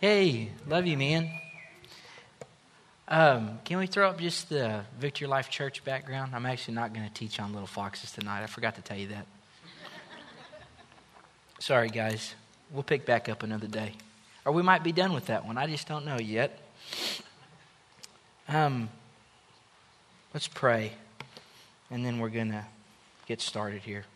Hey, 0.00 0.48
love 0.66 0.86
you, 0.86 0.96
man. 0.96 1.30
Um, 3.06 3.58
can 3.66 3.76
we 3.76 3.86
throw 3.86 4.08
up 4.08 4.18
just 4.18 4.48
the 4.48 4.80
Victory 4.98 5.26
Life 5.26 5.50
Church 5.50 5.84
background? 5.84 6.34
I'm 6.34 6.46
actually 6.46 6.72
not 6.76 6.94
going 6.94 7.06
to 7.06 7.12
teach 7.12 7.38
on 7.38 7.52
little 7.52 7.66
foxes 7.66 8.10
tonight. 8.10 8.42
I 8.42 8.46
forgot 8.46 8.76
to 8.76 8.80
tell 8.80 8.96
you 8.96 9.08
that. 9.08 9.26
Sorry, 11.58 11.90
guys. 11.90 12.34
We'll 12.70 12.82
pick 12.82 13.04
back 13.04 13.28
up 13.28 13.42
another 13.42 13.66
day. 13.66 13.92
Or 14.46 14.52
we 14.52 14.62
might 14.62 14.82
be 14.82 14.92
done 14.92 15.12
with 15.12 15.26
that 15.26 15.44
one. 15.44 15.58
I 15.58 15.66
just 15.66 15.86
don't 15.86 16.06
know 16.06 16.16
yet. 16.18 16.58
Um, 18.48 18.88
let's 20.32 20.48
pray, 20.48 20.92
and 21.90 22.06
then 22.06 22.20
we're 22.20 22.30
going 22.30 22.52
to 22.52 22.64
get 23.26 23.42
started 23.42 23.82
here. 23.82 24.06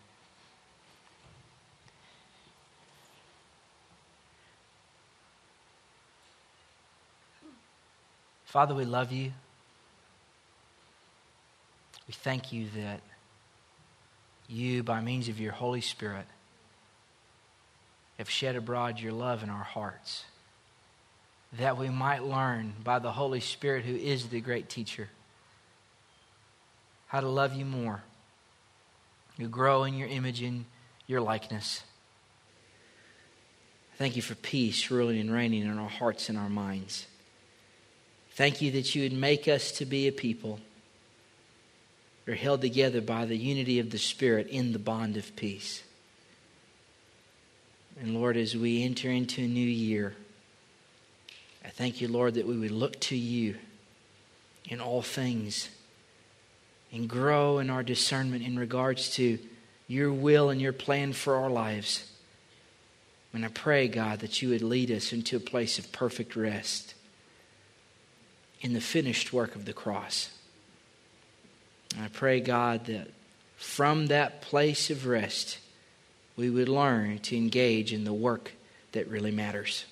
Father, 8.54 8.72
we 8.72 8.84
love 8.84 9.10
you. 9.10 9.32
We 12.06 12.14
thank 12.14 12.52
you 12.52 12.68
that 12.76 13.00
you, 14.48 14.84
by 14.84 15.00
means 15.00 15.28
of 15.28 15.40
your 15.40 15.50
Holy 15.50 15.80
Spirit, 15.80 16.26
have 18.16 18.30
shed 18.30 18.54
abroad 18.54 19.00
your 19.00 19.10
love 19.10 19.42
in 19.42 19.50
our 19.50 19.64
hearts, 19.64 20.24
that 21.54 21.76
we 21.76 21.88
might 21.88 22.22
learn 22.22 22.74
by 22.84 23.00
the 23.00 23.10
Holy 23.10 23.40
Spirit, 23.40 23.84
who 23.84 23.96
is 23.96 24.28
the 24.28 24.40
great 24.40 24.68
teacher, 24.68 25.08
how 27.08 27.18
to 27.18 27.28
love 27.28 27.54
you 27.54 27.64
more, 27.64 28.04
to 29.36 29.48
grow 29.48 29.82
in 29.82 29.94
your 29.94 30.06
image 30.06 30.42
and 30.42 30.64
your 31.08 31.20
likeness. 31.20 31.82
Thank 33.98 34.14
you 34.14 34.22
for 34.22 34.36
peace 34.36 34.92
ruling 34.92 35.18
and 35.18 35.32
reigning 35.32 35.62
in 35.62 35.76
our 35.76 35.88
hearts 35.88 36.28
and 36.28 36.38
our 36.38 36.48
minds. 36.48 37.08
Thank 38.34 38.60
you 38.60 38.72
that 38.72 38.96
you 38.96 39.02
would 39.02 39.12
make 39.12 39.46
us 39.46 39.70
to 39.72 39.86
be 39.86 40.08
a 40.08 40.12
people 40.12 40.58
that 42.24 42.32
are 42.32 42.36
held 42.36 42.62
together 42.62 43.00
by 43.00 43.26
the 43.26 43.36
unity 43.36 43.78
of 43.78 43.90
the 43.90 43.98
Spirit 43.98 44.48
in 44.48 44.72
the 44.72 44.78
bond 44.80 45.16
of 45.16 45.36
peace. 45.36 45.84
And 48.00 48.12
Lord, 48.12 48.36
as 48.36 48.56
we 48.56 48.82
enter 48.82 49.08
into 49.08 49.44
a 49.44 49.46
new 49.46 49.60
year, 49.60 50.16
I 51.64 51.68
thank 51.68 52.00
you, 52.00 52.08
Lord, 52.08 52.34
that 52.34 52.46
we 52.46 52.58
would 52.58 52.72
look 52.72 52.98
to 53.02 53.16
you 53.16 53.54
in 54.68 54.80
all 54.80 55.00
things 55.00 55.68
and 56.92 57.08
grow 57.08 57.58
in 57.58 57.70
our 57.70 57.84
discernment 57.84 58.44
in 58.44 58.58
regards 58.58 59.10
to 59.10 59.38
your 59.86 60.12
will 60.12 60.50
and 60.50 60.60
your 60.60 60.72
plan 60.72 61.12
for 61.12 61.36
our 61.36 61.50
lives. 61.50 62.10
And 63.32 63.44
I 63.44 63.48
pray, 63.48 63.86
God, 63.86 64.20
that 64.20 64.42
you 64.42 64.48
would 64.48 64.62
lead 64.62 64.90
us 64.90 65.12
into 65.12 65.36
a 65.36 65.40
place 65.40 65.78
of 65.78 65.92
perfect 65.92 66.34
rest 66.34 66.94
in 68.64 68.72
the 68.72 68.80
finished 68.80 69.30
work 69.30 69.54
of 69.54 69.66
the 69.66 69.74
cross. 69.74 70.30
I 72.00 72.08
pray, 72.08 72.40
God, 72.40 72.86
that 72.86 73.08
from 73.56 74.06
that 74.06 74.40
place 74.40 74.88
of 74.88 75.06
rest, 75.06 75.58
we 76.34 76.48
would 76.48 76.70
learn 76.70 77.18
to 77.20 77.36
engage 77.36 77.92
in 77.92 78.04
the 78.04 78.12
work 78.12 78.52
that 78.92 79.06
really 79.08 79.30
matters. 79.30 79.84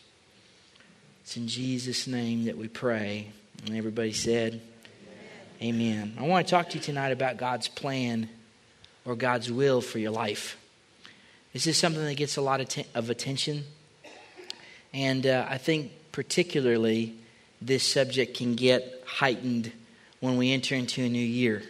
It's 1.20 1.36
in 1.36 1.48
Jesus' 1.48 2.06
name 2.06 2.46
that 2.46 2.56
we 2.56 2.66
pray. 2.66 3.30
And 3.66 3.76
everybody 3.76 4.14
said, 4.14 4.62
Amen. 5.60 5.74
Amen. 5.74 6.16
I 6.18 6.22
want 6.22 6.46
to 6.46 6.50
talk 6.50 6.70
to 6.70 6.78
you 6.78 6.82
tonight 6.82 7.10
about 7.10 7.36
God's 7.36 7.68
plan 7.68 8.30
or 9.04 9.14
God's 9.14 9.52
will 9.52 9.82
for 9.82 9.98
your 9.98 10.12
life. 10.12 10.56
This 11.52 11.66
is 11.66 11.76
something 11.76 12.02
that 12.02 12.16
gets 12.16 12.38
a 12.38 12.40
lot 12.40 12.62
of, 12.62 12.68
te- 12.68 12.86
of 12.94 13.10
attention. 13.10 13.64
And 14.94 15.26
uh, 15.26 15.46
I 15.48 15.58
think, 15.58 15.92
particularly, 16.10 17.16
this 17.66 17.84
subject 17.86 18.36
can 18.36 18.54
get 18.54 19.02
heightened 19.06 19.72
when 20.20 20.36
we 20.36 20.52
enter 20.52 20.74
into 20.74 21.02
a 21.02 21.08
new 21.08 21.18
year. 21.18 21.62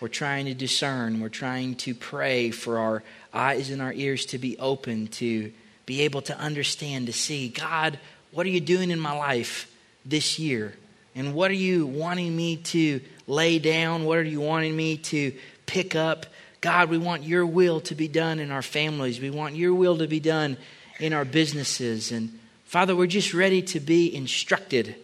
We're 0.00 0.08
trying 0.08 0.46
to 0.46 0.54
discern, 0.54 1.20
we're 1.20 1.28
trying 1.28 1.76
to 1.76 1.94
pray 1.94 2.50
for 2.50 2.78
our 2.78 3.02
eyes 3.32 3.70
and 3.70 3.80
our 3.80 3.92
ears 3.92 4.26
to 4.26 4.38
be 4.38 4.58
open, 4.58 5.06
to 5.08 5.52
be 5.86 6.02
able 6.02 6.22
to 6.22 6.38
understand, 6.38 7.06
to 7.06 7.12
see, 7.12 7.48
God, 7.48 7.98
what 8.32 8.46
are 8.46 8.50
you 8.50 8.60
doing 8.60 8.90
in 8.90 8.98
my 8.98 9.16
life 9.16 9.72
this 10.04 10.38
year? 10.38 10.74
And 11.14 11.34
what 11.34 11.50
are 11.50 11.54
you 11.54 11.86
wanting 11.86 12.34
me 12.34 12.56
to 12.56 13.00
lay 13.26 13.58
down? 13.58 14.04
What 14.04 14.18
are 14.18 14.24
you 14.24 14.40
wanting 14.40 14.74
me 14.74 14.96
to 14.96 15.32
pick 15.66 15.94
up? 15.94 16.26
God, 16.60 16.90
we 16.90 16.98
want 16.98 17.22
your 17.24 17.44
will 17.44 17.80
to 17.82 17.94
be 17.94 18.08
done 18.08 18.38
in 18.38 18.50
our 18.50 18.62
families. 18.62 19.20
We 19.20 19.30
want 19.30 19.54
your 19.56 19.74
will 19.74 19.98
to 19.98 20.06
be 20.06 20.20
done 20.20 20.56
in 20.98 21.12
our 21.12 21.24
businesses. 21.24 22.10
And 22.12 22.38
Father, 22.72 22.96
we're 22.96 23.06
just 23.06 23.34
ready 23.34 23.60
to 23.60 23.80
be 23.80 24.16
instructed 24.16 24.96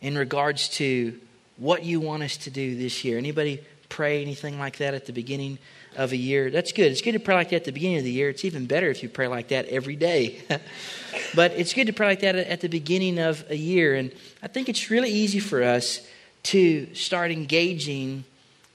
in 0.00 0.16
regards 0.16 0.70
to 0.70 1.20
what 1.58 1.84
you 1.84 2.00
want 2.00 2.22
us 2.22 2.38
to 2.38 2.50
do 2.50 2.74
this 2.76 3.04
year. 3.04 3.18
Anybody 3.18 3.60
pray 3.90 4.22
anything 4.22 4.58
like 4.58 4.78
that 4.78 4.94
at 4.94 5.04
the 5.04 5.12
beginning 5.12 5.58
of 5.96 6.12
a 6.12 6.16
year? 6.16 6.50
That's 6.50 6.72
good. 6.72 6.90
It's 6.90 7.02
good 7.02 7.12
to 7.12 7.18
pray 7.18 7.34
like 7.34 7.50
that 7.50 7.56
at 7.56 7.64
the 7.64 7.72
beginning 7.72 7.98
of 7.98 8.04
the 8.04 8.10
year. 8.10 8.30
It's 8.30 8.46
even 8.46 8.64
better 8.64 8.88
if 8.88 9.02
you 9.02 9.10
pray 9.10 9.26
like 9.26 9.48
that 9.48 9.66
every 9.66 9.96
day. 9.96 10.40
but 11.34 11.52
it's 11.52 11.74
good 11.74 11.88
to 11.88 11.92
pray 11.92 12.06
like 12.06 12.20
that 12.20 12.36
at 12.36 12.62
the 12.62 12.68
beginning 12.68 13.18
of 13.18 13.44
a 13.50 13.54
year. 13.54 13.96
And 13.96 14.12
I 14.42 14.46
think 14.46 14.70
it's 14.70 14.88
really 14.88 15.10
easy 15.10 15.40
for 15.40 15.62
us 15.62 16.00
to 16.44 16.94
start 16.94 17.32
engaging 17.32 18.24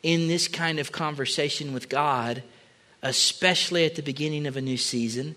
in 0.03 0.27
this 0.27 0.47
kind 0.47 0.77
of 0.77 0.91
conversation 0.91 1.73
with 1.73 1.89
God, 1.89 2.43
especially 3.01 3.85
at 3.85 3.95
the 3.95 4.03
beginning 4.03 4.45
of 4.45 4.55
a 4.55 4.61
new 4.61 4.77
season 4.77 5.33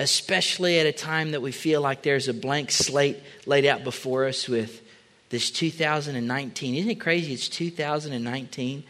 especially 0.00 0.78
at 0.78 0.86
a 0.86 0.92
time 0.92 1.32
that 1.32 1.42
we 1.42 1.52
feel 1.52 1.82
like 1.82 2.00
there's 2.00 2.26
a 2.26 2.32
blank 2.32 2.70
slate 2.70 3.18
laid 3.44 3.66
out 3.66 3.84
before 3.84 4.24
us 4.24 4.48
with 4.48 4.80
this 5.28 5.50
2019. 5.50 6.74
Isn't 6.74 6.90
it 6.90 6.94
crazy? 6.94 7.34
It's 7.34 7.50
2019. 7.50 8.82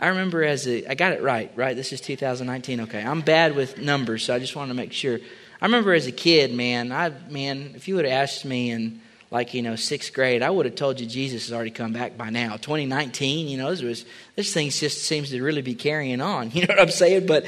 I 0.00 0.08
remember 0.08 0.42
as 0.42 0.66
a, 0.66 0.90
I 0.90 0.96
got 0.96 1.12
it 1.12 1.22
right, 1.22 1.52
right? 1.54 1.76
This 1.76 1.92
is 1.92 2.00
2019. 2.00 2.80
Okay, 2.80 3.00
I'm 3.00 3.20
bad 3.20 3.54
with 3.54 3.78
numbers, 3.78 4.24
so 4.24 4.34
I 4.34 4.40
just 4.40 4.56
wanted 4.56 4.70
to 4.70 4.74
make 4.74 4.92
sure. 4.92 5.20
I 5.60 5.64
remember 5.66 5.94
as 5.94 6.08
a 6.08 6.12
kid, 6.12 6.52
man, 6.52 6.90
I 6.90 7.12
man, 7.30 7.72
if 7.76 7.86
you 7.86 7.94
would 7.94 8.04
have 8.04 8.12
asked 8.12 8.44
me 8.44 8.72
in 8.72 9.00
like 9.30 9.54
you 9.54 9.62
know 9.62 9.76
sixth 9.76 10.12
grade, 10.12 10.42
I 10.42 10.50
would 10.50 10.66
have 10.66 10.74
told 10.74 10.98
you 10.98 11.06
Jesus 11.06 11.46
has 11.46 11.52
already 11.54 11.70
come 11.70 11.92
back 11.92 12.18
by 12.18 12.28
now. 12.28 12.56
2019, 12.56 13.46
you 13.46 13.56
know, 13.56 13.70
this 13.70 13.82
was 13.82 14.04
this 14.34 14.52
thing 14.52 14.70
just 14.70 15.04
seems 15.04 15.30
to 15.30 15.40
really 15.40 15.62
be 15.62 15.76
carrying 15.76 16.20
on. 16.20 16.50
You 16.54 16.66
know 16.66 16.74
what 16.74 16.80
I'm 16.80 16.90
saying? 16.90 17.26
But 17.26 17.46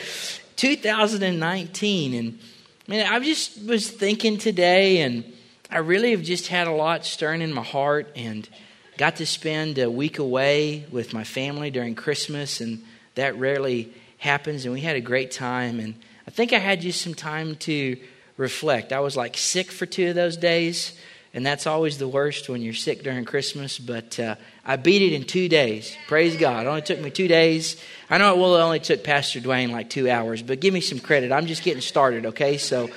2019 0.57 2.15
and 2.15 2.39
I 2.89 2.91
mean, 2.91 3.07
I 3.07 3.21
just 3.21 3.63
was 3.67 3.91
thinking 3.91 4.39
today, 4.39 5.03
and 5.03 5.31
I 5.71 5.79
really 5.79 6.13
have 6.13 6.23
just 6.23 6.47
had 6.47 6.67
a 6.67 6.73
lot 6.73 7.05
stirring 7.05 7.43
in 7.43 7.53
my 7.53 7.63
heart, 7.63 8.11
and 8.17 8.49
got 8.97 9.17
to 9.17 9.27
spend 9.27 9.79
a 9.79 9.91
week 9.91 10.19
away 10.19 10.87
with 10.91 11.13
my 11.13 11.23
family 11.23 11.71
during 11.71 11.95
Christmas, 11.95 12.63
and 12.63 12.83
that 13.15 13.37
rarely 13.37 13.93
happens. 14.17 14.65
And 14.65 14.73
we 14.73 14.81
had 14.81 14.97
a 14.97 15.03
great 15.03 15.31
time, 15.31 15.81
and 15.81 15.97
I 16.27 16.31
think 16.31 16.55
I 16.55 16.59
had 16.59 16.81
just 16.81 17.03
some 17.03 17.13
time 17.13 17.57
to 17.57 17.99
reflect. 18.39 18.91
I 18.91 19.01
was 19.01 19.19
like 19.19 19.37
sick 19.37 19.71
for 19.71 19.85
two 19.85 20.09
of 20.09 20.15
those 20.15 20.39
days, 20.39 20.99
and 21.39 21.47
that's 21.47 21.69
always 21.69 21.99
the 21.99 22.09
worst 22.09 22.49
when 22.49 22.63
you're 22.63 22.75
sick 22.75 23.05
during 23.05 23.25
Christmas. 23.25 23.79
But 23.79 24.19
uh, 24.19 24.35
I 24.65 24.75
beat 24.75 25.03
it 25.03 25.13
in 25.13 25.23
two 25.23 25.49
days. 25.49 25.97
Praise 26.09 26.37
God. 26.37 26.67
It 26.67 26.69
only 26.69 26.83
took 26.83 27.01
me 27.01 27.11
two 27.11 27.29
days. 27.29 27.81
I 28.11 28.19
know 28.19 28.35
it 28.35 28.39
will 28.39 28.57
only 28.57 28.81
took 28.81 29.05
Pastor 29.05 29.39
Dwayne 29.39 29.71
like 29.71 29.89
two 29.89 30.11
hours, 30.11 30.43
but 30.43 30.59
give 30.59 30.75
me 30.75 30.81
some 30.81 30.99
credit. 30.99 31.31
I'm 31.31 31.47
just 31.47 31.63
getting 31.63 31.81
started, 31.81 32.27
okay? 32.27 32.59
So 32.59 32.91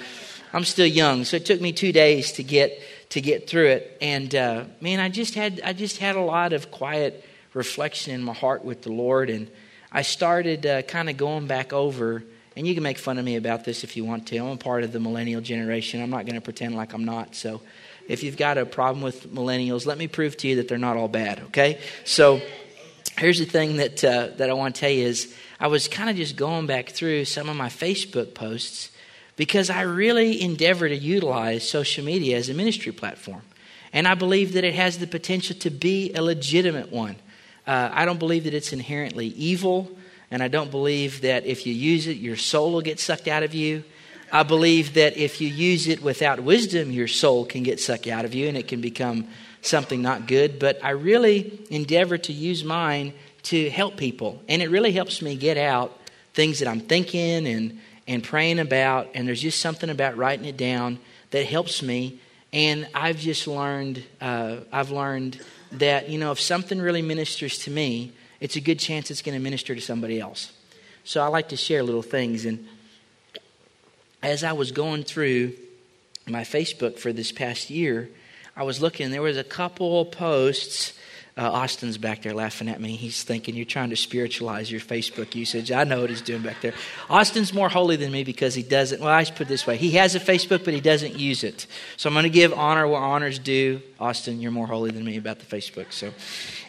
I'm 0.53 0.63
still 0.63 0.87
young, 0.87 1.23
so 1.23 1.37
it 1.37 1.45
took 1.45 1.61
me 1.61 1.71
two 1.71 1.91
days 1.91 2.31
to 2.33 2.43
get 2.43 2.81
to 3.09 3.21
get 3.21 3.47
through 3.47 3.67
it. 3.67 3.95
And 4.01 4.33
uh, 4.33 4.63
man, 4.81 4.99
I 4.99 5.09
just 5.09 5.35
had 5.35 5.61
I 5.63 5.73
just 5.73 5.99
had 5.99 6.15
a 6.15 6.21
lot 6.21 6.51
of 6.51 6.71
quiet 6.71 7.23
reflection 7.53 8.11
in 8.15 8.23
my 8.23 8.33
heart 8.33 8.65
with 8.65 8.81
the 8.81 8.91
Lord, 8.91 9.29
and 9.29 9.51
I 9.91 10.01
started 10.01 10.65
uh, 10.65 10.81
kind 10.81 11.11
of 11.11 11.17
going 11.17 11.45
back 11.45 11.73
over. 11.73 12.23
And 12.57 12.67
you 12.67 12.73
can 12.73 12.83
make 12.83 12.97
fun 12.97 13.17
of 13.17 13.23
me 13.23 13.37
about 13.37 13.65
this 13.65 13.85
if 13.85 13.95
you 13.95 14.03
want 14.03 14.27
to. 14.27 14.37
I'm 14.37 14.47
a 14.47 14.57
part 14.57 14.83
of 14.83 14.91
the 14.91 14.99
millennial 14.99 15.39
generation. 15.39 16.01
I'm 16.01 16.09
not 16.09 16.25
going 16.25 16.35
to 16.35 16.41
pretend 16.41 16.75
like 16.75 16.91
I'm 16.91 17.05
not. 17.05 17.33
So 17.33 17.61
if 18.07 18.23
you've 18.23 18.37
got 18.37 18.57
a 18.57 18.65
problem 18.65 19.03
with 19.03 19.33
millennials, 19.33 19.85
let 19.85 19.97
me 19.97 20.07
prove 20.07 20.37
to 20.37 20.47
you 20.47 20.57
that 20.57 20.67
they're 20.67 20.77
not 20.77 20.97
all 20.97 21.07
bad, 21.07 21.39
okay? 21.47 21.79
So 22.03 22.41
here's 23.17 23.39
the 23.39 23.45
thing 23.45 23.77
that, 23.77 24.03
uh, 24.03 24.29
that 24.37 24.49
I 24.49 24.53
want 24.53 24.75
to 24.75 24.81
tell 24.81 24.89
you 24.89 25.05
is 25.05 25.33
I 25.59 25.67
was 25.67 25.87
kind 25.87 26.09
of 26.09 26.15
just 26.15 26.35
going 26.35 26.65
back 26.65 26.89
through 26.89 27.25
some 27.25 27.49
of 27.49 27.55
my 27.55 27.69
Facebook 27.69 28.33
posts 28.33 28.91
because 29.35 29.69
I 29.69 29.81
really 29.81 30.41
endeavor 30.41 30.87
to 30.87 30.95
utilize 30.95 31.67
social 31.67 32.03
media 32.03 32.37
as 32.37 32.49
a 32.49 32.53
ministry 32.53 32.91
platform. 32.91 33.41
And 33.93 34.07
I 34.07 34.15
believe 34.15 34.53
that 34.53 34.63
it 34.63 34.73
has 34.75 34.97
the 34.97 35.07
potential 35.07 35.55
to 35.57 35.69
be 35.69 36.13
a 36.13 36.21
legitimate 36.21 36.91
one. 36.91 37.15
Uh, 37.67 37.89
I 37.91 38.05
don't 38.05 38.19
believe 38.19 38.45
that 38.45 38.53
it's 38.53 38.73
inherently 38.73 39.27
evil, 39.27 39.91
and 40.29 40.41
I 40.41 40.47
don't 40.47 40.71
believe 40.71 41.21
that 41.21 41.45
if 41.45 41.65
you 41.65 41.73
use 41.73 42.07
it, 42.07 42.17
your 42.17 42.37
soul 42.37 42.71
will 42.71 42.81
get 42.81 42.99
sucked 42.99 43.27
out 43.27 43.43
of 43.43 43.53
you. 43.53 43.83
I 44.31 44.43
believe 44.43 44.93
that 44.93 45.17
if 45.17 45.41
you 45.41 45.47
use 45.47 45.87
it 45.87 46.01
without 46.01 46.39
wisdom, 46.39 46.91
your 46.91 47.07
soul 47.07 47.45
can 47.45 47.63
get 47.63 47.79
sucked 47.79 48.07
out 48.07 48.25
of 48.25 48.33
you 48.33 48.47
and 48.47 48.55
it 48.55 48.67
can 48.67 48.79
become 48.79 49.27
something 49.61 50.01
not 50.01 50.25
good. 50.27 50.57
But 50.57 50.83
I 50.83 50.91
really 50.91 51.61
endeavor 51.69 52.17
to 52.17 52.33
use 52.33 52.63
mine 52.63 53.13
to 53.43 53.69
help 53.69 53.97
people. 53.97 54.41
And 54.47 54.61
it 54.61 54.69
really 54.69 54.91
helps 54.91 55.21
me 55.21 55.35
get 55.35 55.57
out 55.57 55.97
things 56.33 56.59
that 56.59 56.67
I'm 56.67 56.79
thinking 56.79 57.45
and, 57.45 57.79
and 58.07 58.23
praying 58.23 58.59
about. 58.59 59.09
And 59.13 59.27
there's 59.27 59.41
just 59.41 59.59
something 59.59 59.89
about 59.89 60.15
writing 60.15 60.45
it 60.45 60.57
down 60.57 60.99
that 61.31 61.45
helps 61.45 61.81
me 61.81 62.19
And 62.53 62.87
I've 62.93 63.17
just 63.17 63.47
learned, 63.47 64.03
uh, 64.19 64.57
I've 64.71 64.91
learned 64.91 65.39
that, 65.73 66.09
you 66.09 66.17
know, 66.17 66.31
if 66.31 66.39
something 66.39 66.79
really 66.79 67.01
ministers 67.01 67.59
to 67.59 67.71
me, 67.71 68.11
it's 68.39 68.55
a 68.55 68.61
good 68.61 68.79
chance 68.79 69.09
it's 69.09 69.21
going 69.21 69.37
to 69.37 69.43
minister 69.43 69.73
to 69.73 69.81
somebody 69.81 70.19
else. 70.19 70.51
So 71.03 71.21
I 71.23 71.27
like 71.27 71.49
to 71.49 71.57
share 71.57 71.81
little 71.81 72.01
things. 72.01 72.45
And 72.45 72.67
as 74.21 74.43
I 74.43 74.53
was 74.53 74.71
going 74.71 75.03
through 75.03 75.53
my 76.27 76.41
Facebook 76.41 76.99
for 76.99 77.11
this 77.11 77.31
past 77.31 77.69
year, 77.69 78.09
I 78.55 78.63
was 78.63 78.81
looking, 78.81 79.11
there 79.11 79.21
was 79.21 79.37
a 79.37 79.43
couple 79.43 80.05
posts 80.05 80.93
uh, 81.37 81.49
Austin's 81.49 81.97
back 81.97 82.23
there 82.23 82.33
laughing 82.33 82.67
at 82.67 82.81
me. 82.81 82.97
He's 82.97 83.23
thinking 83.23 83.55
you're 83.55 83.65
trying 83.65 83.89
to 83.91 83.95
spiritualize 83.95 84.69
your 84.69 84.81
Facebook 84.81 85.33
usage. 85.33 85.71
I 85.71 85.85
know 85.85 86.01
what 86.01 86.09
he's 86.09 86.21
doing 86.21 86.41
back 86.41 86.59
there. 86.61 86.73
Austin's 87.09 87.53
more 87.53 87.69
holy 87.69 87.95
than 87.95 88.11
me 88.11 88.25
because 88.25 88.53
he 88.53 88.63
doesn't. 88.63 89.01
Well, 89.01 89.09
I 89.09 89.23
should 89.23 89.35
put 89.35 89.47
it 89.47 89.49
this 89.49 89.65
way: 89.65 89.77
he 89.77 89.91
has 89.91 90.13
a 90.13 90.19
Facebook, 90.19 90.65
but 90.65 90.73
he 90.73 90.81
doesn't 90.81 91.17
use 91.17 91.45
it. 91.45 91.67
So 91.95 92.09
I'm 92.09 92.13
going 92.13 92.23
to 92.23 92.29
give 92.29 92.53
honor 92.53 92.85
where 92.85 92.99
honors 92.99 93.39
due. 93.39 93.81
Austin, 93.99 94.41
you're 94.41 94.51
more 94.51 94.67
holy 94.67 94.91
than 94.91 95.05
me 95.05 95.15
about 95.15 95.39
the 95.39 95.45
Facebook. 95.45 95.93
So 95.93 96.11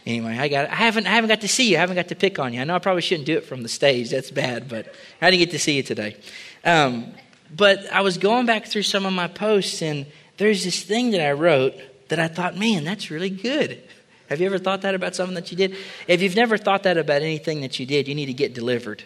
anyway, 0.07 0.39
I 0.39 0.47
got. 0.47 0.71
I 0.71 0.77
haven't. 0.77 1.09
I 1.09 1.11
haven't 1.11 1.29
got 1.29 1.41
to 1.41 1.49
see 1.49 1.71
you. 1.71 1.77
I 1.77 1.81
haven't 1.81 1.97
got 1.97 2.09
to 2.09 2.15
pick 2.15 2.39
on 2.39 2.53
you. 2.53 2.61
I 2.61 2.65
know 2.65 2.77
I 2.77 2.79
probably 2.79 3.03
shouldn't 3.03 3.27
do 3.27 3.37
it 3.37 3.45
from 3.45 3.65
the 3.65 3.69
stage. 3.69 4.11
That's 4.11 4.31
bad. 4.31 4.69
But 4.69 4.95
I 5.21 5.31
didn't 5.31 5.41
get 5.41 5.51
to 5.51 5.59
see 5.59 5.77
you 5.77 5.83
today. 5.83 6.17
Um, 6.65 7.13
but 7.55 7.91
I 7.93 8.01
was 8.01 8.19
going 8.19 8.47
back 8.47 8.67
through 8.67 8.83
some 8.83 9.05
of 9.07 9.13
my 9.13 9.29
posts, 9.29 9.83
and 9.83 10.07
there's 10.39 10.65
this 10.65 10.83
thing 10.83 11.11
that 11.11 11.21
I 11.21 11.33
wrote 11.33 11.75
that 12.09 12.19
I 12.19 12.29
thought, 12.29 12.57
man, 12.57 12.85
that's 12.85 13.11
really 13.11 13.31
good. 13.31 13.83
Have 14.29 14.41
you 14.41 14.47
ever 14.47 14.59
thought 14.59 14.83
that 14.83 14.95
about 14.95 15.15
something 15.15 15.35
that 15.35 15.51
you 15.51 15.57
did? 15.57 15.77
If 16.09 16.23
you've 16.23 16.37
never 16.37 16.57
thought 16.57 16.85
that 16.85 16.97
about 16.97 17.23
anything 17.23 17.61
that 17.61 17.79
you 17.79 17.87
did, 17.87 18.09
you 18.09 18.15
need 18.15 18.27
to 18.27 18.33
get 18.33 18.55
delivered. 18.55 19.03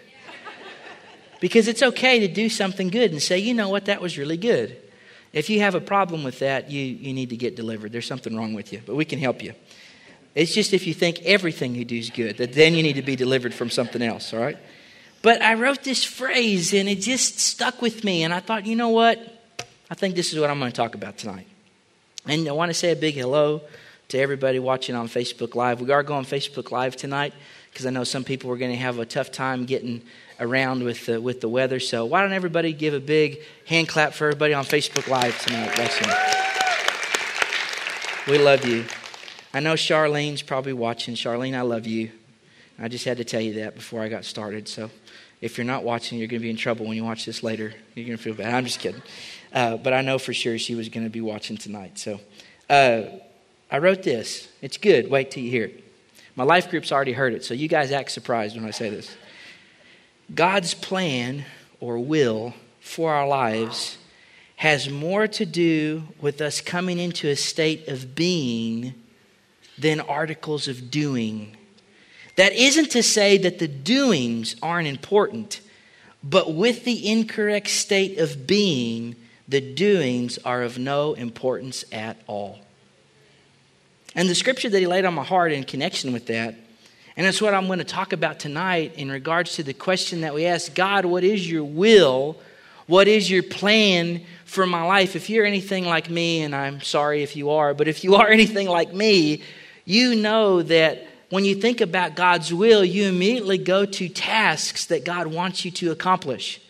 Because 1.40 1.68
it's 1.68 1.82
okay 1.82 2.20
to 2.20 2.28
do 2.28 2.48
something 2.48 2.88
good 2.88 3.10
and 3.10 3.20
say, 3.20 3.38
you 3.38 3.52
know 3.52 3.68
what, 3.68 3.86
that 3.86 4.00
was 4.00 4.16
really 4.16 4.36
good. 4.36 4.76
If 5.32 5.50
you 5.50 5.60
have 5.60 5.74
a 5.74 5.80
problem 5.80 6.24
with 6.24 6.38
that, 6.38 6.70
you, 6.70 6.82
you 6.82 7.12
need 7.12 7.30
to 7.30 7.36
get 7.36 7.56
delivered. 7.56 7.92
There's 7.92 8.06
something 8.06 8.36
wrong 8.36 8.54
with 8.54 8.72
you, 8.72 8.80
but 8.86 8.94
we 8.94 9.04
can 9.04 9.18
help 9.18 9.42
you. 9.42 9.52
It's 10.34 10.54
just 10.54 10.72
if 10.72 10.86
you 10.86 10.94
think 10.94 11.20
everything 11.22 11.74
you 11.74 11.84
do 11.84 11.96
is 11.96 12.10
good, 12.10 12.36
that 12.38 12.52
then 12.52 12.74
you 12.74 12.82
need 12.82 12.94
to 12.94 13.02
be 13.02 13.16
delivered 13.16 13.52
from 13.52 13.68
something 13.68 14.02
else, 14.02 14.32
all 14.32 14.40
right? 14.40 14.58
But 15.22 15.42
I 15.42 15.54
wrote 15.54 15.82
this 15.82 16.04
phrase 16.04 16.72
and 16.72 16.88
it 16.88 17.00
just 17.00 17.40
stuck 17.40 17.82
with 17.82 18.04
me, 18.04 18.22
and 18.22 18.32
I 18.32 18.40
thought, 18.40 18.66
you 18.66 18.76
know 18.76 18.90
what? 18.90 19.18
I 19.90 19.94
think 19.94 20.14
this 20.14 20.32
is 20.32 20.38
what 20.38 20.50
I'm 20.50 20.58
going 20.58 20.70
to 20.70 20.76
talk 20.76 20.94
about 20.94 21.16
tonight. 21.18 21.46
And 22.26 22.48
I 22.48 22.52
want 22.52 22.70
to 22.70 22.74
say 22.74 22.92
a 22.92 22.96
big 22.96 23.14
hello 23.14 23.62
to 24.08 24.18
everybody 24.18 24.58
watching 24.58 24.94
on 24.94 25.08
Facebook 25.08 25.54
Live. 25.54 25.80
We 25.80 25.90
are 25.92 26.02
going 26.02 26.24
Facebook 26.24 26.70
Live 26.70 26.96
tonight 26.96 27.32
because 27.70 27.86
I 27.86 27.90
know 27.90 28.04
some 28.04 28.24
people 28.24 28.50
are 28.50 28.56
going 28.56 28.72
to 28.72 28.76
have 28.76 28.98
a 28.98 29.06
tough 29.06 29.30
time 29.30 29.64
getting 29.64 30.02
around 30.40 30.82
with 30.82 31.06
the, 31.06 31.20
with 31.20 31.40
the 31.40 31.48
weather. 31.48 31.80
So 31.80 32.04
why 32.04 32.22
don't 32.22 32.32
everybody 32.32 32.72
give 32.72 32.94
a 32.94 33.00
big 33.00 33.40
hand 33.66 33.88
clap 33.88 34.12
for 34.12 34.26
everybody 34.26 34.54
on 34.54 34.64
Facebook 34.64 35.08
Live 35.08 35.38
tonight? 35.40 35.74
Bless 35.76 35.98
them. 36.00 36.10
We 38.28 38.38
love 38.38 38.64
you. 38.64 38.84
I 39.54 39.60
know 39.60 39.74
Charlene's 39.74 40.42
probably 40.42 40.72
watching. 40.72 41.14
Charlene, 41.14 41.56
I 41.56 41.62
love 41.62 41.86
you. 41.86 42.10
I 42.78 42.88
just 42.88 43.04
had 43.04 43.18
to 43.18 43.24
tell 43.24 43.40
you 43.40 43.54
that 43.54 43.74
before 43.74 44.02
I 44.02 44.08
got 44.08 44.24
started. 44.24 44.68
So 44.68 44.90
if 45.46 45.56
you're 45.56 45.64
not 45.64 45.84
watching, 45.84 46.18
you're 46.18 46.28
going 46.28 46.40
to 46.40 46.44
be 46.44 46.50
in 46.50 46.56
trouble 46.56 46.84
when 46.86 46.96
you 46.96 47.04
watch 47.04 47.24
this 47.24 47.42
later. 47.42 47.72
You're 47.94 48.06
going 48.06 48.18
to 48.18 48.22
feel 48.22 48.34
bad. 48.34 48.52
I'm 48.52 48.64
just 48.64 48.80
kidding. 48.80 49.00
Uh, 49.52 49.78
but 49.78 49.94
I 49.94 50.02
know 50.02 50.18
for 50.18 50.34
sure 50.34 50.58
she 50.58 50.74
was 50.74 50.90
going 50.90 51.04
to 51.04 51.10
be 51.10 51.22
watching 51.22 51.56
tonight. 51.56 51.98
So 51.98 52.20
uh, 52.68 53.02
I 53.70 53.78
wrote 53.78 54.02
this. 54.02 54.48
It's 54.60 54.76
good. 54.76 55.08
Wait 55.08 55.30
till 55.30 55.42
you 55.42 55.50
hear 55.50 55.64
it. 55.64 55.84
My 56.34 56.44
life 56.44 56.68
group's 56.68 56.92
already 56.92 57.12
heard 57.12 57.32
it, 57.32 57.44
so 57.44 57.54
you 57.54 57.68
guys 57.68 57.92
act 57.92 58.10
surprised 58.10 58.56
when 58.56 58.66
I 58.66 58.70
say 58.70 58.90
this. 58.90 59.16
God's 60.34 60.74
plan 60.74 61.44
or 61.80 61.98
will 61.98 62.52
for 62.80 63.14
our 63.14 63.26
lives 63.26 63.96
has 64.56 64.90
more 64.90 65.26
to 65.28 65.46
do 65.46 66.02
with 66.20 66.40
us 66.40 66.60
coming 66.60 66.98
into 66.98 67.28
a 67.28 67.36
state 67.36 67.88
of 67.88 68.14
being 68.14 68.94
than 69.78 70.00
articles 70.00 70.68
of 70.68 70.90
doing. 70.90 71.56
That 72.36 72.52
isn't 72.52 72.90
to 72.92 73.02
say 73.02 73.38
that 73.38 73.58
the 73.58 73.68
doings 73.68 74.56
aren't 74.62 74.88
important, 74.88 75.60
but 76.22 76.52
with 76.54 76.84
the 76.84 77.10
incorrect 77.10 77.68
state 77.68 78.18
of 78.18 78.46
being, 78.46 79.16
the 79.48 79.60
doings 79.60 80.38
are 80.44 80.62
of 80.62 80.78
no 80.78 81.14
importance 81.14 81.84
at 81.92 82.20
all. 82.26 82.58
And 84.14 84.28
the 84.28 84.34
scripture 84.34 84.68
that 84.68 84.78
he 84.78 84.86
laid 84.86 85.04
on 85.04 85.14
my 85.14 85.24
heart 85.24 85.52
in 85.52 85.64
connection 85.64 86.12
with 86.12 86.26
that, 86.26 86.54
and 87.16 87.26
that's 87.26 87.40
what 87.40 87.54
I'm 87.54 87.66
going 87.66 87.78
to 87.78 87.84
talk 87.84 88.12
about 88.12 88.38
tonight 88.38 88.94
in 88.96 89.10
regards 89.10 89.54
to 89.54 89.62
the 89.62 89.72
question 89.72 90.20
that 90.20 90.34
we 90.34 90.44
ask 90.44 90.74
God, 90.74 91.06
what 91.06 91.24
is 91.24 91.50
your 91.50 91.64
will? 91.64 92.36
What 92.86 93.08
is 93.08 93.30
your 93.30 93.42
plan 93.42 94.22
for 94.44 94.66
my 94.66 94.82
life? 94.82 95.16
If 95.16 95.30
you're 95.30 95.46
anything 95.46 95.86
like 95.86 96.10
me, 96.10 96.42
and 96.42 96.54
I'm 96.54 96.82
sorry 96.82 97.22
if 97.22 97.34
you 97.34 97.50
are, 97.50 97.72
but 97.72 97.88
if 97.88 98.04
you 98.04 98.16
are 98.16 98.28
anything 98.30 98.68
like 98.68 98.92
me, 98.92 99.42
you 99.86 100.14
know 100.14 100.62
that 100.62 101.06
when 101.30 101.44
you 101.44 101.56
think 101.56 101.80
about 101.80 102.14
God's 102.14 102.52
will, 102.52 102.84
you 102.84 103.08
immediately 103.08 103.58
go 103.58 103.84
to 103.84 104.08
tasks 104.08 104.86
that 104.86 105.04
God 105.04 105.26
wants 105.26 105.64
you 105.64 105.70
to 105.72 105.90
accomplish 105.90 106.60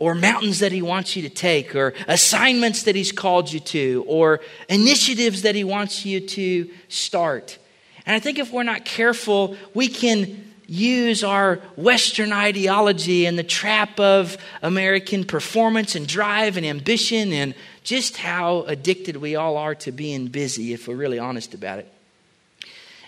or 0.00 0.14
mountains 0.14 0.60
that 0.60 0.72
He 0.72 0.82
wants 0.82 1.14
you 1.14 1.22
to 1.22 1.28
take, 1.28 1.76
or 1.76 1.92
assignments 2.08 2.84
that 2.84 2.96
He's 2.96 3.12
called 3.12 3.52
you 3.52 3.60
to, 3.60 4.02
or 4.08 4.40
initiatives 4.68 5.42
that 5.42 5.54
He 5.54 5.62
wants 5.62 6.06
you 6.06 6.20
to 6.20 6.70
start. 6.88 7.58
And 8.06 8.16
I 8.16 8.18
think 8.18 8.38
if 8.38 8.50
we're 8.50 8.62
not 8.62 8.86
careful, 8.86 9.56
we 9.74 9.88
can 9.88 10.52
use 10.66 11.22
our 11.22 11.56
Western 11.76 12.32
ideology 12.32 13.26
and 13.26 13.38
the 13.38 13.44
trap 13.44 14.00
of 14.00 14.38
American 14.62 15.24
performance 15.24 15.94
and 15.94 16.06
drive 16.06 16.56
and 16.56 16.64
ambition 16.64 17.32
and 17.32 17.54
just 17.84 18.16
how 18.16 18.62
addicted 18.62 19.16
we 19.16 19.36
all 19.36 19.58
are 19.58 19.74
to 19.74 19.92
being 19.92 20.28
busy, 20.28 20.72
if 20.72 20.88
we're 20.88 20.96
really 20.96 21.18
honest 21.18 21.52
about 21.52 21.78
it. 21.78 21.92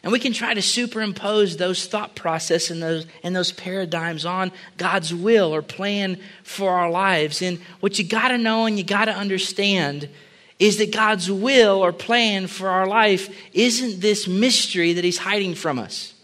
And 0.02 0.10
we 0.10 0.19
can 0.19 0.32
try 0.32 0.52
to 0.52 0.62
superimpose 0.62 1.56
those 1.56 1.87
thought 1.87 2.16
process 2.16 2.70
and 2.70 2.82
those, 2.82 3.06
and 3.22 3.37
those 3.37 3.52
paradigms 3.52 4.26
on 4.26 4.50
God's 4.76 5.14
will 5.14 5.54
or 5.54 5.62
plan 5.62 6.19
for 6.43 6.70
our 6.70 6.90
lives. 6.90 7.40
And 7.40 7.58
what 7.81 7.99
you 7.99 8.04
got 8.04 8.28
to 8.28 8.38
know 8.38 8.66
and 8.66 8.76
you 8.76 8.84
got 8.84 9.04
to 9.04 9.12
understand 9.12 10.08
is 10.58 10.78
that 10.78 10.93
God's 10.93 11.31
will 11.31 11.84
or 11.84 11.93
plan 11.93 12.49
for 12.49 12.69
our 12.69 12.87
life 12.87 13.34
isn't 13.52 14.00
this 14.00 14.26
mystery 14.26 14.93
that 14.94 15.04
He's 15.04 15.19
hiding 15.19 15.54
from 15.54 15.78
us. 15.78 16.14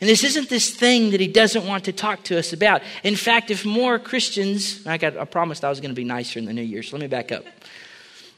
And 0.00 0.08
this 0.08 0.22
isn't 0.24 0.48
this 0.48 0.70
thing 0.70 1.10
that 1.10 1.20
He 1.20 1.28
doesn't 1.28 1.66
want 1.66 1.84
to 1.84 1.92
talk 1.92 2.22
to 2.24 2.38
us 2.38 2.54
about. 2.54 2.82
In 3.02 3.16
fact, 3.16 3.50
if 3.50 3.66
more 3.66 3.98
Christians, 3.98 4.86
I, 4.86 4.96
got, 4.96 5.18
I 5.18 5.24
promised 5.24 5.64
I 5.64 5.68
was 5.68 5.80
going 5.80 5.90
to 5.90 5.96
be 5.96 6.04
nicer 6.04 6.38
in 6.38 6.46
the 6.46 6.52
new 6.52 6.62
year, 6.62 6.82
so 6.82 6.96
let 6.96 7.02
me 7.02 7.08
back 7.08 7.32
up. 7.32 7.44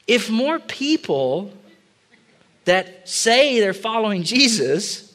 If 0.06 0.30
more 0.30 0.58
people 0.58 1.52
that 2.70 3.08
say 3.08 3.58
they're 3.58 3.74
following 3.74 4.22
Jesus 4.22 5.12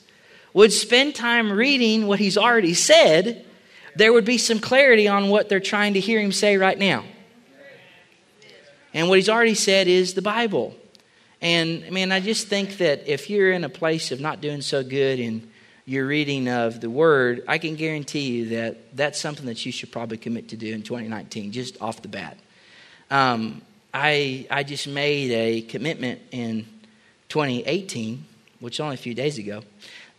would 0.51 0.73
spend 0.73 1.15
time 1.15 1.49
reading 1.49 2.05
what 2.05 2.19
he's 2.19 2.37
already 2.37 2.73
said, 2.73 3.45
there 3.95 4.11
would 4.11 4.25
be 4.25 4.37
some 4.37 4.59
clarity 4.59 5.07
on 5.07 5.29
what 5.29 5.47
they're 5.47 5.61
trying 5.61 5.93
to 5.93 6.01
hear 6.01 6.19
him 6.19 6.33
say 6.33 6.57
right 6.57 6.77
now. 6.77 7.05
And 8.93 9.07
what 9.07 9.19
he's 9.19 9.29
already 9.29 9.53
said 9.53 9.87
is 9.87 10.15
the 10.15 10.21
Bible. 10.21 10.75
And 11.39 11.85
I 11.85 11.91
mean, 11.91 12.11
I 12.11 12.19
just 12.19 12.49
think 12.49 12.77
that 12.79 13.07
if 13.07 13.29
you're 13.29 13.53
in 13.53 13.63
a 13.63 13.69
place 13.69 14.11
of 14.11 14.19
not 14.19 14.41
doing 14.41 14.59
so 14.59 14.83
good 14.83 15.17
in 15.17 15.49
your 15.85 16.05
reading 16.07 16.49
of 16.49 16.81
the 16.81 16.89
Word, 16.89 17.45
I 17.47 17.57
can 17.57 17.75
guarantee 17.75 18.31
you 18.31 18.49
that 18.49 18.97
that's 18.97 19.17
something 19.17 19.45
that 19.45 19.65
you 19.65 19.71
should 19.71 19.93
probably 19.93 20.17
commit 20.17 20.49
to 20.49 20.57
do 20.57 20.73
in 20.73 20.81
2019, 20.81 21.53
just 21.53 21.81
off 21.81 22.01
the 22.01 22.09
bat. 22.09 22.37
Um, 23.09 23.61
I 23.97 24.45
I 24.51 24.63
just 24.63 24.89
made 24.89 25.31
a 25.31 25.61
commitment 25.61 26.19
in 26.31 26.67
2018, 27.29 28.25
which 28.59 28.75
is 28.75 28.79
only 28.79 28.95
a 28.95 28.97
few 28.97 29.13
days 29.13 29.37
ago, 29.37 29.63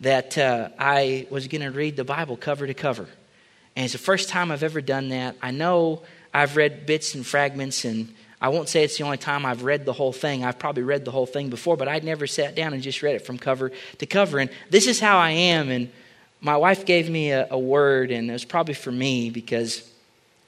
that 0.01 0.37
uh, 0.37 0.69
I 0.79 1.27
was 1.31 1.49
going 1.49 1.63
to 1.63 1.71
read 1.71 1.97
the 1.97 2.05
Bible 2.05 2.37
cover 2.37 2.67
to 2.67 2.75
cover. 2.75 3.09
And 3.75 3.85
it's 3.85 3.93
the 3.93 3.99
first 3.99 4.29
time 4.29 4.51
I've 4.51 4.63
ever 4.63 4.81
done 4.81 5.11
that. 5.11 5.37
I 5.43 5.51
know 5.51 6.03
I've 6.33 6.57
read 6.57 6.87
bits 6.87 7.15
and 7.15 7.27
fragments, 7.27 7.85
and 7.85 8.13
I 8.41 8.49
won't 8.49 8.69
say 8.69 8.85
it's 8.85 8.99
the 8.99 9.05
only 9.05 9.19
time 9.19 9.47
I've 9.47 9.63
read 9.63 9.85
the 9.85 9.93
whole 9.93 10.13
thing. 10.13 10.45
I've 10.45 10.59
probably 10.59 10.83
read 10.83 11.05
the 11.05 11.11
whole 11.11 11.27
thing 11.27 11.51
before, 11.51 11.77
but 11.77 11.89
I'd 11.89 12.05
never 12.05 12.27
sat 12.27 12.55
down 12.55 12.75
and 12.75 12.83
just 12.83 13.03
read 13.03 13.15
it 13.15 13.27
from 13.27 13.39
cover 13.39 13.73
to 13.99 14.07
cover. 14.07 14.39
And 14.39 14.51
this 14.71 14.87
is 14.87 15.01
how 15.01 15.19
I 15.19 15.31
am. 15.31 15.71
And 15.71 15.91
my 16.41 16.57
wife 16.57 16.85
gave 16.85 17.09
me 17.09 17.31
a, 17.31 17.49
a 17.51 17.59
word, 17.59 18.11
and 18.11 18.29
it 18.29 18.33
was 18.33 18.45
probably 18.45 18.75
for 18.75 18.93
me 18.93 19.31
because 19.31 19.91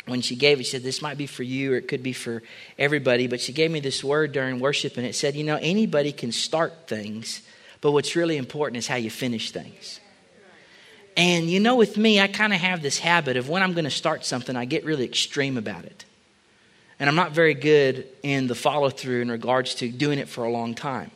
when 0.08 0.20
she 0.20 0.36
gave 0.36 0.60
it, 0.60 0.64
she 0.64 0.70
said, 0.72 0.82
This 0.82 1.02
might 1.02 1.18
be 1.18 1.26
for 1.26 1.42
you 1.42 1.72
or 1.72 1.76
it 1.76 1.88
could 1.88 2.02
be 2.02 2.12
for 2.12 2.42
everybody. 2.78 3.26
But 3.26 3.40
she 3.40 3.52
gave 3.52 3.70
me 3.70 3.80
this 3.80 4.02
word 4.02 4.32
during 4.32 4.60
worship 4.60 4.96
and 4.96 5.06
it 5.06 5.14
said, 5.14 5.34
You 5.36 5.44
know, 5.44 5.58
anybody 5.60 6.12
can 6.12 6.32
start 6.32 6.88
things, 6.88 7.42
but 7.80 7.92
what's 7.92 8.16
really 8.16 8.36
important 8.36 8.78
is 8.78 8.86
how 8.86 8.96
you 8.96 9.10
finish 9.10 9.50
things. 9.50 10.00
And 11.16 11.50
you 11.50 11.58
know, 11.58 11.74
with 11.74 11.96
me, 11.96 12.20
I 12.20 12.28
kind 12.28 12.52
of 12.52 12.60
have 12.60 12.80
this 12.80 12.98
habit 12.98 13.36
of 13.36 13.48
when 13.48 13.62
I'm 13.62 13.72
going 13.72 13.84
to 13.84 13.90
start 13.90 14.24
something, 14.24 14.54
I 14.54 14.66
get 14.66 14.84
really 14.84 15.04
extreme 15.04 15.56
about 15.56 15.84
it. 15.84 16.04
And 17.00 17.08
I'm 17.08 17.16
not 17.16 17.32
very 17.32 17.54
good 17.54 18.06
in 18.22 18.46
the 18.46 18.54
follow 18.54 18.90
through 18.90 19.22
in 19.22 19.30
regards 19.30 19.76
to 19.76 19.88
doing 19.88 20.18
it 20.18 20.28
for 20.28 20.44
a 20.44 20.50
long 20.50 20.74
time. 20.74 21.10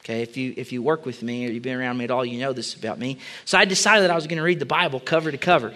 Okay, 0.00 0.22
if 0.22 0.36
you 0.36 0.54
if 0.56 0.72
you 0.72 0.82
work 0.82 1.04
with 1.04 1.22
me 1.22 1.46
or 1.46 1.50
you've 1.50 1.62
been 1.62 1.78
around 1.78 1.98
me 1.98 2.04
at 2.04 2.10
all, 2.10 2.24
you 2.24 2.40
know 2.40 2.52
this 2.52 2.74
about 2.74 2.98
me. 2.98 3.18
So 3.44 3.58
I 3.58 3.64
decided 3.64 4.04
that 4.04 4.10
I 4.10 4.14
was 4.14 4.26
going 4.26 4.38
to 4.38 4.42
read 4.42 4.58
the 4.58 4.66
Bible 4.66 5.00
cover 5.00 5.30
to 5.30 5.38
cover. 5.38 5.74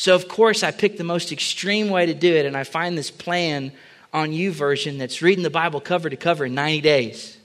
So, 0.00 0.14
of 0.14 0.28
course, 0.28 0.62
I 0.62 0.70
picked 0.70 0.96
the 0.96 1.04
most 1.04 1.30
extreme 1.30 1.90
way 1.90 2.06
to 2.06 2.14
do 2.14 2.34
it, 2.34 2.46
and 2.46 2.56
I 2.56 2.64
find 2.64 2.96
this 2.96 3.10
plan 3.10 3.70
on 4.14 4.30
YouVersion 4.30 4.96
that's 4.96 5.20
reading 5.20 5.42
the 5.42 5.50
Bible 5.50 5.78
cover 5.78 6.08
to 6.08 6.16
cover 6.16 6.46
in 6.46 6.54
90 6.54 6.80
days. 6.80 7.36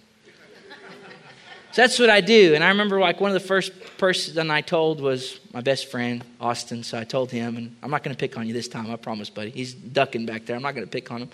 So 1.74 1.82
that's 1.82 2.00
what 2.00 2.10
I 2.10 2.22
do. 2.22 2.56
And 2.56 2.64
I 2.64 2.70
remember 2.70 2.98
like 2.98 3.20
one 3.20 3.30
of 3.30 3.34
the 3.34 3.46
first 3.46 3.74
person 3.98 4.50
I 4.50 4.62
told 4.62 5.02
was 5.02 5.42
my 5.52 5.60
best 5.60 5.92
friend, 5.92 6.24
Austin. 6.40 6.84
So 6.84 6.98
I 6.98 7.04
told 7.04 7.30
him, 7.30 7.58
and 7.58 7.76
I'm 7.84 7.92
not 7.92 8.04
going 8.04 8.16
to 8.16 8.18
pick 8.18 8.38
on 8.38 8.48
you 8.48 8.54
this 8.54 8.70
time, 8.70 8.90
I 8.90 8.96
promise, 8.96 9.30
buddy. 9.30 9.50
He's 9.50 9.74
ducking 9.74 10.26
back 10.26 10.46
there. 10.46 10.56
I'm 10.56 10.62
not 10.62 10.76
going 10.76 10.88
to 10.88 10.90
pick 10.90 11.12
on 11.12 11.24
him. 11.24 11.30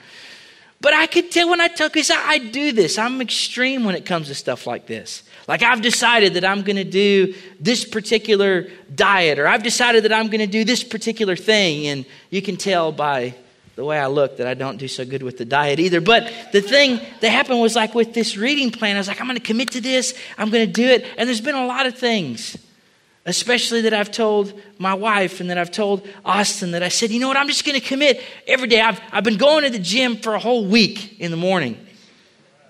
But 0.82 0.96
I 0.96 1.06
could 1.06 1.30
tell 1.30 1.50
when 1.50 1.62
I 1.62 1.68
took 1.68 1.94
this, 1.94 2.10
I 2.10 2.40
do 2.40 2.72
this. 2.72 2.98
I'm 2.98 3.22
extreme 3.22 3.84
when 3.84 3.94
it 3.94 4.04
comes 4.06 4.28
to 4.28 4.36
stuff 4.36 4.66
like 4.66 4.88
this. 4.88 5.22
Like 5.48 5.62
I've 5.62 5.82
decided 5.82 6.34
that 6.34 6.44
I'm 6.44 6.64
going 6.64 6.76
to 6.76 6.84
do 6.84 7.36
this 7.60 7.86
particular 7.86 8.68
diet, 8.94 9.38
or 9.38 9.48
I've 9.48 9.64
decided 9.64 10.04
that 10.06 10.14
I'm 10.14 10.28
going 10.28 10.40
to 10.40 10.48
do 10.48 10.64
this 10.64 10.84
particular 10.84 11.36
thing. 11.36 11.88
And 11.88 12.06
you 12.32 12.42
can 12.42 12.58
tell 12.58 12.92
by 12.92 13.36
the 13.76 13.86
way 13.86 14.00
I 14.00 14.08
look 14.08 14.38
that 14.38 14.48
I 14.48 14.54
don't 14.54 14.78
do 14.78 14.88
so 14.88 15.06
good 15.06 15.24
with 15.24 15.38
the 15.38 15.46
diet 15.46 15.80
either. 15.80 16.02
But 16.02 16.32
the 16.52 16.62
thing 16.62 17.00
that 17.22 17.30
happened 17.30 17.62
was 17.62 17.76
like 17.76 17.94
with 17.94 18.14
this 18.14 18.36
reading 18.36 18.72
plan, 18.72 18.96
I 18.96 19.00
was 19.00 19.08
like, 19.08 19.22
I'm 19.22 19.28
going 19.28 19.38
to 19.38 19.44
commit 19.44 19.72
to 19.72 19.82
this, 19.82 20.14
I'm 20.38 20.50
going 20.50 20.66
to 20.66 20.72
do 20.72 20.88
it. 20.88 21.06
And 21.18 21.28
there's 21.28 21.42
been 21.42 21.56
a 21.56 21.66
lot 21.66 21.86
of 21.86 21.98
things, 21.98 22.58
especially 23.26 23.82
that 23.82 23.94
I've 23.94 24.12
told 24.12 24.60
my 24.80 24.94
wife 24.94 25.40
and 25.40 25.50
that 25.50 25.58
I've 25.58 25.72
told 25.72 26.08
Austin 26.26 26.72
that 26.72 26.84
I 26.84 26.90
said, 26.90 27.12
you 27.12 27.20
know 27.20 27.28
what, 27.28 27.38
I'm 27.38 27.48
just 27.48 27.66
going 27.66 27.80
to 27.80 27.86
commit 27.86 28.22
every 28.48 28.68
day. 28.68 28.82
I've, 28.82 29.00
I've 29.12 29.24
been 29.24 29.38
going 29.38 29.64
to 29.64 29.70
the 29.70 29.80
gym 29.80 30.18
for 30.18 30.34
a 30.34 30.40
whole 30.40 30.66
week 30.66 31.20
in 31.20 31.32
the 31.32 31.38
morning. 31.38 31.78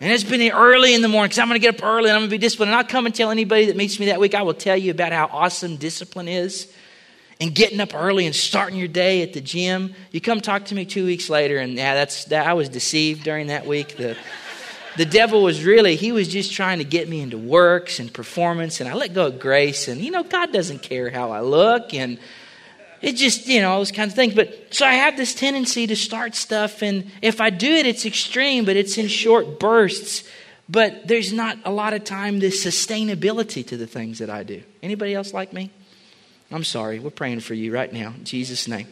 And 0.01 0.11
it's 0.11 0.23
been 0.23 0.51
early 0.51 0.95
in 0.95 1.01
the 1.03 1.07
morning 1.07 1.29
because 1.29 1.39
I'm 1.39 1.47
going 1.47 1.61
to 1.61 1.65
get 1.65 1.75
up 1.75 1.85
early 1.85 2.09
and 2.09 2.15
I'm 2.15 2.21
going 2.21 2.29
to 2.31 2.33
be 2.33 2.39
disciplined. 2.39 2.71
And 2.71 2.77
I'll 2.77 2.83
come 2.83 3.05
and 3.05 3.13
tell 3.13 3.29
anybody 3.29 3.65
that 3.67 3.77
meets 3.77 3.99
me 3.99 4.07
that 4.07 4.19
week, 4.19 4.33
I 4.33 4.41
will 4.41 4.55
tell 4.55 4.75
you 4.75 4.91
about 4.91 5.13
how 5.13 5.29
awesome 5.31 5.77
discipline 5.77 6.27
is 6.27 6.73
and 7.39 7.53
getting 7.55 7.79
up 7.79 7.93
early 7.93 8.25
and 8.25 8.35
starting 8.35 8.77
your 8.77 8.87
day 8.87 9.21
at 9.21 9.33
the 9.33 9.41
gym. 9.41 9.93
You 10.11 10.19
come 10.19 10.41
talk 10.41 10.65
to 10.65 10.75
me 10.75 10.85
two 10.85 11.05
weeks 11.05 11.29
later, 11.29 11.57
and 11.59 11.73
yeah, 11.73 11.93
that's 11.93 12.25
that. 12.25 12.47
I 12.47 12.53
was 12.53 12.67
deceived 12.67 13.23
during 13.23 13.47
that 13.47 13.65
week. 13.65 13.97
The 13.97 14.17
the 14.97 15.05
devil 15.05 15.43
was 15.43 15.63
really 15.63 15.95
he 15.95 16.11
was 16.11 16.27
just 16.27 16.51
trying 16.51 16.79
to 16.79 16.83
get 16.83 17.07
me 17.07 17.21
into 17.21 17.37
works 17.37 17.99
and 17.99 18.13
performance, 18.13 18.79
and 18.79 18.89
I 18.89 18.93
let 18.93 19.13
go 19.13 19.27
of 19.27 19.39
grace. 19.39 19.87
And 19.87 20.01
you 20.01 20.11
know, 20.11 20.23
God 20.23 20.51
doesn't 20.51 20.81
care 20.81 21.09
how 21.09 21.31
I 21.31 21.41
look, 21.41 21.93
and 21.93 22.19
it 23.01 23.13
just 23.13 23.47
you 23.47 23.61
know 23.61 23.77
those 23.77 23.91
kinds 23.91 24.13
of 24.13 24.15
things. 24.15 24.33
But 24.33 24.73
so 24.73 24.85
I 24.85 24.93
have 24.93 25.17
this 25.17 25.33
tendency 25.33 25.87
to 25.87 25.95
start 25.95 26.35
stuff, 26.35 26.81
and 26.81 27.09
if 27.21 27.39
I 27.41 27.49
do 27.49 27.71
it, 27.71 27.85
it's 27.85 28.05
extreme, 28.05 28.65
but 28.65 28.75
it's 28.75 28.97
in 28.97 29.07
short 29.07 29.59
bursts. 29.59 30.27
But 30.69 31.07
there's 31.07 31.33
not 31.33 31.57
a 31.65 31.71
lot 31.71 31.93
of 31.93 32.05
time, 32.05 32.39
this 32.39 32.65
sustainability 32.65 33.65
to 33.67 33.77
the 33.77 33.87
things 33.87 34.19
that 34.19 34.29
I 34.29 34.43
do. 34.43 34.63
Anybody 34.81 35.13
else 35.13 35.33
like 35.33 35.51
me? 35.51 35.69
I'm 36.49 36.63
sorry. 36.63 36.99
We're 36.99 37.09
praying 37.09 37.41
for 37.41 37.53
you 37.53 37.73
right 37.73 37.91
now 37.91 38.13
in 38.17 38.23
Jesus' 38.23 38.67
name. 38.67 38.87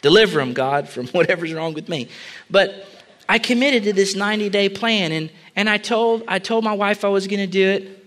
Deliver 0.00 0.40
them, 0.40 0.52
God, 0.52 0.88
from 0.88 1.06
whatever's 1.08 1.52
wrong 1.52 1.74
with 1.74 1.88
me. 1.88 2.08
But 2.50 2.86
I 3.28 3.38
committed 3.38 3.84
to 3.84 3.92
this 3.92 4.14
90 4.14 4.50
day 4.50 4.68
plan, 4.68 5.12
and, 5.12 5.30
and 5.56 5.68
I, 5.68 5.78
told, 5.78 6.24
I 6.28 6.38
told 6.38 6.64
my 6.64 6.72
wife 6.72 7.04
I 7.04 7.08
was 7.08 7.26
going 7.26 7.40
to 7.40 7.46
do 7.46 7.68
it. 7.68 7.98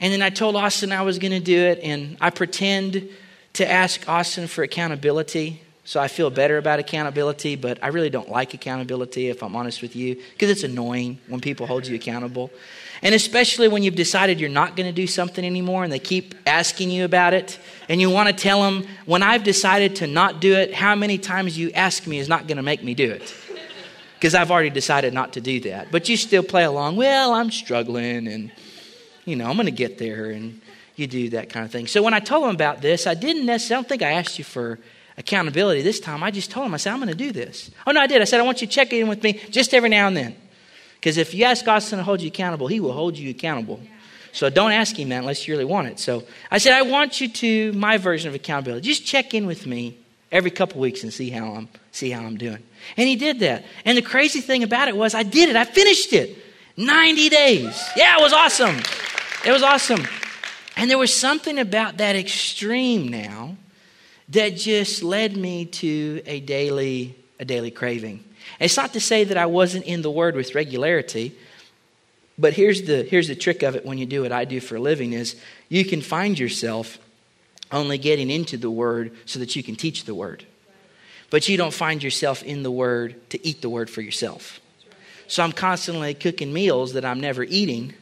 And 0.00 0.12
then 0.12 0.22
I 0.22 0.30
told 0.30 0.56
Austin 0.56 0.90
I 0.90 1.02
was 1.02 1.18
going 1.18 1.32
to 1.32 1.40
do 1.40 1.58
it, 1.58 1.78
and 1.82 2.16
I 2.20 2.30
pretend 2.30 3.08
to 3.54 3.70
ask 3.70 4.08
Austin 4.08 4.48
for 4.48 4.64
accountability. 4.64 5.62
So 5.84 6.00
I 6.00 6.08
feel 6.08 6.30
better 6.30 6.58
about 6.58 6.78
accountability, 6.78 7.56
but 7.56 7.82
I 7.82 7.88
really 7.88 8.10
don't 8.10 8.28
like 8.28 8.54
accountability, 8.54 9.28
if 9.28 9.42
I'm 9.42 9.54
honest 9.56 9.82
with 9.82 9.96
you, 9.96 10.14
because 10.32 10.50
it's 10.50 10.62
annoying 10.62 11.18
when 11.26 11.40
people 11.40 11.66
hold 11.66 11.86
you 11.86 11.94
accountable. 11.94 12.50
And 13.02 13.16
especially 13.16 13.66
when 13.66 13.82
you've 13.82 13.96
decided 13.96 14.40
you're 14.40 14.48
not 14.48 14.76
going 14.76 14.86
to 14.86 14.92
do 14.92 15.08
something 15.08 15.44
anymore 15.44 15.82
and 15.82 15.92
they 15.92 15.98
keep 15.98 16.36
asking 16.46 16.90
you 16.90 17.04
about 17.04 17.34
it. 17.34 17.58
And 17.88 18.00
you 18.00 18.10
want 18.10 18.28
to 18.28 18.34
tell 18.34 18.62
them, 18.62 18.86
when 19.06 19.24
I've 19.24 19.42
decided 19.42 19.96
to 19.96 20.06
not 20.06 20.40
do 20.40 20.54
it, 20.54 20.72
how 20.72 20.94
many 20.94 21.18
times 21.18 21.58
you 21.58 21.72
ask 21.72 22.06
me 22.06 22.20
is 22.20 22.28
not 22.28 22.46
going 22.46 22.58
to 22.58 22.62
make 22.62 22.84
me 22.84 22.94
do 22.94 23.10
it. 23.10 23.34
Because 24.22 24.36
I've 24.36 24.52
already 24.52 24.70
decided 24.70 25.12
not 25.12 25.32
to 25.32 25.40
do 25.40 25.58
that. 25.62 25.90
But 25.90 26.08
you 26.08 26.16
still 26.16 26.44
play 26.44 26.62
along, 26.62 26.94
well, 26.94 27.34
I'm 27.34 27.50
struggling 27.50 28.28
and, 28.28 28.52
you 29.24 29.34
know, 29.34 29.50
I'm 29.50 29.56
going 29.56 29.66
to 29.66 29.72
get 29.72 29.98
there. 29.98 30.30
And 30.30 30.60
you 30.94 31.08
do 31.08 31.30
that 31.30 31.48
kind 31.50 31.66
of 31.66 31.72
thing. 31.72 31.88
So 31.88 32.04
when 32.04 32.14
I 32.14 32.20
told 32.20 32.44
them 32.44 32.54
about 32.54 32.82
this, 32.82 33.08
I 33.08 33.14
didn't 33.14 33.46
necessarily, 33.46 33.78
I 33.78 33.82
don't 33.82 33.88
think 33.88 34.02
I 34.02 34.12
asked 34.12 34.38
you 34.38 34.44
for 34.44 34.78
accountability 35.18 35.82
this 35.82 35.98
time. 35.98 36.22
I 36.22 36.30
just 36.30 36.52
told 36.52 36.66
them, 36.66 36.74
I 36.74 36.76
said, 36.76 36.92
I'm 36.92 37.00
going 37.00 37.08
to 37.08 37.16
do 37.16 37.32
this. 37.32 37.72
Oh, 37.84 37.90
no, 37.90 38.00
I 38.00 38.06
did. 38.06 38.22
I 38.22 38.24
said, 38.24 38.38
I 38.38 38.44
want 38.44 38.60
you 38.60 38.68
to 38.68 38.72
check 38.72 38.92
in 38.92 39.08
with 39.08 39.24
me 39.24 39.40
just 39.50 39.74
every 39.74 39.88
now 39.88 40.06
and 40.06 40.16
then. 40.16 40.36
Because 41.00 41.16
if 41.16 41.34
you 41.34 41.44
ask 41.44 41.64
God 41.64 41.80
to 41.80 42.02
hold 42.04 42.20
you 42.20 42.28
accountable, 42.28 42.68
He 42.68 42.78
will 42.78 42.92
hold 42.92 43.18
you 43.18 43.30
accountable. 43.30 43.80
So 44.30 44.50
don't 44.50 44.70
ask 44.70 44.96
Him 44.96 45.08
that 45.08 45.18
unless 45.18 45.48
you 45.48 45.54
really 45.54 45.64
want 45.64 45.88
it. 45.88 45.98
So 45.98 46.22
I 46.48 46.58
said, 46.58 46.74
I 46.74 46.82
want 46.82 47.20
you 47.20 47.26
to, 47.26 47.72
my 47.72 47.98
version 47.98 48.28
of 48.28 48.36
accountability, 48.36 48.86
just 48.86 49.04
check 49.04 49.34
in 49.34 49.46
with 49.46 49.66
me 49.66 49.98
every 50.30 50.52
couple 50.52 50.80
weeks 50.80 51.02
and 51.02 51.12
see 51.12 51.28
how 51.30 51.54
I'm, 51.54 51.68
see 51.90 52.10
how 52.10 52.22
I'm 52.22 52.36
doing. 52.36 52.62
And 52.96 53.08
He 53.08 53.16
did 53.16 53.40
that. 53.40 53.64
And 53.84 53.96
the 53.96 54.02
crazy 54.02 54.40
thing 54.40 54.62
about 54.62 54.88
it 54.88 54.96
was, 54.96 55.14
I 55.14 55.22
did 55.22 55.48
it. 55.48 55.56
I 55.56 55.64
finished 55.64 56.12
it. 56.12 56.38
90 56.76 57.28
days. 57.28 57.90
Yeah, 57.96 58.18
it 58.18 58.22
was 58.22 58.32
awesome. 58.32 58.76
It 59.44 59.52
was 59.52 59.62
awesome. 59.62 60.06
And 60.76 60.90
there 60.90 60.98
was 60.98 61.14
something 61.14 61.58
about 61.58 61.98
that 61.98 62.16
extreme 62.16 63.08
now 63.08 63.56
that 64.30 64.56
just 64.56 65.02
led 65.02 65.36
me 65.36 65.66
to 65.66 66.22
a 66.26 66.40
daily, 66.40 67.14
a 67.38 67.44
daily 67.44 67.70
craving. 67.70 68.24
It's 68.58 68.76
not 68.76 68.92
to 68.94 69.00
say 69.00 69.24
that 69.24 69.36
I 69.36 69.46
wasn't 69.46 69.84
in 69.84 70.02
the 70.02 70.10
Word 70.10 70.34
with 70.34 70.54
regularity, 70.54 71.36
but 72.38 72.54
here's 72.54 72.82
the, 72.82 73.02
here's 73.02 73.28
the 73.28 73.34
trick 73.34 73.62
of 73.62 73.76
it 73.76 73.84
when 73.84 73.98
you 73.98 74.06
do 74.06 74.22
what 74.22 74.32
I 74.32 74.44
do 74.44 74.60
for 74.60 74.76
a 74.76 74.80
living 74.80 75.12
is 75.12 75.36
you 75.68 75.84
can 75.84 76.00
find 76.00 76.38
yourself 76.38 76.98
only 77.70 77.98
getting 77.98 78.30
into 78.30 78.56
the 78.56 78.70
Word 78.70 79.12
so 79.26 79.38
that 79.38 79.54
you 79.54 79.62
can 79.62 79.76
teach 79.76 80.04
the 80.04 80.14
Word. 80.14 80.46
But 81.32 81.48
you 81.48 81.56
don't 81.56 81.72
find 81.72 82.02
yourself 82.02 82.42
in 82.42 82.62
the 82.62 82.70
Word 82.70 83.30
to 83.30 83.44
eat 83.44 83.62
the 83.62 83.70
Word 83.70 83.88
for 83.88 84.02
yourself. 84.02 84.60
So 85.28 85.42
I'm 85.42 85.52
constantly 85.52 86.12
cooking 86.12 86.52
meals 86.52 86.92
that 86.92 87.06
I'm 87.06 87.22
never 87.22 87.42
eating, 87.42 87.94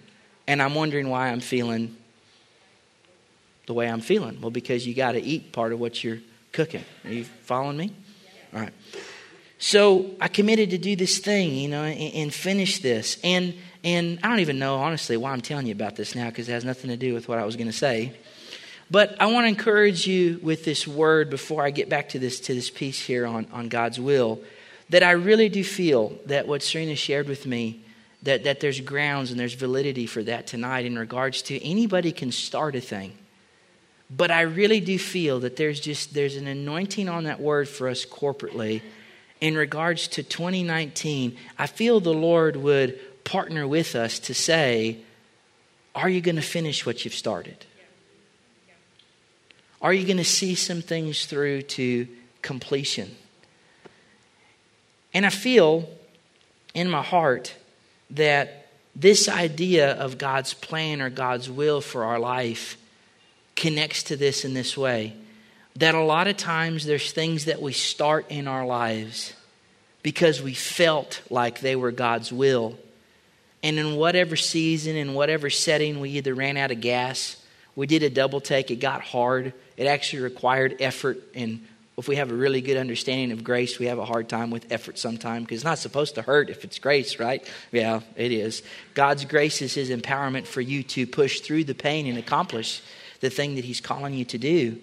and 0.48 0.60
I'm 0.60 0.74
wondering 0.74 1.08
why 1.08 1.28
I'm 1.28 1.38
feeling 1.38 1.96
the 3.66 3.72
way 3.72 3.88
I'm 3.88 4.00
feeling. 4.00 4.40
Well, 4.40 4.50
because 4.50 4.84
you 4.84 4.94
got 4.94 5.12
to 5.12 5.22
eat 5.22 5.52
part 5.52 5.72
of 5.72 5.78
what 5.78 6.02
you're 6.02 6.18
cooking. 6.50 6.84
Are 7.04 7.12
you 7.12 7.22
following 7.22 7.76
me? 7.76 7.94
All 8.52 8.62
right. 8.62 8.72
So 9.60 10.10
I 10.20 10.26
committed 10.26 10.70
to 10.70 10.78
do 10.78 10.96
this 10.96 11.18
thing, 11.18 11.54
you 11.54 11.68
know, 11.68 11.84
and, 11.84 12.14
and 12.14 12.34
finish 12.34 12.80
this. 12.82 13.16
And 13.22 13.54
and 13.84 14.18
I 14.24 14.28
don't 14.28 14.40
even 14.40 14.58
know 14.58 14.74
honestly 14.80 15.16
why 15.16 15.30
I'm 15.30 15.40
telling 15.40 15.66
you 15.66 15.72
about 15.72 15.94
this 15.94 16.16
now 16.16 16.26
because 16.30 16.48
it 16.48 16.52
has 16.52 16.64
nothing 16.64 16.90
to 16.90 16.96
do 16.96 17.14
with 17.14 17.28
what 17.28 17.38
I 17.38 17.44
was 17.44 17.54
going 17.54 17.68
to 17.68 17.72
say. 17.72 18.12
But 18.90 19.20
I 19.20 19.26
want 19.26 19.44
to 19.44 19.48
encourage 19.48 20.06
you 20.06 20.40
with 20.42 20.64
this 20.64 20.86
word 20.86 21.30
before 21.30 21.62
I 21.62 21.70
get 21.70 21.88
back 21.88 22.10
to 22.10 22.18
this 22.18 22.40
to 22.40 22.54
this 22.54 22.70
piece 22.70 23.00
here 23.00 23.26
on, 23.26 23.46
on 23.52 23.68
God's 23.68 24.00
will. 24.00 24.40
That 24.90 25.02
I 25.04 25.12
really 25.12 25.48
do 25.48 25.62
feel 25.62 26.18
that 26.26 26.48
what 26.48 26.62
Serena 26.62 26.96
shared 26.96 27.28
with 27.28 27.46
me, 27.46 27.84
that, 28.24 28.42
that 28.42 28.58
there's 28.58 28.80
grounds 28.80 29.30
and 29.30 29.38
there's 29.38 29.54
validity 29.54 30.06
for 30.06 30.24
that 30.24 30.48
tonight 30.48 30.84
in 30.84 30.98
regards 30.98 31.42
to 31.42 31.64
anybody 31.64 32.10
can 32.10 32.32
start 32.32 32.74
a 32.74 32.80
thing. 32.80 33.12
But 34.10 34.32
I 34.32 34.40
really 34.40 34.80
do 34.80 34.98
feel 34.98 35.38
that 35.40 35.54
there's 35.54 35.78
just 35.78 36.12
there's 36.12 36.36
an 36.36 36.48
anointing 36.48 37.08
on 37.08 37.24
that 37.24 37.40
word 37.40 37.68
for 37.68 37.88
us 37.88 38.04
corporately 38.04 38.82
in 39.40 39.56
regards 39.56 40.08
to 40.08 40.22
2019, 40.22 41.36
I 41.58 41.66
feel 41.66 42.00
the 42.00 42.12
Lord 42.12 42.56
would 42.56 42.98
partner 43.24 43.66
with 43.66 43.94
us 43.94 44.18
to 44.20 44.34
say, 44.34 44.98
Are 45.94 46.08
you 46.08 46.20
going 46.20 46.36
to 46.36 46.42
finish 46.42 46.84
what 46.84 47.04
you've 47.04 47.14
started? 47.14 47.64
Are 49.82 49.92
you 49.92 50.04
going 50.04 50.18
to 50.18 50.24
see 50.24 50.54
some 50.54 50.82
things 50.82 51.26
through 51.26 51.62
to 51.62 52.06
completion? 52.42 53.14
And 55.14 55.24
I 55.24 55.30
feel 55.30 55.88
in 56.74 56.88
my 56.88 57.02
heart 57.02 57.54
that 58.10 58.68
this 58.94 59.28
idea 59.28 59.92
of 59.92 60.18
God's 60.18 60.54
plan 60.54 61.00
or 61.00 61.10
God's 61.10 61.48
will 61.48 61.80
for 61.80 62.04
our 62.04 62.18
life 62.18 62.76
connects 63.56 64.04
to 64.04 64.16
this 64.16 64.44
in 64.44 64.54
this 64.54 64.76
way 64.76 65.14
that 65.76 65.94
a 65.94 66.02
lot 66.02 66.26
of 66.26 66.36
times 66.36 66.84
there's 66.84 67.12
things 67.12 67.44
that 67.46 67.62
we 67.62 67.72
start 67.72 68.26
in 68.28 68.48
our 68.48 68.66
lives 68.66 69.32
because 70.02 70.42
we 70.42 70.54
felt 70.54 71.22
like 71.30 71.60
they 71.60 71.76
were 71.76 71.92
God's 71.92 72.32
will. 72.32 72.78
And 73.62 73.78
in 73.78 73.96
whatever 73.96 74.36
season, 74.36 74.96
in 74.96 75.14
whatever 75.14 75.50
setting, 75.50 76.00
we 76.00 76.10
either 76.10 76.34
ran 76.34 76.56
out 76.56 76.70
of 76.70 76.80
gas, 76.80 77.36
we 77.76 77.86
did 77.86 78.02
a 78.02 78.10
double 78.10 78.40
take, 78.40 78.70
it 78.70 78.76
got 78.76 79.02
hard, 79.02 79.52
it 79.80 79.86
actually 79.86 80.20
required 80.20 80.76
effort. 80.78 81.18
And 81.34 81.66
if 81.96 82.06
we 82.06 82.16
have 82.16 82.30
a 82.30 82.34
really 82.34 82.60
good 82.60 82.76
understanding 82.76 83.32
of 83.32 83.42
grace, 83.42 83.78
we 83.78 83.86
have 83.86 83.98
a 83.98 84.04
hard 84.04 84.28
time 84.28 84.50
with 84.50 84.70
effort 84.70 84.98
sometimes 84.98 85.46
because 85.46 85.56
it's 85.56 85.64
not 85.64 85.78
supposed 85.78 86.16
to 86.16 86.22
hurt 86.22 86.50
if 86.50 86.64
it's 86.64 86.78
grace, 86.78 87.18
right? 87.18 87.42
Yeah, 87.72 88.00
it 88.14 88.30
is. 88.30 88.62
God's 88.92 89.24
grace 89.24 89.62
is 89.62 89.72
His 89.72 89.88
empowerment 89.88 90.44
for 90.44 90.60
you 90.60 90.82
to 90.82 91.06
push 91.06 91.40
through 91.40 91.64
the 91.64 91.74
pain 91.74 92.06
and 92.06 92.18
accomplish 92.18 92.82
the 93.20 93.30
thing 93.30 93.54
that 93.54 93.64
He's 93.64 93.80
calling 93.80 94.12
you 94.12 94.26
to 94.26 94.36
do. 94.36 94.78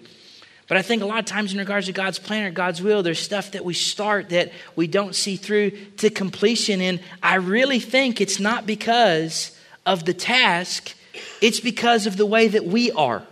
But 0.66 0.78
I 0.78 0.82
think 0.82 1.02
a 1.02 1.06
lot 1.06 1.20
of 1.20 1.26
times, 1.26 1.52
in 1.52 1.60
regards 1.60 1.86
to 1.86 1.92
God's 1.92 2.18
plan 2.18 2.44
or 2.46 2.50
God's 2.50 2.82
will, 2.82 3.04
there's 3.04 3.20
stuff 3.20 3.52
that 3.52 3.64
we 3.64 3.74
start 3.74 4.30
that 4.30 4.50
we 4.74 4.88
don't 4.88 5.14
see 5.14 5.36
through 5.36 5.70
to 5.98 6.10
completion. 6.10 6.80
And 6.80 6.98
I 7.22 7.36
really 7.36 7.78
think 7.78 8.20
it's 8.20 8.40
not 8.40 8.66
because 8.66 9.56
of 9.86 10.06
the 10.06 10.12
task, 10.12 10.92
it's 11.40 11.60
because 11.60 12.08
of 12.08 12.16
the 12.16 12.26
way 12.26 12.48
that 12.48 12.64
we 12.64 12.90
are. 12.90 13.22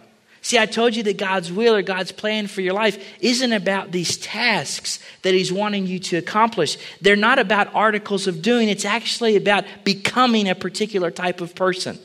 See, 0.46 0.60
I 0.60 0.66
told 0.66 0.94
you 0.94 1.02
that 1.02 1.16
God's 1.16 1.50
will 1.50 1.74
or 1.74 1.82
God's 1.82 2.12
plan 2.12 2.46
for 2.46 2.60
your 2.60 2.72
life 2.72 3.04
isn't 3.18 3.52
about 3.52 3.90
these 3.90 4.16
tasks 4.16 5.00
that 5.22 5.34
He's 5.34 5.52
wanting 5.52 5.88
you 5.88 5.98
to 5.98 6.18
accomplish. 6.18 6.78
They're 7.00 7.16
not 7.16 7.40
about 7.40 7.74
articles 7.74 8.28
of 8.28 8.42
doing, 8.42 8.68
it's 8.68 8.84
actually 8.84 9.34
about 9.34 9.64
becoming 9.82 10.48
a 10.48 10.54
particular 10.54 11.10
type 11.10 11.40
of 11.40 11.56
person. 11.56 11.98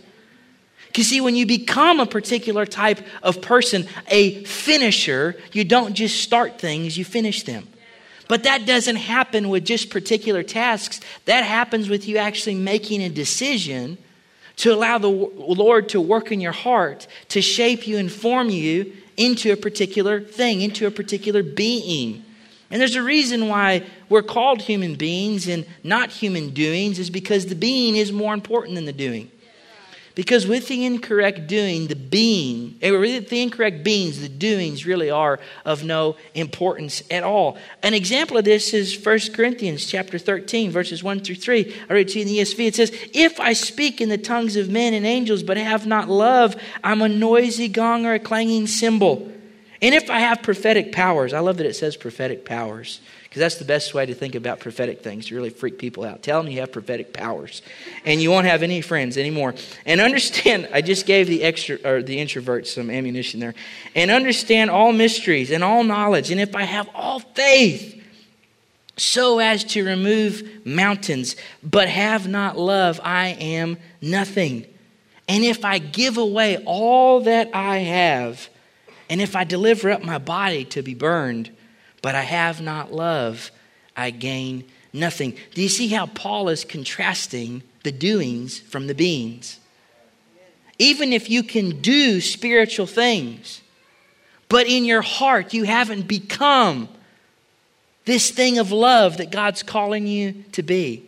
Because, 0.87 1.05
see, 1.05 1.21
when 1.21 1.35
you 1.35 1.45
become 1.45 1.99
a 1.99 2.07
particular 2.07 2.65
type 2.65 3.05
of 3.21 3.43
person, 3.43 3.85
a 4.07 4.43
finisher, 4.45 5.39
you 5.51 5.63
don't 5.63 5.93
just 5.93 6.23
start 6.23 6.59
things, 6.59 6.97
you 6.97 7.05
finish 7.05 7.43
them. 7.43 7.67
But 8.27 8.41
that 8.45 8.65
doesn't 8.65 8.95
happen 8.95 9.49
with 9.49 9.65
just 9.65 9.91
particular 9.91 10.41
tasks. 10.41 10.99
That 11.25 11.43
happens 11.43 11.89
with 11.89 12.07
you 12.07 12.17
actually 12.17 12.55
making 12.55 13.03
a 13.03 13.09
decision 13.09 13.99
to 14.61 14.71
allow 14.71 14.99
the 14.99 15.07
Lord 15.07 15.89
to 15.89 15.99
work 15.99 16.31
in 16.31 16.39
your 16.39 16.51
heart, 16.51 17.07
to 17.29 17.41
shape 17.41 17.87
you 17.87 17.97
and 17.97 18.11
form 18.11 18.51
you 18.51 18.93
into 19.17 19.51
a 19.51 19.57
particular 19.57 20.21
thing, 20.21 20.61
into 20.61 20.85
a 20.85 20.91
particular 20.91 21.41
being. 21.41 22.23
And 22.69 22.79
there's 22.79 22.95
a 22.95 23.01
reason 23.01 23.47
why 23.47 23.83
we're 24.07 24.21
called 24.21 24.61
human 24.61 24.93
beings 24.93 25.47
and 25.47 25.65
not 25.83 26.11
human 26.11 26.51
doings, 26.51 26.99
is 26.99 27.09
because 27.09 27.47
the 27.47 27.55
being 27.55 27.95
is 27.95 28.11
more 28.11 28.35
important 28.35 28.75
than 28.75 28.85
the 28.85 28.93
doing. 28.93 29.31
Because 30.13 30.45
with 30.45 30.67
the 30.67 30.85
incorrect 30.85 31.47
doing, 31.47 31.87
the 31.87 31.95
being, 31.95 32.77
eh, 32.81 32.91
with 32.91 33.29
the 33.29 33.41
incorrect 33.41 33.83
beings, 33.83 34.19
the 34.19 34.27
doings 34.27 34.85
really 34.85 35.09
are 35.09 35.39
of 35.63 35.83
no 35.85 36.17
importance 36.35 37.01
at 37.09 37.23
all. 37.23 37.57
An 37.81 37.93
example 37.93 38.37
of 38.37 38.43
this 38.43 38.73
is 38.73 39.05
1 39.05 39.33
Corinthians 39.33 39.85
chapter 39.85 40.17
13, 40.17 40.69
verses 40.69 41.01
1 41.01 41.21
through 41.21 41.35
3. 41.35 41.73
I 41.89 41.93
read 41.93 42.09
to 42.09 42.19
you 42.19 42.21
in 42.23 42.27
the 42.27 42.39
ESV. 42.39 42.67
It 42.67 42.75
says, 42.75 42.91
If 43.13 43.39
I 43.39 43.53
speak 43.53 44.01
in 44.01 44.09
the 44.09 44.17
tongues 44.17 44.57
of 44.57 44.69
men 44.69 44.93
and 44.93 45.05
angels, 45.05 45.43
but 45.43 45.57
have 45.57 45.87
not 45.87 46.09
love, 46.09 46.55
I'm 46.83 47.01
a 47.01 47.07
noisy 47.07 47.69
gong 47.69 48.05
or 48.05 48.13
a 48.13 48.19
clanging 48.19 48.67
cymbal. 48.67 49.31
And 49.81 49.95
if 49.95 50.09
I 50.09 50.19
have 50.19 50.43
prophetic 50.43 50.91
powers, 50.91 51.33
I 51.33 51.39
love 51.39 51.57
that 51.57 51.65
it 51.65 51.75
says 51.75 51.95
prophetic 51.95 52.45
powers 52.45 52.99
because 53.31 53.39
that's 53.39 53.55
the 53.55 53.65
best 53.65 53.93
way 53.93 54.05
to 54.05 54.13
think 54.13 54.35
about 54.35 54.59
prophetic 54.59 55.01
things 55.01 55.27
to 55.27 55.35
really 55.35 55.51
freak 55.51 55.77
people 55.77 56.03
out. 56.03 56.21
Tell 56.21 56.43
them 56.43 56.51
you 56.51 56.59
have 56.59 56.73
prophetic 56.73 57.13
powers, 57.13 57.61
and 58.03 58.21
you 58.21 58.29
won't 58.29 58.45
have 58.45 58.61
any 58.61 58.81
friends 58.81 59.17
anymore. 59.17 59.55
And 59.85 60.01
understand, 60.01 60.67
I 60.73 60.81
just 60.81 61.05
gave 61.05 61.27
the 61.27 61.41
extra 61.41 61.77
or 61.85 62.03
the 62.03 62.17
introverts 62.17 62.67
some 62.67 62.89
ammunition 62.89 63.39
there. 63.39 63.53
And 63.95 64.11
understand 64.11 64.69
all 64.69 64.91
mysteries 64.91 65.49
and 65.49 65.63
all 65.63 65.85
knowledge. 65.85 66.29
And 66.29 66.41
if 66.41 66.57
I 66.57 66.63
have 66.63 66.89
all 66.93 67.21
faith, 67.21 68.03
so 68.97 69.39
as 69.39 69.63
to 69.63 69.85
remove 69.85 70.65
mountains, 70.65 71.37
but 71.63 71.87
have 71.87 72.27
not 72.27 72.57
love, 72.57 72.99
I 73.01 73.29
am 73.29 73.77
nothing. 74.01 74.65
And 75.29 75.45
if 75.45 75.63
I 75.63 75.77
give 75.77 76.17
away 76.17 76.61
all 76.65 77.21
that 77.21 77.49
I 77.53 77.77
have, 77.77 78.49
and 79.09 79.21
if 79.21 79.37
I 79.37 79.45
deliver 79.45 79.89
up 79.89 80.03
my 80.03 80.17
body 80.17 80.65
to 80.65 80.81
be 80.81 80.95
burned, 80.95 81.55
but 82.01 82.15
I 82.15 82.21
have 82.21 82.61
not 82.61 82.91
love, 82.91 83.51
I 83.95 84.09
gain 84.09 84.65
nothing. 84.93 85.37
Do 85.53 85.61
you 85.61 85.69
see 85.69 85.87
how 85.87 86.07
Paul 86.07 86.49
is 86.49 86.65
contrasting 86.65 87.63
the 87.83 87.91
doings 87.91 88.59
from 88.59 88.87
the 88.87 88.95
beings? 88.95 89.59
Even 90.79 91.13
if 91.13 91.29
you 91.29 91.43
can 91.43 91.81
do 91.81 92.21
spiritual 92.21 92.87
things, 92.87 93.61
but 94.49 94.67
in 94.67 94.83
your 94.83 95.01
heart 95.01 95.53
you 95.53 95.63
haven't 95.63 96.07
become 96.07 96.89
this 98.05 98.31
thing 98.31 98.57
of 98.57 98.71
love 98.71 99.17
that 99.17 99.31
God's 99.31 99.63
calling 99.63 100.07
you 100.07 100.43
to 100.53 100.63
be. 100.63 101.07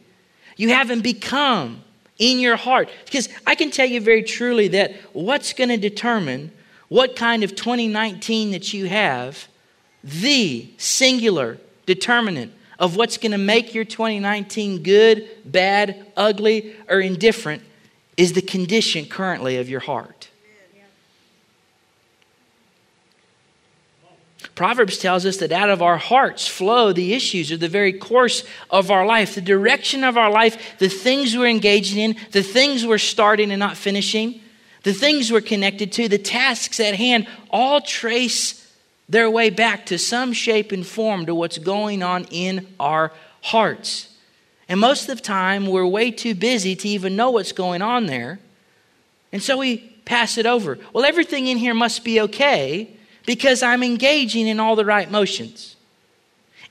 You 0.55 0.69
haven't 0.69 1.01
become 1.01 1.83
in 2.19 2.39
your 2.39 2.55
heart. 2.55 2.89
Because 3.05 3.29
I 3.47 3.55
can 3.55 3.71
tell 3.71 3.87
you 3.87 3.99
very 3.99 4.23
truly 4.23 4.67
that 4.69 4.93
what's 5.13 5.53
going 5.53 5.69
to 5.69 5.77
determine 5.77 6.51
what 6.87 7.15
kind 7.15 7.43
of 7.43 7.55
2019 7.55 8.51
that 8.51 8.73
you 8.73 8.85
have 8.85 9.47
the 10.03 10.69
singular 10.77 11.57
determinant 11.85 12.53
of 12.79 12.95
what's 12.95 13.17
going 13.17 13.31
to 13.31 13.37
make 13.37 13.73
your 13.73 13.85
2019 13.85 14.83
good, 14.83 15.29
bad, 15.45 16.11
ugly, 16.17 16.75
or 16.89 16.99
indifferent 16.99 17.61
is 18.17 18.33
the 18.33 18.41
condition 18.41 19.05
currently 19.05 19.57
of 19.57 19.69
your 19.69 19.79
heart. 19.79 20.29
Proverbs 24.55 24.99
tells 24.99 25.25
us 25.25 25.37
that 25.37 25.51
out 25.51 25.69
of 25.69 25.81
our 25.81 25.97
hearts 25.97 26.47
flow 26.47 26.93
the 26.93 27.13
issues 27.13 27.51
or 27.51 27.57
the 27.57 27.67
very 27.67 27.93
course 27.93 28.43
of 28.69 28.91
our 28.91 29.05
life, 29.05 29.33
the 29.33 29.41
direction 29.41 30.03
of 30.03 30.15
our 30.15 30.29
life, 30.29 30.77
the 30.77 30.89
things 30.89 31.35
we're 31.35 31.47
engaging 31.47 31.97
in, 31.97 32.15
the 32.31 32.43
things 32.43 32.85
we're 32.85 32.99
starting 32.99 33.49
and 33.51 33.59
not 33.59 33.77
finishing, 33.77 34.41
the 34.83 34.93
things 34.93 35.31
we're 35.31 35.41
connected 35.41 35.91
to, 35.93 36.07
the 36.07 36.19
tasks 36.19 36.79
at 36.79 36.93
hand, 36.93 37.27
all 37.49 37.81
trace 37.81 38.62
their 39.09 39.29
way 39.29 39.49
back 39.49 39.85
to 39.87 39.97
some 39.97 40.33
shape 40.33 40.71
and 40.71 40.85
form 40.85 41.25
to 41.25 41.35
what's 41.35 41.57
going 41.57 42.01
on 42.01 42.25
in 42.31 42.67
our 42.79 43.11
hearts. 43.41 44.09
And 44.69 44.79
most 44.79 45.09
of 45.09 45.17
the 45.17 45.23
time, 45.23 45.67
we're 45.67 45.85
way 45.85 46.11
too 46.11 46.35
busy 46.35 46.75
to 46.75 46.87
even 46.87 47.15
know 47.15 47.31
what's 47.31 47.51
going 47.51 47.81
on 47.81 48.05
there. 48.05 48.39
And 49.31 49.41
so 49.41 49.57
we 49.57 49.77
pass 50.05 50.37
it 50.37 50.45
over. 50.45 50.79
Well, 50.93 51.05
everything 51.05 51.47
in 51.47 51.57
here 51.57 51.73
must 51.73 52.03
be 52.03 52.21
okay 52.21 52.89
because 53.25 53.61
I'm 53.61 53.83
engaging 53.83 54.47
in 54.47 54.59
all 54.59 54.75
the 54.75 54.85
right 54.85 55.09
motions. 55.09 55.75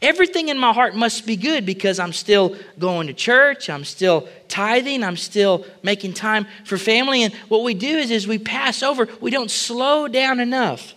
Everything 0.01 0.49
in 0.49 0.59
my 0.59 0.73
heart 0.73 0.97
must 0.97 1.27
be 1.27 1.37
good 1.37 1.65
because 1.65 2.01
I'm 2.01 2.13
still 2.13 2.57
going 2.79 3.07
to 3.07 3.13
church, 3.13 3.71
I'm 3.71 3.85
still 3.85 4.29
tithing, 4.49 5.05
I'm 5.05 5.17
still 5.17 5.65
making 5.85 6.15
time 6.15 6.47
for 6.65 6.77
family. 6.77 7.23
And 7.23 7.33
what 7.49 7.63
we 7.63 7.73
do 7.73 7.99
is, 7.99 8.11
is 8.11 8.27
we 8.27 8.39
pass 8.39 8.83
over, 8.83 9.09
we 9.21 9.31
don't 9.31 9.51
slow 9.51 10.09
down 10.09 10.41
enough 10.41 10.95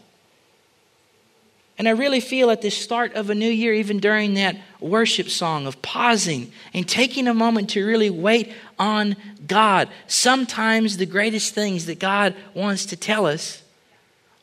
and 1.77 1.89
I 1.89 1.91
really 1.91 2.21
feel 2.21 2.51
at 2.51 2.61
the 2.61 2.69
start 2.69 3.13
of 3.15 3.29
a 3.29 3.35
new 3.35 3.49
year, 3.49 3.73
even 3.73 3.99
during 3.99 4.35
that 4.35 4.55
worship 4.79 5.29
song 5.29 5.67
of 5.67 5.81
pausing 5.81 6.51
and 6.73 6.87
taking 6.87 7.27
a 7.27 7.33
moment 7.33 7.71
to 7.71 7.85
really 7.85 8.09
wait 8.09 8.53
on 8.79 9.17
God. 9.45 9.89
Sometimes 10.07 10.95
the 10.95 11.05
greatest 11.05 11.53
things 11.53 11.85
that 11.87 11.99
God 11.99 12.33
wants 12.53 12.85
to 12.87 12.95
tell 12.95 13.25
us 13.25 13.61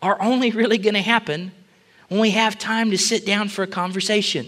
are 0.02 0.20
only 0.20 0.50
really 0.50 0.76
going 0.76 0.94
to 0.94 1.00
happen 1.00 1.52
when 2.08 2.20
we 2.20 2.32
have 2.32 2.58
time 2.58 2.90
to 2.90 2.98
sit 2.98 3.24
down 3.24 3.48
for 3.48 3.62
a 3.62 3.66
conversation. 3.66 4.46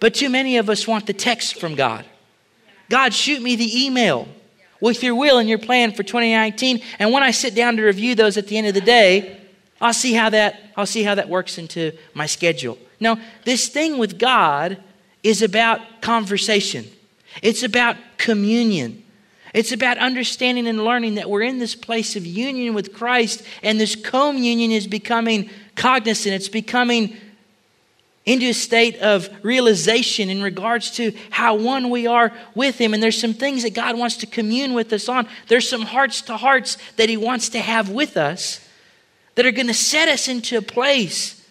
But 0.00 0.14
too 0.14 0.28
many 0.28 0.56
of 0.56 0.68
us 0.68 0.88
want 0.88 1.06
the 1.06 1.12
text 1.12 1.60
from 1.60 1.76
God. 1.76 2.04
God, 2.90 3.14
shoot 3.14 3.40
me 3.40 3.54
the 3.54 3.84
email 3.86 4.26
with 4.80 5.02
your 5.02 5.14
will 5.14 5.38
and 5.38 5.48
your 5.48 5.58
plan 5.58 5.92
for 5.92 6.02
2019. 6.02 6.82
And 6.98 7.12
when 7.12 7.22
I 7.22 7.30
sit 7.30 7.54
down 7.54 7.76
to 7.76 7.84
review 7.84 8.16
those 8.16 8.36
at 8.36 8.48
the 8.48 8.58
end 8.58 8.66
of 8.66 8.74
the 8.74 8.80
day, 8.80 9.40
I'll 9.84 9.92
see 9.92 10.14
how 10.14 10.30
that 10.30 10.72
I'll 10.78 10.86
see 10.86 11.02
how 11.02 11.14
that 11.14 11.28
works 11.28 11.58
into 11.58 11.92
my 12.14 12.24
schedule. 12.24 12.78
No, 13.00 13.18
this 13.44 13.68
thing 13.68 13.98
with 13.98 14.18
God 14.18 14.82
is 15.22 15.42
about 15.42 16.00
conversation. 16.00 16.86
It's 17.42 17.62
about 17.62 17.96
communion. 18.16 19.04
It's 19.52 19.72
about 19.72 19.98
understanding 19.98 20.66
and 20.66 20.82
learning 20.82 21.16
that 21.16 21.28
we're 21.28 21.42
in 21.42 21.58
this 21.58 21.74
place 21.74 22.16
of 22.16 22.24
union 22.24 22.72
with 22.72 22.94
Christ, 22.94 23.44
and 23.62 23.78
this 23.78 23.94
communion 23.94 24.70
is 24.70 24.86
becoming 24.86 25.50
cognizant. 25.76 26.34
It's 26.34 26.48
becoming 26.48 27.18
into 28.24 28.48
a 28.48 28.54
state 28.54 28.96
of 29.00 29.28
realization 29.44 30.30
in 30.30 30.42
regards 30.42 30.92
to 30.92 31.12
how 31.28 31.56
one 31.56 31.90
we 31.90 32.06
are 32.06 32.32
with 32.54 32.78
Him. 32.78 32.94
And 32.94 33.02
there's 33.02 33.20
some 33.20 33.34
things 33.34 33.64
that 33.64 33.74
God 33.74 33.98
wants 33.98 34.16
to 34.18 34.26
commune 34.26 34.72
with 34.72 34.90
us 34.94 35.10
on. 35.10 35.28
There's 35.48 35.68
some 35.68 35.82
hearts 35.82 36.22
to 36.22 36.38
hearts 36.38 36.78
that 36.96 37.10
He 37.10 37.18
wants 37.18 37.50
to 37.50 37.60
have 37.60 37.90
with 37.90 38.16
us 38.16 38.63
that 39.34 39.46
are 39.46 39.52
going 39.52 39.66
to 39.66 39.74
set 39.74 40.08
us 40.08 40.28
into 40.28 40.56
a 40.56 40.62
place 40.62 41.42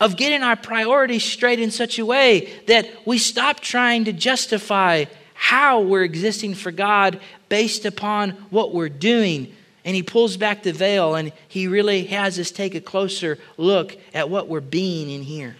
of 0.00 0.16
getting 0.16 0.42
our 0.42 0.56
priorities 0.56 1.24
straight 1.24 1.60
in 1.60 1.70
such 1.70 1.98
a 1.98 2.06
way 2.06 2.52
that 2.66 2.88
we 3.06 3.18
stop 3.18 3.60
trying 3.60 4.04
to 4.04 4.12
justify 4.12 5.04
how 5.34 5.80
we're 5.80 6.04
existing 6.04 6.54
for 6.54 6.70
God 6.70 7.20
based 7.48 7.84
upon 7.84 8.30
what 8.50 8.72
we're 8.72 8.88
doing. 8.88 9.54
And 9.84 9.94
he 9.94 10.02
pulls 10.02 10.36
back 10.36 10.62
the 10.62 10.72
veil 10.72 11.14
and 11.14 11.32
he 11.48 11.68
really 11.68 12.06
has 12.06 12.38
us 12.38 12.50
take 12.50 12.74
a 12.74 12.80
closer 12.80 13.38
look 13.56 13.96
at 14.14 14.30
what 14.30 14.48
we're 14.48 14.60
being 14.60 15.10
in 15.10 15.22
here. 15.22 15.56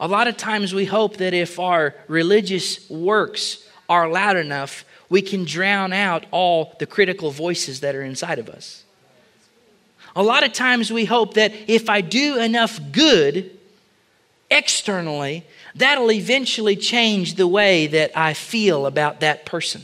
A 0.00 0.06
lot 0.06 0.28
of 0.28 0.36
times 0.36 0.72
we 0.72 0.84
hope 0.84 1.16
that 1.16 1.34
if 1.34 1.58
our 1.58 1.94
religious 2.06 2.88
works 2.88 3.66
are 3.88 4.08
loud 4.08 4.36
enough, 4.36 4.84
we 5.08 5.22
can 5.22 5.44
drown 5.44 5.92
out 5.92 6.26
all 6.30 6.74
the 6.78 6.86
critical 6.86 7.30
voices 7.30 7.80
that 7.80 7.94
are 7.94 8.02
inside 8.02 8.38
of 8.38 8.48
us. 8.48 8.84
A 10.14 10.22
lot 10.22 10.44
of 10.44 10.52
times 10.52 10.92
we 10.92 11.04
hope 11.04 11.34
that 11.34 11.52
if 11.66 11.88
I 11.88 12.00
do 12.00 12.38
enough 12.38 12.80
good 12.92 13.50
externally, 14.50 15.44
that'll 15.74 16.10
eventually 16.10 16.76
change 16.76 17.34
the 17.34 17.46
way 17.46 17.86
that 17.86 18.16
I 18.16 18.34
feel 18.34 18.86
about 18.86 19.20
that 19.20 19.46
person. 19.46 19.82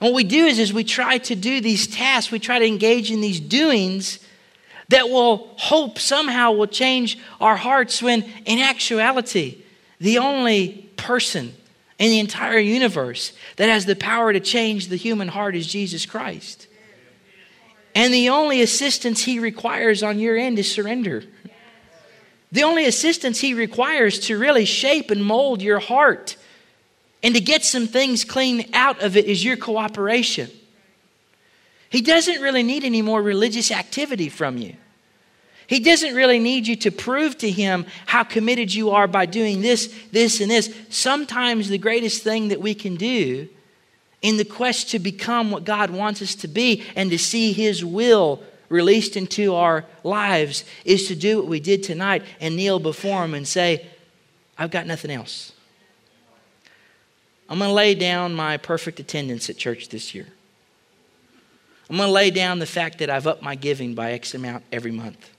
And 0.00 0.12
what 0.12 0.14
we 0.14 0.24
do 0.24 0.44
is, 0.44 0.58
is 0.58 0.72
we 0.72 0.84
try 0.84 1.18
to 1.18 1.34
do 1.34 1.60
these 1.60 1.86
tasks, 1.86 2.30
we 2.30 2.38
try 2.38 2.58
to 2.58 2.66
engage 2.66 3.10
in 3.10 3.20
these 3.20 3.40
doings 3.40 4.18
that 4.88 5.08
will 5.08 5.48
hope 5.56 5.98
somehow 5.98 6.52
will 6.52 6.66
change 6.66 7.18
our 7.40 7.56
hearts 7.56 8.02
when 8.02 8.22
in 8.44 8.58
actuality, 8.58 9.62
the 10.00 10.18
only 10.18 10.90
person 10.96 11.54
in 11.98 12.10
the 12.10 12.20
entire 12.20 12.58
universe 12.58 13.32
that 13.56 13.68
has 13.68 13.86
the 13.86 13.96
power 13.96 14.32
to 14.32 14.40
change 14.40 14.88
the 14.88 14.96
human 14.96 15.28
heart 15.28 15.56
is 15.56 15.66
Jesus 15.66 16.04
Christ. 16.04 16.66
And 17.94 18.12
the 18.12 18.28
only 18.28 18.60
assistance 18.60 19.24
He 19.24 19.38
requires 19.38 20.02
on 20.02 20.18
your 20.18 20.36
end 20.36 20.58
is 20.58 20.70
surrender. 20.70 21.24
The 22.52 22.62
only 22.62 22.84
assistance 22.84 23.40
He 23.40 23.54
requires 23.54 24.18
to 24.20 24.38
really 24.38 24.66
shape 24.66 25.10
and 25.10 25.24
mold 25.24 25.62
your 25.62 25.78
heart 25.78 26.36
and 27.22 27.34
to 27.34 27.40
get 27.40 27.64
some 27.64 27.86
things 27.86 28.24
clean 28.24 28.68
out 28.74 29.02
of 29.02 29.16
it 29.16 29.24
is 29.24 29.42
your 29.42 29.56
cooperation. 29.56 30.50
He 31.88 32.02
doesn't 32.02 32.42
really 32.42 32.62
need 32.62 32.84
any 32.84 33.00
more 33.00 33.22
religious 33.22 33.70
activity 33.70 34.28
from 34.28 34.58
you. 34.58 34.76
He 35.66 35.80
doesn't 35.80 36.14
really 36.14 36.38
need 36.38 36.66
you 36.66 36.76
to 36.76 36.90
prove 36.90 37.36
to 37.38 37.50
him 37.50 37.86
how 38.06 38.22
committed 38.22 38.72
you 38.72 38.90
are 38.90 39.08
by 39.08 39.26
doing 39.26 39.62
this, 39.62 39.92
this, 40.12 40.40
and 40.40 40.50
this. 40.50 40.72
Sometimes 40.90 41.68
the 41.68 41.78
greatest 41.78 42.22
thing 42.22 42.48
that 42.48 42.60
we 42.60 42.74
can 42.74 42.96
do 42.96 43.48
in 44.22 44.36
the 44.36 44.44
quest 44.44 44.90
to 44.90 44.98
become 44.98 45.50
what 45.50 45.64
God 45.64 45.90
wants 45.90 46.22
us 46.22 46.34
to 46.36 46.48
be 46.48 46.84
and 46.94 47.10
to 47.10 47.18
see 47.18 47.52
his 47.52 47.84
will 47.84 48.42
released 48.68 49.16
into 49.16 49.54
our 49.54 49.84
lives 50.02 50.64
is 50.84 51.08
to 51.08 51.16
do 51.16 51.38
what 51.38 51.46
we 51.46 51.60
did 51.60 51.82
tonight 51.82 52.22
and 52.40 52.56
kneel 52.56 52.78
before 52.78 53.24
him 53.24 53.34
and 53.34 53.46
say, 53.46 53.86
I've 54.58 54.70
got 54.70 54.86
nothing 54.86 55.10
else. 55.10 55.52
I'm 57.48 57.58
going 57.58 57.70
to 57.70 57.74
lay 57.74 57.94
down 57.94 58.34
my 58.34 58.56
perfect 58.56 58.98
attendance 58.98 59.48
at 59.50 59.56
church 59.56 59.88
this 59.88 60.14
year. 60.14 60.26
I'm 61.88 61.96
going 61.96 62.08
to 62.08 62.12
lay 62.12 62.30
down 62.30 62.58
the 62.58 62.66
fact 62.66 62.98
that 62.98 63.10
I've 63.10 63.26
upped 63.26 63.42
my 63.42 63.54
giving 63.54 63.94
by 63.94 64.12
X 64.12 64.34
amount 64.34 64.64
every 64.72 64.90
month. 64.90 65.30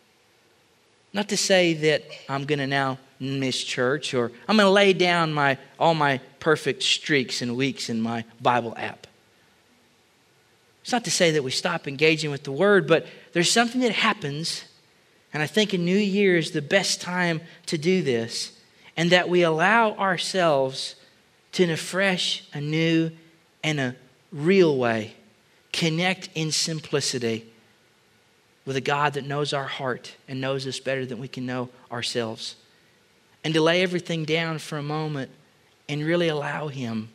Not 1.13 1.30
to 1.30 1.38
say 1.38 1.74
that 1.74 2.04
I'm 2.30 2.46
going 2.46 2.60
to 2.60 2.67
now 2.67 3.00
miss 3.20 3.63
church 3.63 4.13
or 4.13 4.32
I'm 4.48 4.58
going 4.58 4.67
to 4.67 4.72
lay 4.72 4.93
down 4.93 5.34
my, 5.34 5.58
all 5.80 5.93
my 5.93 6.20
perfect 6.39 6.84
streaks 6.84 7.41
and 7.41 7.56
weeks 7.56 7.89
in 7.89 8.02
my 8.02 8.24
Bible 8.41 8.74
app. 8.78 9.08
It's 10.82 10.91
not 10.91 11.04
to 11.06 11.12
say 11.12 11.32
that 11.32 11.43
we 11.43 11.52
stop 11.52 11.88
engaging 11.88 12.32
with 12.32 12.43
the 12.43 12.52
Word, 12.52 12.88
but 12.88 13.06
there's 13.34 13.52
something 13.52 13.82
that 13.82 13.91
happens, 13.91 14.63
and 15.34 15.43
I 15.43 15.48
think 15.48 15.74
a 15.74 15.78
new 15.78 15.98
year 15.98 16.38
is 16.38 16.52
the 16.52 16.62
best 16.62 17.02
time 17.02 17.41
to 17.65 17.78
do 17.78 18.02
this, 18.02 18.58
and 18.96 19.10
that 19.10 19.28
we 19.28 19.43
allow 19.43 19.96
ourselves 19.96 20.96
to, 21.52 21.63
in 21.63 21.70
a 21.70 21.78
fresh, 21.78 22.48
a 22.54 22.62
new, 22.62 23.12
and 23.63 23.82
a 23.82 23.96
real 24.32 24.78
way, 24.78 25.15
connect 25.74 26.30
in 26.36 26.54
simplicity 26.54 27.52
with 28.67 28.75
a 28.75 28.82
God 28.82 29.13
that 29.13 29.25
knows 29.25 29.53
our 29.53 29.65
heart 29.65 30.13
and 30.27 30.41
knows 30.41 30.67
us 30.67 30.77
better 30.77 31.06
than 31.06 31.19
we 31.19 31.30
can 31.30 31.45
know 31.45 31.69
ourselves. 31.89 32.58
And 33.41 33.53
to 33.53 33.62
lay 33.62 33.82
everything 33.82 34.25
down 34.25 34.60
for 34.60 34.77
a 34.77 34.84
moment 34.84 35.32
and 35.88 36.03
really 36.03 36.27
allow 36.27 36.67
Him 36.67 37.08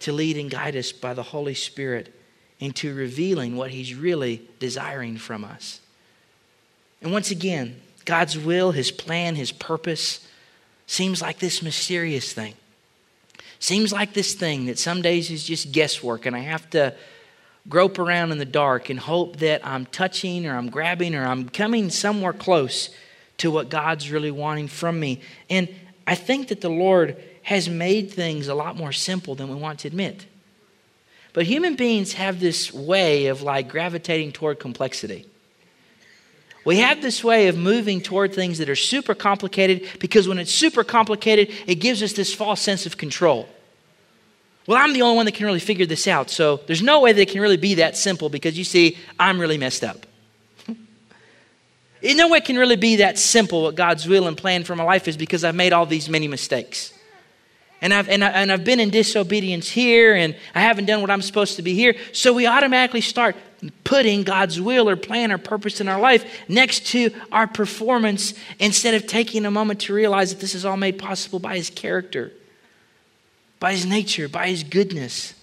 to 0.00 0.12
lead 0.12 0.38
and 0.38 0.50
guide 0.50 0.74
us 0.74 0.92
by 0.92 1.12
the 1.12 1.22
Holy 1.22 1.52
Spirit 1.52 2.18
into 2.58 2.94
revealing 2.94 3.54
what 3.54 3.70
He's 3.70 3.94
really 3.94 4.48
desiring 4.58 5.18
from 5.18 5.44
us. 5.44 5.82
And 7.02 7.12
once 7.12 7.30
again, 7.30 7.78
God's 8.06 8.38
will, 8.38 8.70
His 8.70 8.90
plan, 8.90 9.34
His 9.34 9.52
purpose 9.52 10.26
seems 10.86 11.20
like 11.20 11.38
this 11.38 11.62
mysterious 11.62 12.32
thing. 12.32 12.54
Seems 13.58 13.92
like 13.92 14.14
this 14.14 14.32
thing 14.32 14.64
that 14.66 14.78
some 14.78 15.02
days 15.02 15.30
is 15.30 15.44
just 15.44 15.70
guesswork, 15.70 16.24
and 16.24 16.34
I 16.34 16.40
have 16.40 16.70
to 16.70 16.94
grope 17.68 17.98
around 17.98 18.32
in 18.32 18.38
the 18.38 18.44
dark 18.44 18.90
and 18.90 18.98
hope 18.98 19.36
that 19.38 19.66
I'm 19.66 19.86
touching 19.86 20.46
or 20.46 20.56
I'm 20.56 20.70
grabbing 20.70 21.14
or 21.14 21.24
I'm 21.24 21.48
coming 21.48 21.90
somewhere 21.90 22.32
close 22.32 22.90
to 23.38 23.50
what 23.50 23.68
God's 23.68 24.10
really 24.10 24.30
wanting 24.30 24.68
from 24.68 24.98
me. 24.98 25.20
And 25.50 25.68
I 26.06 26.14
think 26.14 26.48
that 26.48 26.60
the 26.60 26.70
Lord 26.70 27.16
has 27.42 27.68
made 27.68 28.10
things 28.10 28.48
a 28.48 28.54
lot 28.54 28.76
more 28.76 28.92
simple 28.92 29.34
than 29.34 29.48
we 29.48 29.54
want 29.54 29.80
to 29.80 29.88
admit. 29.88 30.26
But 31.32 31.46
human 31.46 31.76
beings 31.76 32.14
have 32.14 32.40
this 32.40 32.72
way 32.72 33.26
of 33.26 33.42
like 33.42 33.68
gravitating 33.68 34.32
toward 34.32 34.58
complexity. 34.58 35.26
We 36.64 36.78
have 36.78 37.02
this 37.02 37.22
way 37.22 37.46
of 37.46 37.56
moving 37.56 38.00
toward 38.00 38.34
things 38.34 38.58
that 38.58 38.68
are 38.68 38.74
super 38.74 39.14
complicated 39.14 39.86
because 40.00 40.26
when 40.26 40.38
it's 40.38 40.50
super 40.50 40.82
complicated, 40.82 41.54
it 41.66 41.76
gives 41.76 42.02
us 42.02 42.14
this 42.14 42.34
false 42.34 42.60
sense 42.60 42.86
of 42.86 42.96
control. 42.96 43.48
Well, 44.66 44.78
I'm 44.78 44.92
the 44.92 45.02
only 45.02 45.16
one 45.16 45.26
that 45.26 45.34
can 45.34 45.46
really 45.46 45.60
figure 45.60 45.86
this 45.86 46.08
out, 46.08 46.28
so 46.28 46.60
there's 46.66 46.82
no 46.82 47.00
way 47.00 47.12
that 47.12 47.20
it 47.20 47.28
can 47.28 47.40
really 47.40 47.56
be 47.56 47.74
that 47.74 47.96
simple 47.96 48.28
because 48.28 48.58
you 48.58 48.64
see, 48.64 48.98
I'm 49.18 49.38
really 49.38 49.58
messed 49.58 49.84
up. 49.84 50.06
No 52.02 52.28
way 52.28 52.38
it 52.38 52.44
can 52.44 52.56
really 52.56 52.76
be 52.76 52.96
that 52.96 53.18
simple 53.18 53.62
what 53.62 53.74
God's 53.74 54.06
will 54.06 54.28
and 54.28 54.36
plan 54.36 54.64
for 54.64 54.76
my 54.76 54.84
life 54.84 55.08
is 55.08 55.16
because 55.16 55.44
I've 55.44 55.54
made 55.54 55.72
all 55.72 55.86
these 55.86 56.08
many 56.08 56.28
mistakes. 56.28 56.92
And 57.80 57.92
I've, 57.92 58.08
and, 58.08 58.24
I, 58.24 58.28
and 58.28 58.52
I've 58.52 58.64
been 58.64 58.80
in 58.80 58.90
disobedience 58.90 59.68
here, 59.68 60.14
and 60.14 60.34
I 60.54 60.60
haven't 60.60 60.86
done 60.86 61.00
what 61.00 61.10
I'm 61.10 61.22
supposed 61.22 61.56
to 61.56 61.62
be 61.62 61.74
here. 61.74 61.94
So 62.12 62.32
we 62.32 62.46
automatically 62.46 63.00
start 63.00 63.36
putting 63.84 64.22
God's 64.22 64.60
will 64.60 64.88
or 64.88 64.96
plan 64.96 65.32
or 65.32 65.38
purpose 65.38 65.80
in 65.80 65.88
our 65.88 66.00
life 66.00 66.24
next 66.48 66.86
to 66.88 67.10
our 67.32 67.46
performance 67.46 68.34
instead 68.58 68.94
of 68.94 69.06
taking 69.06 69.44
a 69.44 69.50
moment 69.50 69.80
to 69.82 69.94
realize 69.94 70.30
that 70.30 70.40
this 70.40 70.54
is 70.54 70.64
all 70.64 70.76
made 70.76 70.98
possible 70.98 71.38
by 71.38 71.56
His 71.56 71.70
character, 71.70 72.32
by 73.58 73.72
His 73.72 73.86
nature, 73.86 74.28
by 74.28 74.48
His 74.48 74.62
goodness. 74.62 75.34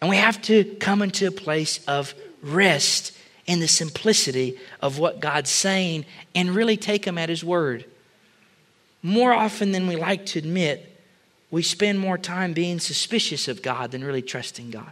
And 0.00 0.10
we 0.10 0.16
have 0.16 0.40
to 0.42 0.64
come 0.76 1.02
into 1.02 1.26
a 1.26 1.32
place 1.32 1.84
of 1.86 2.14
rest 2.42 3.16
in 3.46 3.60
the 3.60 3.68
simplicity 3.68 4.58
of 4.80 4.98
what 4.98 5.20
God's 5.20 5.50
saying 5.50 6.04
and 6.34 6.50
really 6.50 6.76
take 6.76 7.06
Him 7.06 7.18
at 7.18 7.28
His 7.28 7.44
word. 7.44 7.84
More 9.02 9.32
often 9.32 9.72
than 9.72 9.86
we 9.86 9.96
like 9.96 10.26
to 10.26 10.38
admit, 10.38 10.92
we 11.50 11.62
spend 11.62 11.98
more 11.98 12.18
time 12.18 12.52
being 12.52 12.80
suspicious 12.80 13.48
of 13.48 13.62
God 13.62 13.92
than 13.92 14.04
really 14.04 14.22
trusting 14.22 14.70
God. 14.70 14.90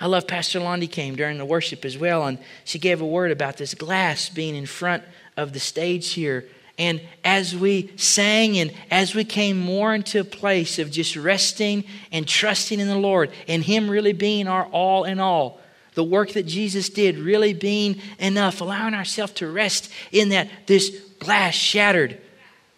I 0.00 0.06
love 0.06 0.26
Pastor 0.26 0.60
Londi 0.60 0.90
came 0.90 1.14
during 1.14 1.38
the 1.38 1.44
worship 1.44 1.84
as 1.84 1.96
well, 1.96 2.26
and 2.26 2.38
she 2.64 2.78
gave 2.78 3.00
a 3.00 3.06
word 3.06 3.30
about 3.30 3.58
this 3.58 3.74
glass 3.74 4.28
being 4.28 4.56
in 4.56 4.66
front 4.66 5.02
of 5.36 5.52
the 5.52 5.60
stage 5.60 6.12
here. 6.12 6.46
And 6.76 7.00
as 7.22 7.54
we 7.54 7.92
sang 7.96 8.58
and 8.58 8.72
as 8.90 9.14
we 9.14 9.24
came 9.24 9.58
more 9.58 9.94
into 9.94 10.20
a 10.20 10.24
place 10.24 10.78
of 10.78 10.90
just 10.90 11.14
resting 11.14 11.84
and 12.10 12.26
trusting 12.26 12.80
in 12.80 12.88
the 12.88 12.98
Lord 12.98 13.30
and 13.46 13.62
Him 13.62 13.88
really 13.88 14.12
being 14.12 14.48
our 14.48 14.66
all 14.66 15.04
in 15.04 15.20
all, 15.20 15.60
the 15.94 16.02
work 16.02 16.32
that 16.32 16.46
Jesus 16.46 16.88
did 16.88 17.18
really 17.18 17.54
being 17.54 18.00
enough, 18.18 18.60
allowing 18.60 18.94
ourselves 18.94 19.34
to 19.34 19.48
rest 19.48 19.90
in 20.10 20.30
that 20.30 20.48
this 20.66 20.90
glass 21.20 21.54
shattered 21.54 22.18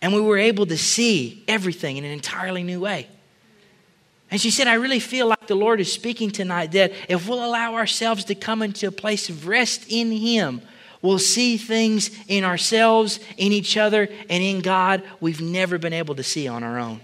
and 0.02 0.14
we 0.14 0.20
were 0.20 0.38
able 0.38 0.66
to 0.66 0.76
see 0.76 1.42
everything 1.48 1.96
in 1.96 2.04
an 2.04 2.10
entirely 2.10 2.62
new 2.62 2.80
way. 2.80 3.08
And 4.30 4.40
she 4.40 4.50
said, 4.50 4.66
I 4.66 4.74
really 4.74 5.00
feel 5.00 5.26
like 5.26 5.46
the 5.46 5.54
Lord 5.54 5.80
is 5.80 5.92
speaking 5.92 6.30
tonight 6.30 6.72
that 6.72 6.92
if 7.08 7.28
we'll 7.28 7.44
allow 7.44 7.74
ourselves 7.74 8.24
to 8.26 8.34
come 8.34 8.62
into 8.62 8.88
a 8.88 8.92
place 8.92 9.28
of 9.28 9.46
rest 9.46 9.86
in 9.88 10.10
Him, 10.10 10.62
we'll 11.06 11.18
see 11.18 11.56
things 11.56 12.10
in 12.28 12.44
ourselves, 12.44 13.20
in 13.36 13.52
each 13.52 13.76
other, 13.76 14.08
and 14.28 14.42
in 14.42 14.60
God 14.60 15.02
we've 15.20 15.40
never 15.40 15.78
been 15.78 15.92
able 15.92 16.14
to 16.16 16.22
see 16.22 16.48
on 16.48 16.62
our 16.62 16.78
own. 16.78 17.00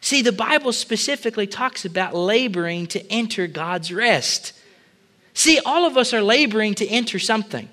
See, 0.00 0.22
the 0.22 0.32
Bible 0.32 0.72
specifically 0.72 1.46
talks 1.46 1.84
about 1.84 2.14
laboring 2.14 2.86
to 2.88 3.04
enter 3.10 3.46
God's 3.46 3.92
rest. 3.92 4.52
See, 5.34 5.58
all 5.66 5.84
of 5.84 5.96
us 5.96 6.14
are 6.14 6.22
laboring 6.22 6.74
to 6.76 6.86
enter 6.86 7.18
something. 7.18 7.68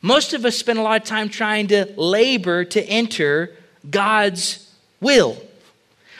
Most 0.00 0.32
of 0.32 0.44
us 0.44 0.56
spend 0.56 0.78
a 0.78 0.82
lot 0.82 1.00
of 1.00 1.06
time 1.06 1.28
trying 1.28 1.68
to 1.68 1.92
labor 1.96 2.64
to 2.64 2.82
enter 2.82 3.54
God's 3.88 4.68
will. 5.00 5.36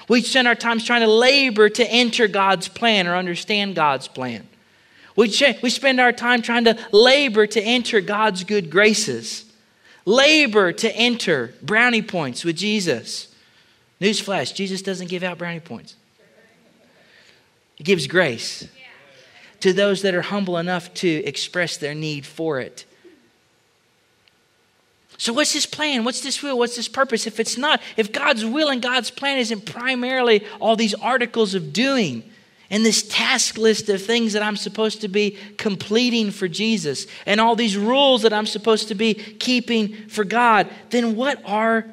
We 0.08 0.20
spend 0.22 0.46
our 0.46 0.54
time 0.54 0.78
trying 0.78 1.00
to 1.00 1.10
labor 1.10 1.68
to 1.68 1.90
enter 1.90 2.28
God's 2.28 2.68
plan 2.68 3.06
or 3.06 3.16
understand 3.16 3.74
God's 3.74 4.08
plan. 4.08 4.46
We, 5.16 5.28
ch- 5.28 5.60
we 5.62 5.70
spend 5.70 6.00
our 6.00 6.12
time 6.12 6.42
trying 6.42 6.64
to 6.64 6.78
labor 6.90 7.46
to 7.46 7.60
enter 7.60 8.00
God's 8.00 8.44
good 8.44 8.70
graces. 8.70 9.44
Labor 10.04 10.72
to 10.72 10.96
enter 10.96 11.54
brownie 11.62 12.02
points 12.02 12.44
with 12.44 12.56
Jesus. 12.56 13.32
Newsflash 14.00 14.54
Jesus 14.54 14.82
doesn't 14.82 15.08
give 15.08 15.22
out 15.22 15.38
brownie 15.38 15.60
points, 15.60 15.94
He 17.76 17.84
gives 17.84 18.06
grace 18.06 18.66
to 19.60 19.72
those 19.72 20.02
that 20.02 20.12
are 20.14 20.22
humble 20.22 20.58
enough 20.58 20.92
to 20.92 21.08
express 21.08 21.76
their 21.76 21.94
need 21.94 22.26
for 22.26 22.58
it. 22.58 22.84
So, 25.18 25.32
what's 25.32 25.52
his 25.52 25.66
plan? 25.66 26.02
What's 26.02 26.20
this 26.20 26.42
will? 26.42 26.58
What's 26.58 26.74
this 26.74 26.88
purpose? 26.88 27.28
If 27.28 27.38
it's 27.38 27.56
not, 27.56 27.80
if 27.96 28.10
God's 28.10 28.44
will 28.44 28.70
and 28.70 28.82
God's 28.82 29.08
plan 29.12 29.38
isn't 29.38 29.66
primarily 29.66 30.44
all 30.58 30.74
these 30.74 30.94
articles 30.94 31.54
of 31.54 31.72
doing 31.72 32.24
and 32.72 32.86
this 32.86 33.02
task 33.02 33.58
list 33.58 33.90
of 33.90 34.02
things 34.02 34.32
that 34.32 34.42
I'm 34.42 34.56
supposed 34.56 35.02
to 35.02 35.08
be 35.08 35.36
completing 35.58 36.30
for 36.30 36.48
Jesus 36.48 37.06
and 37.26 37.38
all 37.38 37.54
these 37.54 37.76
rules 37.76 38.22
that 38.22 38.32
I'm 38.32 38.46
supposed 38.46 38.88
to 38.88 38.94
be 38.94 39.12
keeping 39.12 40.08
for 40.08 40.24
God, 40.24 40.68
then 40.88 41.14
what 41.14 41.38
are, 41.44 41.84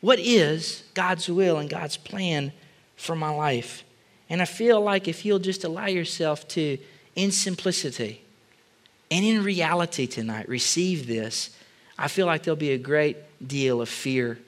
what 0.00 0.20
is 0.20 0.84
God's 0.94 1.28
will 1.28 1.58
and 1.58 1.68
God's 1.68 1.96
plan 1.96 2.52
for 2.94 3.16
my 3.16 3.30
life? 3.30 3.82
And 4.30 4.40
I 4.40 4.44
feel 4.44 4.80
like 4.80 5.08
if 5.08 5.24
you'll 5.24 5.40
just 5.40 5.64
allow 5.64 5.86
yourself 5.86 6.46
to, 6.48 6.78
in 7.16 7.32
simplicity, 7.32 8.22
and 9.10 9.24
in 9.24 9.42
reality 9.42 10.06
tonight, 10.06 10.48
receive 10.48 11.08
this, 11.08 11.50
I 11.98 12.06
feel 12.06 12.26
like 12.26 12.44
there'll 12.44 12.54
be 12.54 12.70
a 12.70 12.78
great 12.78 13.16
deal 13.44 13.80
of 13.80 13.88
fear 13.88 14.38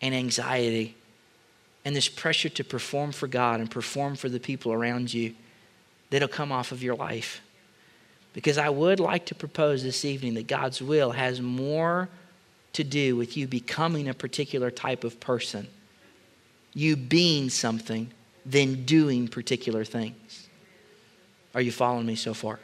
and 0.00 0.14
anxiety 0.14 0.96
and 1.86 1.94
this 1.94 2.08
pressure 2.08 2.48
to 2.48 2.64
perform 2.64 3.12
for 3.12 3.28
God 3.28 3.60
and 3.60 3.70
perform 3.70 4.16
for 4.16 4.28
the 4.28 4.40
people 4.40 4.72
around 4.72 5.14
you 5.14 5.32
that'll 6.10 6.26
come 6.26 6.50
off 6.50 6.72
of 6.72 6.82
your 6.82 6.96
life. 6.96 7.40
Because 8.32 8.58
I 8.58 8.68
would 8.70 8.98
like 8.98 9.26
to 9.26 9.36
propose 9.36 9.84
this 9.84 10.04
evening 10.04 10.34
that 10.34 10.48
God's 10.48 10.82
will 10.82 11.12
has 11.12 11.40
more 11.40 12.08
to 12.72 12.82
do 12.82 13.14
with 13.14 13.36
you 13.36 13.46
becoming 13.46 14.08
a 14.08 14.14
particular 14.14 14.68
type 14.68 15.04
of 15.04 15.20
person, 15.20 15.68
you 16.74 16.96
being 16.96 17.50
something, 17.50 18.10
than 18.44 18.84
doing 18.84 19.28
particular 19.28 19.84
things. 19.84 20.48
Are 21.54 21.60
you 21.60 21.70
following 21.70 22.06
me 22.06 22.16
so 22.16 22.34
far? 22.34 22.58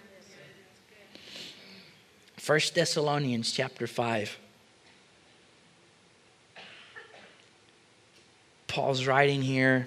1 2.45 2.61
Thessalonians 2.75 3.53
chapter 3.53 3.87
5. 3.87 4.37
Paul's 8.73 9.07
writing 9.07 9.43
here 9.43 9.87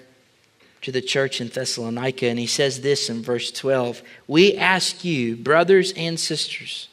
to 0.82 0.92
the 0.92 1.02
church 1.02 1.40
in 1.40 1.48
Thessalonica, 1.48 2.26
and 2.26 2.38
he 2.38 2.46
says 2.46 2.82
this 2.82 3.10
in 3.10 3.20
verse 3.20 3.50
12 3.50 4.00
We 4.28 4.56
ask 4.56 5.04
you, 5.04 5.34
brothers 5.34 5.92
and 5.96 6.20
sisters, 6.20 6.88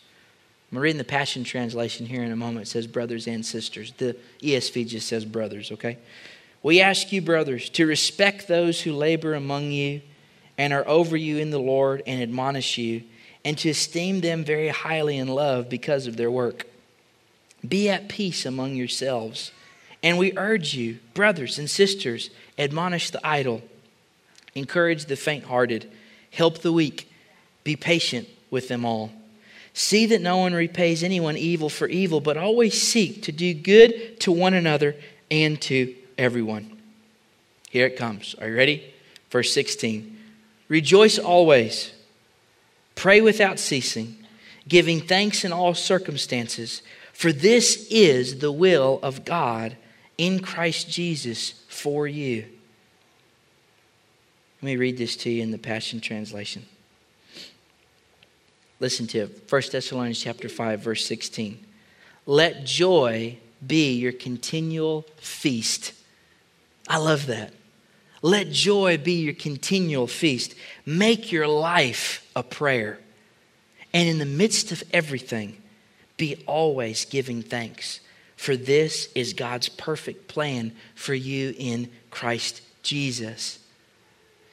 I'm 0.71 0.79
reading 0.79 0.97
the 0.97 1.03
Passion 1.03 1.43
Translation 1.43 2.07
here 2.07 2.23
in 2.23 2.31
a 2.31 2.35
moment. 2.35 2.65
It 2.65 2.69
says 2.71 2.87
brothers 2.87 3.27
and 3.27 3.45
sisters. 3.45 3.93
The 3.95 4.17
ESV 4.41 4.87
just 4.87 5.07
says 5.07 5.23
brothers, 5.23 5.71
okay? 5.71 5.99
We 6.63 6.81
ask 6.81 7.11
you, 7.11 7.21
brothers, 7.21 7.69
to 7.69 7.85
respect 7.85 8.47
those 8.47 8.81
who 8.81 8.93
labor 8.93 9.35
among 9.35 9.71
you 9.71 10.01
and 10.57 10.73
are 10.73 10.87
over 10.87 11.15
you 11.15 11.37
in 11.37 11.51
the 11.51 11.59
Lord 11.59 12.01
and 12.07 12.23
admonish 12.23 12.79
you, 12.79 13.03
and 13.45 13.55
to 13.59 13.69
esteem 13.69 14.21
them 14.21 14.43
very 14.43 14.69
highly 14.69 15.19
in 15.19 15.27
love 15.27 15.69
because 15.69 16.07
of 16.07 16.17
their 16.17 16.31
work. 16.31 16.65
Be 17.67 17.87
at 17.87 18.09
peace 18.09 18.47
among 18.47 18.77
yourselves. 18.77 19.51
And 20.03 20.17
we 20.17 20.37
urge 20.37 20.75
you, 20.75 20.99
brothers 21.13 21.57
and 21.57 21.69
sisters, 21.69 22.29
admonish 22.59 23.09
the 23.09 23.25
idle, 23.25 23.61
encourage 24.53 25.05
the 25.05 25.15
faint 25.15 25.45
hearted, 25.45 25.89
help 26.29 26.59
the 26.59 26.73
weak, 26.73 27.09
be 27.63 27.77
patient 27.77 28.27
with 28.51 28.67
them 28.67 28.83
all. 28.83 29.13
See 29.73 30.05
that 30.07 30.21
no 30.21 30.37
one 30.37 30.53
repays 30.53 31.03
anyone 31.03 31.37
evil 31.37 31.69
for 31.69 31.87
evil, 31.87 32.19
but 32.19 32.37
always 32.37 32.79
seek 32.79 33.23
to 33.23 33.31
do 33.31 33.53
good 33.53 34.19
to 34.19 34.31
one 34.31 34.53
another 34.53 34.95
and 35.31 35.59
to 35.61 35.95
everyone. 36.17 36.77
Here 37.69 37.87
it 37.87 37.97
comes. 37.97 38.35
Are 38.39 38.49
you 38.49 38.55
ready? 38.55 38.93
Verse 39.31 39.53
16 39.53 40.17
Rejoice 40.67 41.17
always, 41.17 41.93
pray 42.95 43.21
without 43.21 43.57
ceasing, 43.57 44.17
giving 44.67 44.99
thanks 44.99 45.43
in 45.45 45.53
all 45.53 45.73
circumstances, 45.73 46.81
for 47.13 47.31
this 47.31 47.87
is 47.89 48.39
the 48.39 48.51
will 48.51 48.99
of 49.01 49.23
God 49.23 49.77
in 50.17 50.39
Christ 50.39 50.89
Jesus 50.89 51.51
for 51.67 52.07
you. 52.07 52.45
Let 54.61 54.65
me 54.65 54.75
read 54.77 54.97
this 54.97 55.15
to 55.17 55.29
you 55.29 55.43
in 55.43 55.51
the 55.51 55.57
Passion 55.57 55.99
Translation. 55.99 56.65
Listen 58.79 59.07
to 59.07 59.19
it. 59.19 59.43
1 59.49 59.61
Thessalonians 59.71 60.21
chapter 60.21 60.49
5 60.49 60.79
verse 60.79 61.05
16. 61.05 61.59
Let 62.25 62.65
joy 62.65 63.37
be 63.65 63.93
your 63.93 64.11
continual 64.11 65.05
feast. 65.17 65.93
I 66.87 66.97
love 66.97 67.27
that. 67.27 67.53
Let 68.21 68.51
joy 68.51 68.97
be 68.97 69.15
your 69.23 69.33
continual 69.33 70.07
feast. 70.07 70.55
Make 70.85 71.31
your 71.31 71.47
life 71.47 72.29
a 72.35 72.43
prayer. 72.43 72.99
And 73.93 74.07
in 74.07 74.17
the 74.17 74.25
midst 74.25 74.71
of 74.71 74.83
everything, 74.91 75.61
be 76.17 76.41
always 76.47 77.05
giving 77.05 77.41
thanks. 77.41 77.99
For 78.43 78.57
this 78.57 79.07
is 79.15 79.31
God's 79.31 79.69
perfect 79.69 80.27
plan 80.27 80.73
for 80.95 81.13
you 81.13 81.55
in 81.57 81.89
Christ 82.11 82.61
Jesus. 82.81 83.57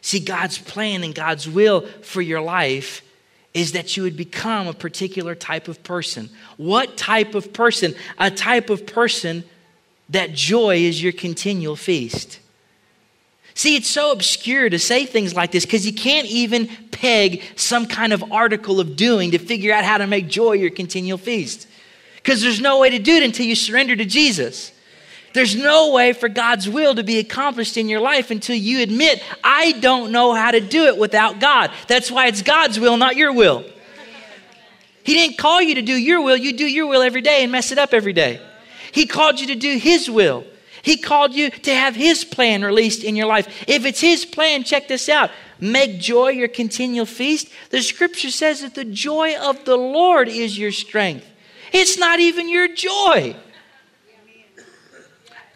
See, 0.01 0.21
God's 0.21 0.59
plan 0.59 1.03
and 1.03 1.13
God's 1.13 1.49
will 1.49 1.81
for 2.01 2.23
your 2.23 2.41
life 2.41 3.03
is 3.53 3.73
that 3.73 3.97
you 3.97 4.05
would 4.05 4.17
become 4.17 4.69
a 4.69 4.73
particular 4.73 5.35
type 5.35 5.67
of 5.67 5.83
person. 5.83 6.31
What 6.57 6.97
type 6.97 7.35
of 7.35 7.53
person? 7.53 7.97
A 8.17 8.31
type 8.31 8.71
of 8.71 8.87
person 8.87 9.43
that 10.11 10.35
joy 10.35 10.77
is 10.77 11.03
your 11.03 11.13
continual 11.13 11.75
feast. 11.75 12.39
See, 13.55 13.75
it's 13.75 13.91
so 13.91 14.13
obscure 14.13 14.71
to 14.71 14.79
say 14.79 15.05
things 15.05 15.35
like 15.35 15.51
this 15.51 15.65
because 15.65 15.85
you 15.85 15.95
can't 15.95 16.29
even 16.29 16.69
peg 16.93 17.43
some 17.57 17.87
kind 17.87 18.13
of 18.13 18.31
article 18.31 18.79
of 18.79 18.95
doing 18.95 19.33
to 19.33 19.39
figure 19.41 19.75
out 19.75 19.83
how 19.83 19.99
to 19.99 20.07
make 20.07 20.29
joy 20.29 20.53
your 20.53 20.71
continual 20.71 21.19
feast. 21.19 21.67
Because 22.23 22.43
there's 22.43 22.61
no 22.61 22.79
way 22.79 22.91
to 22.91 22.99
do 22.99 23.17
it 23.17 23.23
until 23.23 23.47
you 23.47 23.55
surrender 23.55 23.97
to 23.97 24.05
Jesus. 24.05 24.73
There's 25.33 25.55
no 25.55 25.93
way 25.93 26.13
for 26.13 26.29
God's 26.29 26.69
will 26.69 26.95
to 26.97 27.05
be 27.05 27.19
accomplished 27.19 27.77
in 27.77 27.89
your 27.89 28.01
life 28.01 28.31
until 28.31 28.57
you 28.57 28.83
admit, 28.83 29.23
I 29.45 29.73
don't 29.73 30.11
know 30.11 30.35
how 30.35 30.51
to 30.51 30.61
do 30.61 30.87
it 30.87 30.99
without 30.99 31.39
God. 31.39 31.71
That's 31.87 32.11
why 32.11 32.27
it's 32.27 32.43
God's 32.43 32.81
will, 32.81 32.97
not 32.97 33.17
your 33.17 33.33
will. 33.33 33.65
He 35.05 35.15
didn't 35.15 35.39
call 35.39 35.63
you 35.63 35.77
to 35.77 35.83
do 35.83 35.95
your 35.95 36.21
will, 36.21 36.37
you 36.37 36.53
do 36.53 36.67
your 36.67 36.87
will 36.87 37.03
every 37.03 37.23
day 37.23 37.43
and 37.43 37.53
mess 37.53 37.73
it 37.73 37.79
up 37.79 37.95
every 37.95 38.13
day. 38.13 38.41
He 38.93 39.07
called 39.07 39.41
you 39.41 39.47
to 39.49 39.55
do 39.55 39.79
His 39.79 40.11
will. 40.11 40.45
He 40.83 40.97
called 40.97 41.35
you 41.35 41.51
to 41.51 41.75
have 41.75 41.95
His 41.95 42.25
plan 42.25 42.65
released 42.65 43.05
in 43.05 43.15
your 43.15 43.27
life. 43.27 43.65
If 43.69 43.85
it's 43.85 44.01
His 44.01 44.25
plan, 44.25 44.65
check 44.65 44.89
this 44.89 45.09
out. 45.09 45.31
Make 45.61 46.01
joy 46.01 46.31
your 46.31 46.49
continual 46.49 47.07
feast. 47.07 47.49
The 47.71 47.83
scripture 47.83 48.31
says 48.31 48.63
that 48.63 48.75
the 48.75 48.85
joy 48.85 49.37
of 49.37 49.65
the 49.65 49.77
Lord 49.77 50.29
is 50.29 50.59
your 50.59 50.73
strength. 50.73 51.27
It's 51.73 51.99
not 51.99 52.21
even 52.21 52.49
your 52.49 52.75
joy. 52.75 53.37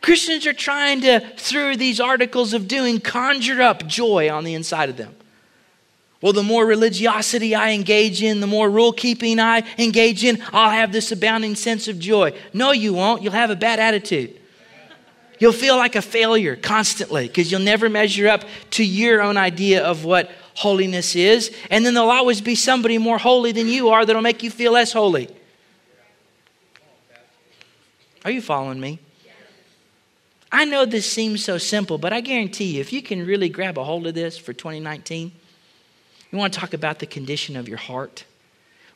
Christians 0.01 0.47
are 0.47 0.53
trying 0.53 1.01
to, 1.01 1.21
through 1.39 1.77
these 1.77 1.99
articles 1.99 2.53
of 2.53 2.69
doing, 2.69 3.01
conjure 3.01 3.63
up 3.63 3.87
joy 3.87 4.31
on 4.31 4.45
the 4.45 4.53
inside 4.53 4.91
of 4.91 4.99
them. 4.99 5.15
Well, 6.21 6.33
the 6.33 6.43
more 6.43 6.65
religiosity 6.65 7.55
I 7.55 7.71
engage 7.71 8.23
in, 8.23 8.41
the 8.41 8.47
more 8.47 8.71
rule 8.71 8.93
keeping 8.93 9.41
I 9.41 9.63
engage 9.79 10.25
in, 10.25 10.43
I'll 10.53 10.71
have 10.71 10.93
this 10.93 11.11
abounding 11.13 11.55
sense 11.55 11.89
of 11.89 11.99
joy. 11.99 12.39
No, 12.53 12.73
you 12.73 12.95
won't. 12.95 13.23
You'll 13.23 13.33
have 13.33 13.51
a 13.51 13.57
bad 13.57 13.79
attitude. 13.79 14.39
You'll 15.39 15.53
feel 15.53 15.77
like 15.77 15.97
a 15.97 16.03
failure 16.03 16.57
constantly 16.57 17.27
because 17.27 17.51
you'll 17.51 17.61
never 17.61 17.89
measure 17.89 18.29
up 18.29 18.45
to 18.71 18.85
your 18.85 19.21
own 19.21 19.37
idea 19.37 19.85
of 19.85 20.05
what 20.05 20.31
holiness 20.55 21.17
is. 21.17 21.55
And 21.71 21.85
then 21.85 21.95
there'll 21.95 22.11
always 22.11 22.41
be 22.41 22.55
somebody 22.55 22.99
more 22.99 23.19
holy 23.19 23.53
than 23.53 23.69
you 23.69 23.89
are 23.89 24.07
that'll 24.07 24.23
make 24.23 24.43
you 24.43 24.51
feel 24.51 24.73
less 24.73 24.93
holy. 24.93 25.29
Are 28.25 28.31
you 28.31 28.41
following 28.41 28.81
me? 28.81 29.01
I 30.51 30.65
know 30.65 30.85
this 30.85 31.11
seems 31.11 31.45
so 31.45 31.59
simple, 31.59 31.99
but 31.99 32.13
I 32.13 32.21
guarantee 32.21 32.77
you, 32.77 32.81
if 32.81 32.93
you 32.93 33.03
can 33.03 33.27
really 33.27 33.49
grab 33.49 33.77
a 33.77 33.83
hold 33.83 34.07
of 34.07 34.15
this 34.15 34.39
for 34.39 34.53
2019, 34.53 35.33
you 36.31 36.39
want 36.39 36.53
to 36.53 36.61
talk 36.61 36.73
about 36.73 37.01
the 37.01 37.07
condition 37.07 37.57
of 37.57 37.69
your 37.69 37.77
heart. 37.77 38.25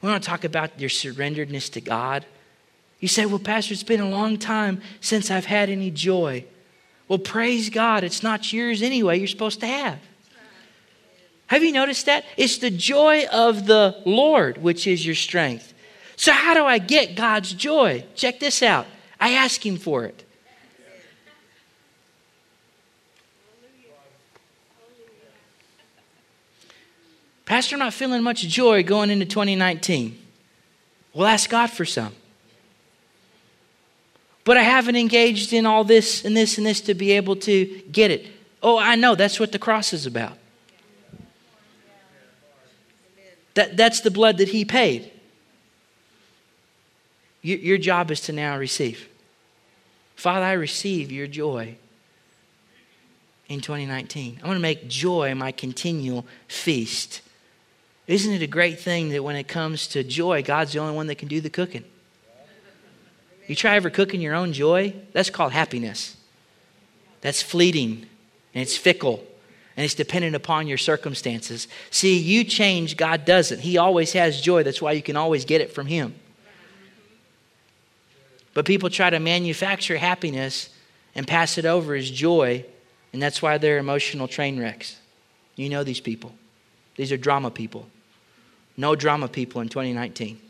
We 0.01 0.09
want 0.09 0.23
to 0.23 0.29
talk 0.29 0.45
about 0.45 0.79
your 0.79 0.89
surrenderedness 0.89 1.71
to 1.73 1.81
God. 1.81 2.25
You 3.01 3.09
say, 3.09 3.27
Well, 3.27 3.41
Pastor, 3.41 3.75
it's 3.75 3.83
been 3.83 4.01
a 4.01 4.09
long 4.09 4.39
time 4.39 4.81
since 5.01 5.31
I've 5.31 5.47
had 5.47 5.69
any 5.69 5.91
joy. 5.91 6.45
Well, 7.09 7.19
praise 7.19 7.71
God, 7.71 8.05
it's 8.05 8.23
not 8.23 8.53
yours 8.53 8.81
anyway, 8.81 9.19
you're 9.19 9.27
supposed 9.27 9.61
to 9.61 9.67
have. 9.67 9.99
Have 11.49 11.65
you 11.65 11.73
noticed 11.73 12.07
that? 12.07 12.25
It's 12.37 12.59
the 12.59 12.71
joy 12.71 13.27
of 13.33 13.67
the 13.67 14.01
Lord 14.05 14.59
which 14.59 14.87
is 14.87 15.05
your 15.05 15.15
strength. 15.15 15.75
So, 16.15 16.33
how 16.33 16.55
do 16.55 16.65
I 16.65 16.79
get 16.79 17.17
God's 17.17 17.53
joy? 17.53 18.05
Check 18.15 18.39
this 18.39 18.63
out. 18.63 18.87
I 19.21 19.33
ask 19.33 19.65
Him 19.65 19.77
for 19.77 20.05
it. 20.05 20.25
Pastor, 27.45 27.77
I'm 27.77 27.81
not 27.81 27.95
feeling 27.95 28.23
much 28.23 28.43
joy 28.43 28.83
going 28.83 29.11
into 29.11 29.25
2019. 29.25 30.19
Well, 31.15 31.27
ask 31.27 31.49
God 31.49 31.69
for 31.71 31.87
some. 31.87 32.15
But 34.45 34.59
I 34.59 34.63
haven't 34.63 34.97
engaged 34.97 35.55
in 35.55 35.65
all 35.65 35.83
this 35.83 36.25
and 36.25 36.37
this 36.37 36.59
and 36.59 36.67
this 36.67 36.83
to 36.83 36.95
be 36.95 37.13
able 37.13 37.37
to 37.37 37.83
get 37.91 38.11
it. 38.11 38.27
Oh, 38.63 38.79
I 38.79 38.97
know. 38.97 39.15
That's 39.15 39.41
what 39.41 39.53
the 39.53 39.59
cross 39.59 39.93
is 39.93 40.05
about. 40.05 40.37
That, 43.55 43.77
that's 43.77 44.01
the 44.01 44.11
blood 44.11 44.37
that 44.39 44.49
He 44.49 44.65
paid. 44.65 45.11
Your, 47.43 47.79
job 47.79 48.11
is 48.11 48.21
to 48.23 48.33
now 48.33 48.59
receive. 48.59 49.09
Father, 50.17 50.45
I 50.45 50.53
receive 50.53 51.13
your 51.13 51.27
joy 51.27 51.77
in 53.49 53.61
2019. 53.61 54.39
I'm 54.39 54.45
going 54.45 54.57
to 54.57 54.61
make 54.61 54.89
joy 54.89 55.35
my 55.35 55.53
continual 55.53 56.27
feast. 56.49 57.21
Isn't 58.07 58.33
it 58.33 58.43
a 58.43 58.47
great 58.49 58.81
thing 58.81 59.11
that 59.11 59.23
when 59.23 59.37
it 59.37 59.47
comes 59.47 59.87
to 59.89 60.03
joy, 60.03 60.43
God's 60.43 60.73
the 60.73 60.81
only 60.81 60.97
one 60.97 61.07
that 61.07 61.17
can 61.17 61.29
do 61.29 61.41
the 61.41 61.51
cooking? 61.51 61.85
You 63.47 63.55
try 63.55 63.77
ever 63.77 63.89
cooking 63.89 64.21
your 64.21 64.35
own 64.35 64.53
joy? 64.53 64.95
That's 65.13 65.31
called 65.31 65.53
happiness. 65.53 66.17
That's 67.21 67.43
fleeting 67.43 68.07
and 68.55 68.63
it's 68.63 68.77
fickle 68.77 69.25
and 69.77 69.85
it's 69.85 69.95
dependent 69.95 70.35
upon 70.35 70.67
your 70.67 70.77
circumstances. 70.77 71.69
See, 71.91 72.19
you 72.19 72.45
change, 72.45 72.97
God 72.97 73.25
doesn't. 73.25 73.61
He 73.61 73.79
always 73.79 74.13
has 74.13 74.41
joy. 74.41 74.65
That's 74.65 74.83
why 74.83 74.93
you 74.93 75.03
can 75.03 75.17
always 75.17 75.45
get 75.45 75.61
it 75.61 75.73
from 75.73 75.87
Him. 75.87 76.15
But 78.59 78.65
people 78.65 78.91
try 78.91 79.09
to 79.09 79.21
manufacture 79.21 79.97
happiness 79.97 80.69
and 81.15 81.29
pass 81.29 81.59
it 81.59 81.65
over 81.65 81.95
as 81.95 82.11
joy, 82.11 82.65
and 83.13 83.23
that's 83.23 83.41
why 83.41 83.57
they're 83.57 83.79
emotional 83.79 84.27
train 84.27 84.59
wrecks. 84.59 84.97
You 85.55 85.69
know 85.69 85.85
these 85.85 86.01
people. 86.01 86.35
These 86.97 87.13
are 87.13 87.17
drama 87.17 87.53
people. 87.53 87.87
No 88.77 88.97
drama 88.97 89.29
people 89.29 89.61
in 89.61 89.69
2019. 89.69 90.41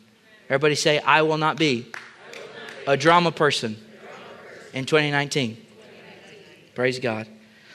Everybody 0.47 0.75
say, 0.75 1.01
I 1.01 1.21
will 1.21 1.37
not 1.37 1.59
be 1.59 1.85
a 2.87 2.97
drama 2.97 3.31
person 3.31 3.77
in 4.73 4.87
2019. 4.87 5.59
Praise 6.75 6.99
God. 7.01 7.27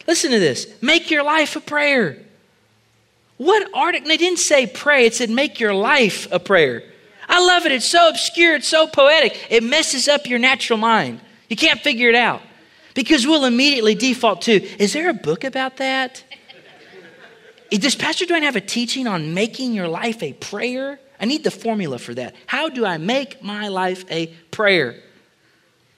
Listen 0.08 0.32
to 0.32 0.40
this. 0.40 0.66
Make 0.82 1.12
your 1.12 1.22
life 1.22 1.56
a 1.56 1.62
prayer. 1.62 2.18
What 3.38 3.70
article? 3.72 4.08
They 4.08 4.18
didn't 4.18 4.40
say 4.40 4.66
pray, 4.66 5.06
it 5.06 5.14
said 5.14 5.30
make 5.30 5.60
your 5.60 5.76
life 5.76 6.28
a 6.32 6.40
prayer. 6.40 6.82
I 7.34 7.44
love 7.44 7.66
it. 7.66 7.72
It's 7.72 7.88
so 7.88 8.10
obscure, 8.10 8.54
it's 8.54 8.68
so 8.68 8.86
poetic. 8.86 9.48
It 9.50 9.64
messes 9.64 10.08
up 10.08 10.28
your 10.28 10.38
natural 10.38 10.78
mind. 10.78 11.20
You 11.50 11.56
can't 11.56 11.80
figure 11.80 12.08
it 12.08 12.16
out 12.16 12.44
because 12.94 13.26
we'll 13.26 13.46
immediately 13.46 13.96
default 13.96 14.44
to 14.44 14.54
is 14.80 14.94
there 14.94 15.10
a 15.10 15.16
book 15.16 15.44
about 15.44 15.78
that? 15.78 16.24
Does 17.72 17.96
Pastor 17.96 18.26
Dwayne 18.26 18.44
have 18.44 18.56
a 18.56 18.62
teaching 18.62 19.08
on 19.08 19.34
making 19.34 19.74
your 19.74 19.88
life 19.88 20.22
a 20.22 20.34
prayer? 20.34 21.00
I 21.20 21.26
need 21.26 21.44
the 21.44 21.50
formula 21.50 21.98
for 21.98 22.14
that. 22.14 22.36
How 22.46 22.70
do 22.70 22.86
I 22.86 23.00
make 23.00 23.44
my 23.44 23.68
life 23.68 24.06
a 24.12 24.28
prayer? 24.52 25.02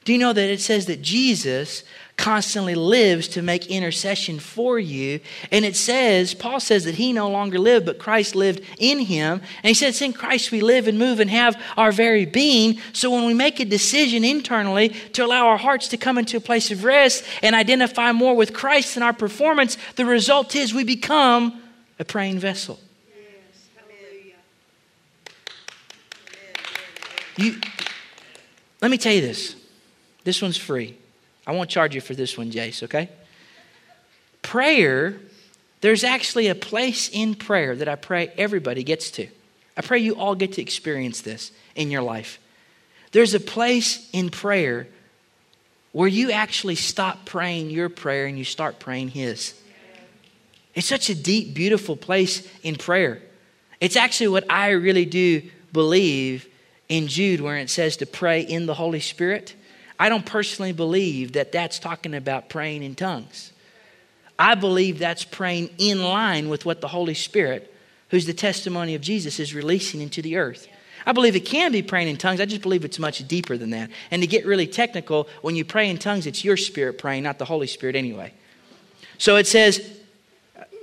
Do 0.06 0.14
you 0.14 0.20
know 0.20 0.32
that 0.32 0.50
it 0.50 0.62
says 0.62 0.86
that 0.86 1.02
Jesus 1.02 1.84
constantly 2.18 2.76
lives 2.76 3.28
to 3.28 3.42
make 3.42 3.68
intercession 3.68 4.40
for 4.40 4.80
you. 4.80 5.20
And 5.52 5.66
it 5.66 5.76
says, 5.76 6.34
Paul 6.34 6.60
says 6.60 6.86
that 6.86 6.96
he 6.96 7.12
no 7.12 7.30
longer 7.30 7.60
lived, 7.60 7.86
but 7.86 8.00
Christ 8.00 8.36
lived 8.36 8.62
in 8.80 9.00
him. 9.00 9.42
And 9.64 9.68
he 9.68 9.74
says, 9.74 10.02
in 10.02 10.14
Christ 10.14 10.52
we 10.52 10.62
live 10.62 10.88
and 10.88 10.98
move 10.98 11.20
and 11.20 11.30
have 11.30 11.62
our 11.76 11.92
very 11.92 12.26
being. 12.26 12.80
So 12.94 13.12
when 13.12 13.26
we 13.26 13.34
make 13.34 13.60
a 13.60 13.66
decision 13.66 14.24
internally 14.24 14.90
to 15.14 15.26
allow 15.26 15.48
our 15.48 15.58
hearts 15.58 15.90
to 15.90 15.98
come 15.98 16.18
into 16.18 16.38
a 16.38 16.42
place 16.42 16.72
of 16.72 16.84
rest 16.84 17.26
and 17.42 17.54
identify 17.54 18.12
more 18.12 18.36
with 18.36 18.54
Christ 18.54 18.98
in 18.98 19.04
our 19.04 19.14
performance, 19.14 19.78
the 19.96 20.06
result 20.06 20.56
is 20.56 20.74
we 20.74 20.84
become 20.84 21.62
a 22.00 22.06
praying 22.06 22.40
vessel. 22.40 22.80
You, 27.38 27.60
let 28.82 28.90
me 28.90 28.98
tell 28.98 29.12
you 29.12 29.20
this. 29.20 29.58
This 30.24 30.42
one's 30.42 30.56
free. 30.56 30.98
I 31.48 31.52
won't 31.52 31.70
charge 31.70 31.96
you 31.96 32.02
for 32.02 32.14
this 32.14 32.38
one, 32.38 32.52
Jace, 32.52 32.84
okay? 32.84 33.10
Prayer, 34.42 35.18
there's 35.82 36.04
actually 36.04 36.48
a 36.48 36.56
place 36.56 37.10
in 37.12 37.36
prayer 37.36 37.76
that 37.76 37.88
I 37.88 37.96
pray 37.96 38.32
everybody 38.38 38.84
gets 38.84 39.12
to. 39.12 39.28
I 39.78 39.82
pray 39.82 40.00
you 40.00 40.16
all 40.16 40.36
get 40.36 40.54
to 40.54 40.62
experience 40.62 41.22
this 41.22 41.52
in 41.76 41.92
your 41.92 42.02
life. 42.02 42.40
There's 43.12 43.34
a 43.34 43.40
place 43.40 44.10
in 44.12 44.30
prayer 44.30 44.88
where 45.92 46.08
you 46.08 46.32
actually 46.32 46.76
stop 46.76 47.26
praying 47.26 47.70
your 47.70 47.90
prayer 47.90 48.26
and 48.26 48.38
you 48.38 48.44
start 48.44 48.80
praying 48.80 49.10
His. 49.10 49.54
It's 50.74 50.88
such 50.88 51.10
a 51.10 51.16
deep, 51.16 51.54
beautiful 51.54 51.96
place 51.96 52.48
in 52.64 52.76
prayer. 52.76 53.22
It's 53.80 53.96
actually 53.96 54.28
what 54.30 54.50
I 54.50 54.72
really 54.72 55.06
do 55.06 55.42
believe 55.72 56.48
in 56.90 57.08
Jude, 57.08 57.42
where 57.42 57.58
it 57.58 57.70
says 57.70 57.98
to 57.98 58.06
pray 58.06 58.42
in 58.42 58.66
the 58.66 58.74
Holy 58.74 59.00
Spirit. 59.00 59.56
I 60.00 60.10
don't 60.10 60.26
personally 60.26 60.74
believe 60.74 61.34
that 61.34 61.52
that's 61.52 61.80
talking 61.80 62.14
about 62.14 62.50
praying 62.50 62.84
in 62.84 62.96
tongues. 62.96 63.52
I 64.38 64.56
believe 64.56 65.00
that's 65.00 65.24
praying 65.24 65.70
in 65.78 66.04
line 66.04 66.50
with 66.50 66.66
what 66.66 66.82
the 66.82 66.90
Holy 66.90 67.14
Spirit, 67.14 67.74
who's 68.10 68.26
the 68.26 68.34
testimony 68.34 68.96
of 68.96 69.02
Jesus, 69.02 69.40
is 69.40 69.54
releasing 69.54 70.02
into 70.02 70.22
the 70.22 70.36
earth. 70.36 70.68
I 71.06 71.12
believe 71.12 71.36
it 71.36 71.46
can 71.46 71.72
be 71.72 71.82
praying 71.82 72.08
in 72.08 72.18
tongues. 72.18 72.42
I 72.42 72.46
just 72.46 72.62
believe 72.62 72.84
it's 72.84 73.00
much 73.00 73.26
deeper 73.28 73.58
than 73.58 73.70
that. 73.70 73.92
And 74.12 74.22
to 74.22 74.28
get 74.28 74.46
really 74.46 74.68
technical, 74.68 75.28
when 75.42 75.56
you 75.56 75.64
pray 75.64 75.90
in 75.90 75.98
tongues, 75.98 76.26
it's 76.26 76.44
your 76.44 76.58
spirit 76.58 76.98
praying, 76.98 77.24
not 77.24 77.38
the 77.38 77.46
Holy 77.46 77.68
Spirit 77.68 77.96
anyway. 77.96 78.34
So 79.18 79.38
it 79.38 79.48
says, 79.48 79.96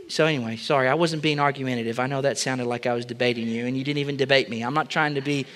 so 0.09 0.27
anyway, 0.27 0.57
sorry, 0.57 0.88
I 0.88 0.94
wasn't 0.94 1.22
being 1.22 1.40
argumentative. 1.40 1.98
I 1.98 2.07
know 2.07 2.22
that 2.22 2.38
sounded 2.38 2.66
like 2.66 2.87
I 2.87 2.94
was 2.94 3.05
debating 3.05 3.48
you, 3.48 3.66
and 3.66 3.77
you 3.77 3.83
didn't 3.83 3.98
even 3.98 4.16
debate 4.16 4.48
me. 4.48 4.62
I'm 4.62 4.75
not 4.75 4.88
trying 4.88 5.14
to 5.16 5.20
be 5.20 5.46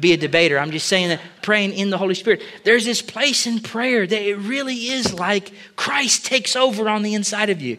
be 0.00 0.12
a 0.12 0.16
debater. 0.16 0.58
I'm 0.58 0.70
just 0.70 0.86
saying 0.86 1.08
that 1.08 1.20
praying 1.42 1.72
in 1.72 1.90
the 1.90 1.98
Holy 1.98 2.14
Spirit. 2.14 2.42
There's 2.64 2.84
this 2.84 3.02
place 3.02 3.46
in 3.46 3.60
prayer 3.60 4.06
that 4.06 4.22
it 4.22 4.36
really 4.36 4.74
is 4.74 5.12
like 5.12 5.52
Christ 5.76 6.26
takes 6.26 6.56
over 6.56 6.88
on 6.88 7.02
the 7.02 7.14
inside 7.14 7.50
of 7.50 7.60
you. 7.60 7.78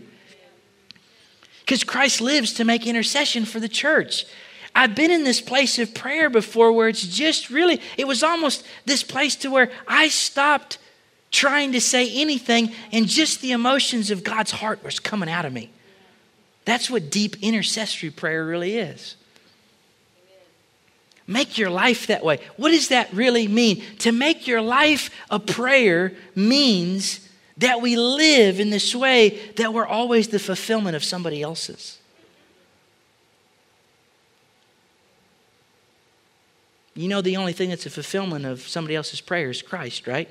Because 1.61 1.83
Christ 1.83 2.21
lives 2.21 2.53
to 2.53 2.65
make 2.65 2.85
intercession 2.85 3.45
for 3.45 3.59
the 3.59 3.69
church. 3.69 4.25
I've 4.75 4.95
been 4.95 5.11
in 5.11 5.23
this 5.23 5.39
place 5.39 5.77
of 5.79 5.93
prayer 5.93 6.29
before 6.29 6.71
where 6.71 6.87
it's 6.87 7.05
just 7.05 7.49
really, 7.49 7.79
it 7.97 8.07
was 8.07 8.23
almost 8.23 8.65
this 8.85 9.03
place 9.03 9.35
to 9.37 9.51
where 9.51 9.71
I 9.87 10.07
stopped 10.07 10.79
trying 11.31 11.71
to 11.73 11.81
say 11.81 12.11
anything 12.21 12.71
and 12.91 13.07
just 13.07 13.41
the 13.41 13.51
emotions 13.51 14.11
of 14.11 14.23
God's 14.23 14.51
heart 14.51 14.83
was 14.83 14.99
coming 14.99 15.29
out 15.29 15.45
of 15.45 15.53
me. 15.53 15.71
That's 16.65 16.89
what 16.89 17.09
deep 17.09 17.41
intercessory 17.41 18.09
prayer 18.09 18.45
really 18.45 18.77
is. 18.77 19.15
Make 21.25 21.57
your 21.57 21.69
life 21.69 22.07
that 22.07 22.23
way. 22.23 22.39
What 22.57 22.71
does 22.71 22.89
that 22.89 23.11
really 23.13 23.47
mean? 23.47 23.81
To 23.99 24.11
make 24.11 24.45
your 24.47 24.61
life 24.61 25.09
a 25.29 25.39
prayer 25.39 26.13
means 26.35 27.27
that 27.57 27.81
we 27.81 27.95
live 27.95 28.59
in 28.59 28.69
this 28.69 28.93
way 28.95 29.39
that 29.55 29.73
we're 29.73 29.85
always 29.85 30.27
the 30.27 30.39
fulfillment 30.39 30.95
of 30.95 31.03
somebody 31.03 31.41
else's. 31.41 31.99
You 36.95 37.07
know, 37.07 37.21
the 37.21 37.37
only 37.37 37.53
thing 37.53 37.69
that's 37.69 37.85
a 37.85 37.89
fulfillment 37.89 38.45
of 38.45 38.61
somebody 38.61 38.95
else's 38.95 39.21
prayer 39.21 39.49
is 39.49 39.61
Christ, 39.61 40.05
right? 40.05 40.29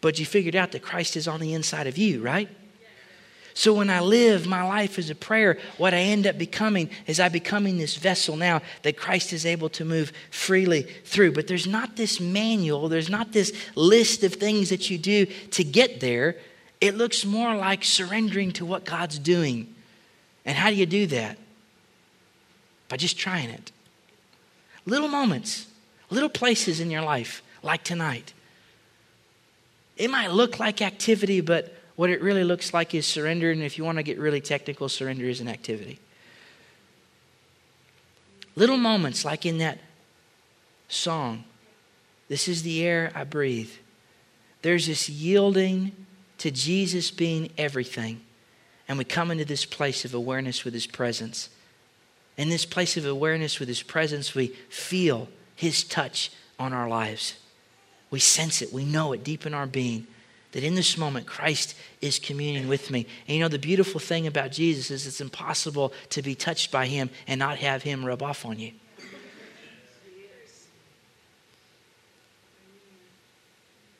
But 0.00 0.18
you 0.18 0.26
figured 0.26 0.56
out 0.56 0.72
that 0.72 0.82
Christ 0.82 1.16
is 1.16 1.28
on 1.28 1.40
the 1.40 1.54
inside 1.54 1.86
of 1.86 1.96
you, 1.96 2.22
right? 2.22 2.48
So 3.56 3.72
when 3.72 3.88
I 3.88 4.00
live 4.00 4.48
my 4.48 4.64
life 4.64 4.98
as 4.98 5.10
a 5.10 5.14
prayer, 5.14 5.58
what 5.78 5.94
I 5.94 5.98
end 5.98 6.26
up 6.26 6.36
becoming 6.36 6.90
is 7.06 7.20
I 7.20 7.28
becoming 7.28 7.78
this 7.78 7.96
vessel 7.96 8.36
now 8.36 8.62
that 8.82 8.96
Christ 8.96 9.32
is 9.32 9.46
able 9.46 9.68
to 9.70 9.84
move 9.84 10.12
freely 10.32 10.82
through. 11.04 11.32
But 11.32 11.46
there's 11.46 11.66
not 11.66 11.94
this 11.94 12.18
manual, 12.18 12.88
there's 12.88 13.08
not 13.08 13.32
this 13.32 13.52
list 13.76 14.24
of 14.24 14.34
things 14.34 14.70
that 14.70 14.90
you 14.90 14.98
do 14.98 15.26
to 15.52 15.62
get 15.62 16.00
there. 16.00 16.36
It 16.80 16.96
looks 16.96 17.24
more 17.24 17.54
like 17.54 17.84
surrendering 17.84 18.50
to 18.54 18.66
what 18.66 18.84
God's 18.84 19.20
doing. 19.20 19.72
And 20.44 20.58
how 20.58 20.68
do 20.68 20.74
you 20.74 20.86
do 20.86 21.06
that? 21.06 21.38
By 22.88 22.96
just 22.96 23.16
trying 23.16 23.50
it. 23.50 23.70
Little 24.84 25.08
moments, 25.08 25.68
little 26.10 26.28
places 26.28 26.80
in 26.80 26.90
your 26.90 27.02
life, 27.02 27.40
like 27.62 27.84
tonight. 27.84 28.34
It 29.96 30.10
might 30.10 30.32
look 30.32 30.58
like 30.58 30.82
activity, 30.82 31.40
but 31.40 31.72
what 31.96 32.10
it 32.10 32.20
really 32.20 32.44
looks 32.44 32.74
like 32.74 32.94
is 32.94 33.06
surrender, 33.06 33.50
and 33.50 33.62
if 33.62 33.78
you 33.78 33.84
want 33.84 33.98
to 33.98 34.02
get 34.02 34.18
really 34.18 34.40
technical, 34.40 34.88
surrender 34.88 35.26
is 35.26 35.40
an 35.40 35.48
activity. 35.48 35.98
Little 38.56 38.76
moments 38.76 39.24
like 39.24 39.46
in 39.46 39.58
that 39.58 39.78
song, 40.88 41.44
This 42.28 42.48
is 42.48 42.62
the 42.62 42.84
air 42.84 43.12
I 43.14 43.24
breathe. 43.24 43.70
There's 44.62 44.86
this 44.86 45.08
yielding 45.08 45.92
to 46.38 46.50
Jesus 46.50 47.10
being 47.10 47.50
everything. 47.58 48.22
And 48.88 48.98
we 48.98 49.04
come 49.04 49.30
into 49.30 49.44
this 49.44 49.64
place 49.64 50.04
of 50.04 50.14
awareness 50.14 50.64
with 50.64 50.74
His 50.74 50.86
presence. 50.86 51.50
In 52.36 52.48
this 52.48 52.64
place 52.64 52.96
of 52.96 53.04
awareness 53.04 53.60
with 53.60 53.68
His 53.68 53.82
presence, 53.82 54.34
we 54.34 54.48
feel 54.68 55.28
His 55.54 55.84
touch 55.84 56.30
on 56.58 56.72
our 56.72 56.88
lives. 56.88 57.34
We 58.10 58.20
sense 58.20 58.62
it, 58.62 58.72
we 58.72 58.84
know 58.84 59.12
it 59.12 59.22
deep 59.22 59.46
in 59.46 59.54
our 59.54 59.66
being 59.66 60.06
that 60.54 60.62
in 60.62 60.76
this 60.76 60.96
moment, 60.96 61.26
Christ 61.26 61.74
is 62.00 62.20
communing 62.20 62.68
with 62.68 62.88
me. 62.88 63.08
And 63.26 63.36
you 63.36 63.42
know, 63.42 63.48
the 63.48 63.58
beautiful 63.58 63.98
thing 63.98 64.28
about 64.28 64.52
Jesus 64.52 64.88
is 64.88 65.04
it's 65.04 65.20
impossible 65.20 65.92
to 66.10 66.22
be 66.22 66.36
touched 66.36 66.70
by 66.70 66.86
him 66.86 67.10
and 67.26 67.40
not 67.40 67.58
have 67.58 67.82
him 67.82 68.04
rub 68.04 68.22
off 68.22 68.46
on 68.46 68.60
you. 68.60 68.70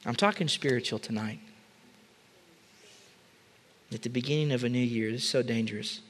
I'm 0.06 0.14
talking 0.14 0.46
spiritual 0.46 1.00
tonight. 1.00 1.40
At 3.92 4.02
the 4.02 4.08
beginning 4.08 4.52
of 4.52 4.62
a 4.62 4.68
new 4.68 4.78
year, 4.78 5.10
this 5.10 5.24
is 5.24 5.28
so 5.28 5.42
dangerous. 5.42 6.02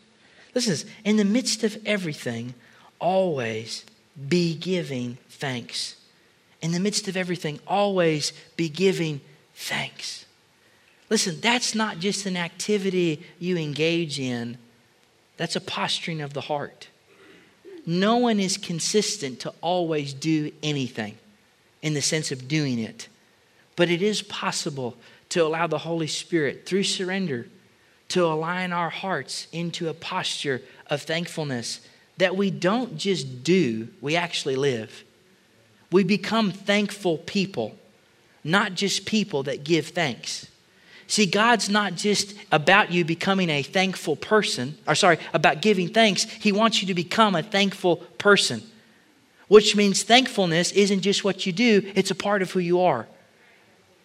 Listen, 0.55 0.91
in 1.05 1.17
the 1.17 1.25
midst 1.25 1.65
of 1.65 1.79
everything, 1.87 2.53
always 3.01 3.87
be 4.29 4.55
giving 4.55 5.17
thanks. 5.31 5.97
In 6.61 6.73
the 6.73 6.81
midst 6.81 7.09
of 7.09 7.17
everything, 7.17 7.61
always 7.67 8.35
be 8.57 8.69
giving 8.69 9.23
thanks. 9.55 10.27
Listen, 11.15 11.39
that's 11.41 11.77
not 11.77 12.01
just 12.01 12.27
an 12.27 12.37
activity 12.37 13.23
you 13.39 13.57
engage 13.57 14.19
in, 14.19 14.59
that's 15.37 15.55
a 15.55 15.61
posturing 15.61 16.21
of 16.21 16.33
the 16.33 16.41
heart. 16.41 16.89
No 17.87 18.17
one 18.17 18.41
is 18.41 18.57
consistent 18.57 19.39
to 19.39 19.55
always 19.61 20.13
do 20.13 20.51
anything 20.61 21.17
in 21.83 21.95
the 21.95 22.03
sense 22.03 22.33
of 22.33 22.49
doing 22.49 22.81
it. 22.81 23.07
But 23.77 23.91
it 23.91 24.03
is 24.03 24.23
possible 24.23 24.97
to 25.29 25.45
allow 25.45 25.69
the 25.69 25.79
Holy 25.79 26.09
Spirit, 26.09 26.67
through 26.67 26.83
surrender, 26.83 27.47
to 28.09 28.25
align 28.25 28.73
our 28.73 28.91
hearts 28.91 29.47
into 29.53 29.89
a 29.89 29.95
posture 29.95 30.63
of 30.89 31.03
thankfulness 31.03 31.81
that 32.17 32.37
we 32.37 32.51
don't 32.51 32.97
just 32.97 33.45
do, 33.45 33.87
we 34.01 34.17
actually 34.17 34.57
live. 34.57 35.05
We 35.93 36.03
become 36.03 36.51
thankful 36.51 37.19
people, 37.19 37.77
not 38.43 38.75
just 38.75 39.07
people 39.07 39.45
that 39.45 39.63
give 39.63 39.87
thanks. 39.87 40.49
See, 41.07 41.27
God's 41.27 41.69
not 41.69 41.95
just 41.95 42.35
about 42.51 42.91
you 42.91 43.05
becoming 43.05 43.51
a 43.51 43.63
thankful 43.63 44.17
person, 44.17 44.79
or 44.87 44.95
sorry, 44.95 45.19
about 45.33 45.61
giving 45.61 45.89
thanks. 45.89 46.25
He 46.25 46.53
wants 46.53 46.81
you 46.81 46.89
to 46.89 46.95
become 46.95 47.35
a 47.35 47.43
thankful 47.43 47.97
person, 48.19 48.63
which 49.49 49.77
means 49.77 50.03
thankfulness 50.03 50.73
isn't 50.73 51.01
just 51.01 51.23
what 51.23 51.47
you 51.47 51.53
do, 51.53 51.93
it's 51.95 52.11
a 52.11 52.15
part 52.15 52.43
of 52.43 52.51
who 52.53 52.61
you 52.61 52.81
are. 52.81 53.07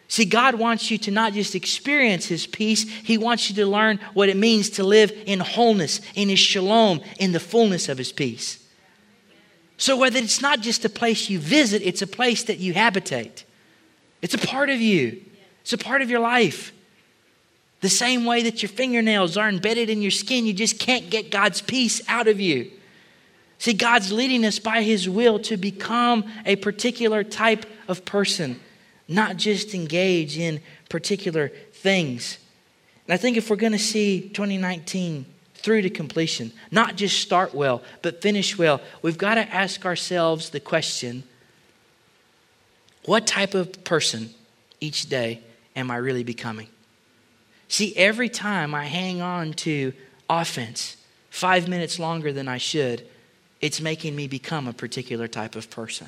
See, 0.09 0.25
God 0.25 0.55
wants 0.55 0.89
you 0.89 0.97
to 0.99 1.11
not 1.11 1.33
just 1.33 1.53
experience 1.53 2.25
His 2.25 2.47
peace, 2.47 2.83
He 2.83 3.17
wants 3.17 3.49
you 3.49 3.55
to 3.57 3.67
learn 3.67 3.99
what 4.13 4.27
it 4.27 4.37
means 4.37 4.71
to 4.71 4.83
live 4.83 5.11
in 5.25 5.39
wholeness, 5.39 6.01
in 6.15 6.29
His 6.29 6.39
shalom, 6.39 7.01
in 7.19 7.31
the 7.31 7.39
fullness 7.39 7.87
of 7.87 7.97
His 7.99 8.11
peace. 8.11 8.65
So, 9.77 9.95
whether 9.95 10.19
it's 10.19 10.41
not 10.41 10.59
just 10.61 10.83
a 10.83 10.89
place 10.89 11.29
you 11.29 11.39
visit, 11.39 11.83
it's 11.83 12.01
a 12.01 12.07
place 12.07 12.43
that 12.45 12.57
you 12.57 12.73
habitate. 12.73 13.45
It's 14.21 14.33
a 14.33 14.39
part 14.39 14.69
of 14.69 14.81
you, 14.81 15.21
it's 15.61 15.73
a 15.73 15.77
part 15.77 16.01
of 16.01 16.09
your 16.09 16.19
life. 16.19 16.73
The 17.81 17.89
same 17.89 18.25
way 18.25 18.43
that 18.43 18.61
your 18.61 18.69
fingernails 18.69 19.37
are 19.37 19.47
embedded 19.47 19.89
in 19.89 20.01
your 20.01 20.11
skin, 20.11 20.45
you 20.45 20.53
just 20.53 20.79
can't 20.79 21.09
get 21.09 21.31
God's 21.31 21.61
peace 21.61 22.01
out 22.07 22.27
of 22.27 22.39
you. 22.39 22.71
See, 23.57 23.73
God's 23.73 24.11
leading 24.11 24.45
us 24.45 24.59
by 24.59 24.83
His 24.83 25.07
will 25.07 25.39
to 25.39 25.57
become 25.57 26.25
a 26.45 26.55
particular 26.57 27.23
type 27.23 27.65
of 27.87 28.05
person 28.05 28.59
not 29.09 29.35
just 29.35 29.73
engage 29.73 30.37
in 30.37 30.61
particular 30.87 31.49
things. 31.73 32.37
And 33.07 33.13
I 33.13 33.17
think 33.17 33.35
if 33.35 33.49
we're 33.49 33.57
going 33.57 33.73
to 33.73 33.79
see 33.79 34.29
2019 34.29 35.25
through 35.55 35.81
to 35.81 35.89
completion, 35.89 36.53
not 36.71 36.95
just 36.95 37.19
start 37.19 37.53
well, 37.53 37.81
but 38.03 38.21
finish 38.21 38.57
well, 38.57 38.79
we've 39.01 39.17
got 39.17 39.35
to 39.35 39.41
ask 39.53 39.85
ourselves 39.85 40.51
the 40.51 40.59
question 40.59 41.23
what 43.05 43.25
type 43.25 43.55
of 43.55 43.83
person 43.83 44.29
each 44.79 45.09
day 45.09 45.41
am 45.75 45.89
I 45.89 45.97
really 45.97 46.23
becoming? 46.23 46.67
See, 47.69 47.95
every 47.95 48.29
time 48.29 48.73
I 48.73 48.85
hang 48.85 49.21
on 49.21 49.53
to 49.53 49.93
offense 50.27 50.97
five 51.29 51.67
minutes 51.67 51.99
longer 51.99 52.33
than 52.33 52.47
I 52.47 52.57
should, 52.57 53.07
it's 53.61 53.79
making 53.79 54.15
me 54.15 54.27
become 54.27 54.67
a 54.67 54.73
particular 54.73 55.27
type 55.27 55.55
of 55.55 55.69
person. 55.69 56.07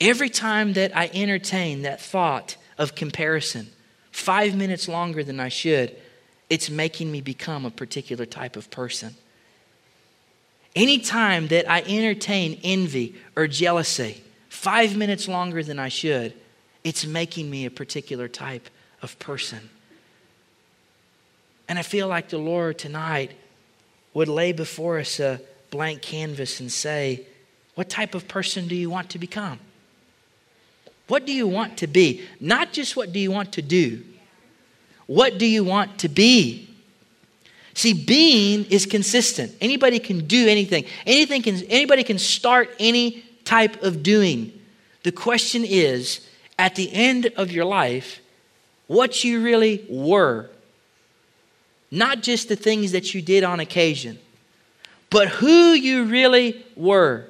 Every 0.00 0.28
time 0.28 0.72
that 0.72 0.96
I 0.96 1.10
entertain 1.14 1.82
that 1.82 2.02
thought 2.02 2.56
of 2.76 2.96
comparison, 2.96 3.68
five 4.10 4.56
minutes 4.56 4.88
longer 4.88 5.22
than 5.22 5.38
I 5.38 5.48
should, 5.48 5.94
it's 6.50 6.68
making 6.68 7.12
me 7.12 7.20
become 7.20 7.64
a 7.64 7.70
particular 7.70 8.26
type 8.26 8.56
of 8.56 8.70
person. 8.72 9.14
Anytime 10.74 11.46
that 11.48 11.70
I 11.70 11.82
entertain 11.82 12.58
envy 12.64 13.14
or 13.36 13.46
jealousy, 13.46 14.24
five 14.48 14.96
minutes 14.96 15.28
longer 15.28 15.62
than 15.62 15.78
I 15.78 15.88
should, 15.88 16.34
it's 16.82 17.06
making 17.06 17.48
me 17.48 17.64
a 17.64 17.70
particular 17.70 18.26
type 18.26 18.68
of 19.00 19.16
person. 19.20 19.70
And 21.68 21.78
I 21.78 21.82
feel 21.82 22.08
like 22.08 22.28
the 22.28 22.38
Lord 22.38 22.78
tonight 22.78 23.32
would 24.12 24.28
lay 24.28 24.52
before 24.52 24.98
us 24.98 25.18
a 25.18 25.40
blank 25.70 26.02
canvas 26.02 26.60
and 26.60 26.70
say, 26.70 27.26
What 27.74 27.88
type 27.88 28.14
of 28.14 28.28
person 28.28 28.68
do 28.68 28.74
you 28.74 28.90
want 28.90 29.10
to 29.10 29.18
become? 29.18 29.58
What 31.08 31.26
do 31.26 31.32
you 31.32 31.46
want 31.46 31.78
to 31.78 31.86
be? 31.86 32.24
Not 32.40 32.72
just 32.72 32.96
what 32.96 33.12
do 33.12 33.18
you 33.18 33.30
want 33.30 33.52
to 33.52 33.62
do. 33.62 34.02
What 35.06 35.38
do 35.38 35.46
you 35.46 35.64
want 35.64 35.98
to 35.98 36.08
be? 36.08 36.70
See, 37.74 37.92
being 37.92 38.64
is 38.66 38.86
consistent. 38.86 39.52
Anybody 39.60 39.98
can 39.98 40.26
do 40.26 40.48
anything. 40.48 40.84
Anything 41.06 41.42
can 41.42 41.56
anybody 41.64 42.04
can 42.04 42.18
start 42.18 42.70
any 42.78 43.24
type 43.44 43.82
of 43.82 44.02
doing. 44.02 44.52
The 45.02 45.12
question 45.12 45.64
is, 45.64 46.26
at 46.58 46.76
the 46.76 46.90
end 46.92 47.26
of 47.36 47.50
your 47.50 47.64
life, 47.64 48.20
what 48.86 49.24
you 49.24 49.42
really 49.42 49.84
were. 49.88 50.50
Not 51.94 52.24
just 52.24 52.48
the 52.48 52.56
things 52.56 52.90
that 52.90 53.14
you 53.14 53.22
did 53.22 53.44
on 53.44 53.60
occasion, 53.60 54.18
but 55.10 55.28
who 55.28 55.74
you 55.74 56.06
really 56.06 56.66
were 56.74 57.26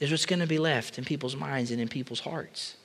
is 0.00 0.10
what's 0.10 0.24
going 0.24 0.38
to 0.38 0.46
be 0.46 0.58
left 0.58 0.96
in 0.96 1.04
people's 1.04 1.36
minds 1.36 1.70
and 1.70 1.82
in 1.82 1.88
people's 1.88 2.20
hearts. 2.20 2.76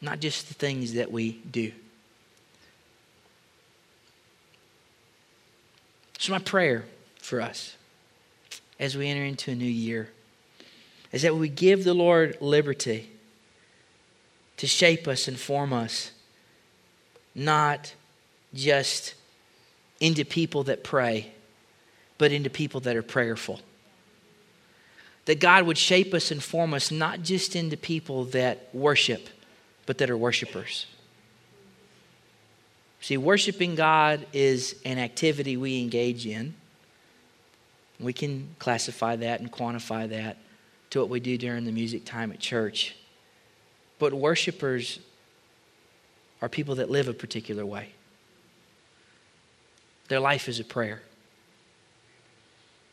Not 0.00 0.20
just 0.20 0.48
the 0.48 0.54
things 0.54 0.94
that 0.94 1.12
we 1.12 1.42
do. 1.50 1.72
So, 6.18 6.32
my 6.32 6.38
prayer 6.38 6.86
for 7.20 7.42
us 7.42 7.76
as 8.80 8.96
we 8.96 9.08
enter 9.08 9.24
into 9.24 9.50
a 9.50 9.54
new 9.54 9.66
year 9.66 10.08
is 11.12 11.20
that 11.20 11.36
we 11.36 11.50
give 11.50 11.84
the 11.84 11.92
Lord 11.92 12.38
liberty 12.40 13.10
to 14.58 14.66
shape 14.66 15.08
us 15.08 15.26
and 15.28 15.38
form 15.38 15.72
us, 15.72 16.12
not 17.34 17.94
just 18.54 19.14
into 20.00 20.24
people 20.24 20.64
that 20.64 20.84
pray 20.84 21.32
but 22.18 22.32
into 22.32 22.50
people 22.50 22.80
that 22.80 22.96
are 22.96 23.02
prayerful. 23.02 23.60
That 25.24 25.40
God 25.40 25.64
would 25.64 25.78
shape 25.78 26.12
us 26.12 26.30
and 26.30 26.42
form 26.42 26.74
us 26.74 26.90
not 26.90 27.22
just 27.22 27.54
into 27.54 27.76
people 27.76 28.24
that 28.26 28.68
worship, 28.72 29.28
but 29.86 29.98
that 29.98 30.10
are 30.10 30.16
worshipers. 30.16 30.86
See, 33.00 33.16
worshiping 33.16 33.76
God 33.76 34.26
is 34.32 34.74
an 34.84 34.98
activity 34.98 35.56
we 35.56 35.80
engage 35.80 36.26
in. 36.26 36.54
We 38.00 38.12
can 38.12 38.54
classify 38.58 39.16
that 39.16 39.40
and 39.40 39.52
quantify 39.52 40.08
that 40.08 40.38
to 40.90 41.00
what 41.00 41.08
we 41.08 41.20
do 41.20 41.38
during 41.38 41.64
the 41.64 41.72
music 41.72 42.04
time 42.04 42.32
at 42.32 42.40
church. 42.40 42.96
But 43.98 44.14
worshipers 44.14 45.00
are 46.40 46.48
people 46.48 46.76
that 46.76 46.90
live 46.90 47.08
a 47.08 47.12
particular 47.12 47.66
way. 47.66 47.90
Their 50.08 50.20
life 50.20 50.48
is 50.48 50.60
a 50.60 50.64
prayer. 50.64 51.02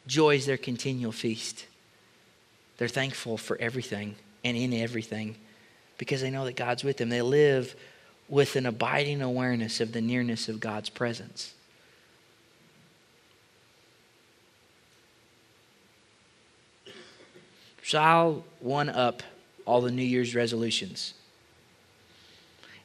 Joy 0.07 0.35
is 0.35 0.45
their 0.45 0.57
continual 0.57 1.11
feast. 1.11 1.65
They're 2.77 2.87
thankful 2.87 3.37
for 3.37 3.57
everything 3.59 4.15
and 4.43 4.57
in 4.57 4.73
everything 4.73 5.35
because 5.97 6.21
they 6.21 6.29
know 6.29 6.45
that 6.45 6.55
God's 6.55 6.83
with 6.83 6.97
them. 6.97 7.09
They 7.09 7.21
live 7.21 7.75
with 8.27 8.55
an 8.55 8.65
abiding 8.65 9.21
awareness 9.21 9.79
of 9.79 9.91
the 9.91 10.01
nearness 10.01 10.49
of 10.49 10.59
God's 10.59 10.89
presence. 10.89 11.53
So 17.83 17.99
I'll 17.99 18.43
one 18.59 18.89
up 18.89 19.21
all 19.65 19.81
the 19.81 19.91
New 19.91 20.03
Year's 20.03 20.35
resolutions. 20.35 21.13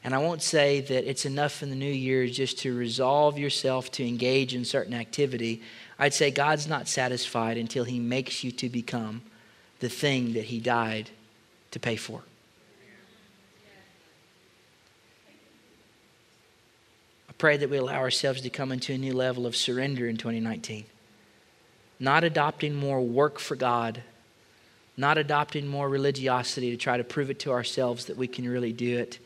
And 0.03 0.15
I 0.15 0.17
won't 0.17 0.41
say 0.41 0.81
that 0.81 1.07
it's 1.07 1.25
enough 1.25 1.61
in 1.61 1.69
the 1.69 1.75
new 1.75 1.91
year 1.91 2.25
just 2.27 2.57
to 2.59 2.75
resolve 2.75 3.37
yourself 3.37 3.91
to 3.91 4.07
engage 4.07 4.55
in 4.55 4.65
certain 4.65 4.95
activity. 4.95 5.61
I'd 5.99 6.13
say 6.13 6.31
God's 6.31 6.67
not 6.67 6.87
satisfied 6.87 7.57
until 7.57 7.83
He 7.83 7.99
makes 7.99 8.43
you 8.43 8.51
to 8.53 8.69
become 8.69 9.21
the 9.79 9.89
thing 9.89 10.33
that 10.33 10.45
He 10.45 10.59
died 10.59 11.11
to 11.69 11.79
pay 11.79 11.95
for. 11.95 12.23
I 17.29 17.33
pray 17.37 17.57
that 17.57 17.69
we 17.69 17.77
allow 17.77 17.97
ourselves 17.97 18.41
to 18.41 18.49
come 18.49 18.71
into 18.71 18.93
a 18.93 18.97
new 18.97 19.13
level 19.13 19.45
of 19.45 19.55
surrender 19.55 20.07
in 20.07 20.17
2019. 20.17 20.85
Not 21.99 22.23
adopting 22.23 22.75
more 22.75 23.01
work 23.01 23.37
for 23.37 23.55
God, 23.55 24.01
not 25.01 25.17
adopting 25.17 25.67
more 25.67 25.89
religiosity 25.89 26.71
to 26.71 26.77
try 26.77 26.95
to 26.95 27.03
prove 27.03 27.29
it 27.29 27.39
to 27.39 27.51
ourselves 27.51 28.05
that 28.05 28.15
we 28.15 28.27
can 28.27 28.47
really 28.47 28.71
do 28.71 28.97
it, 28.97 29.19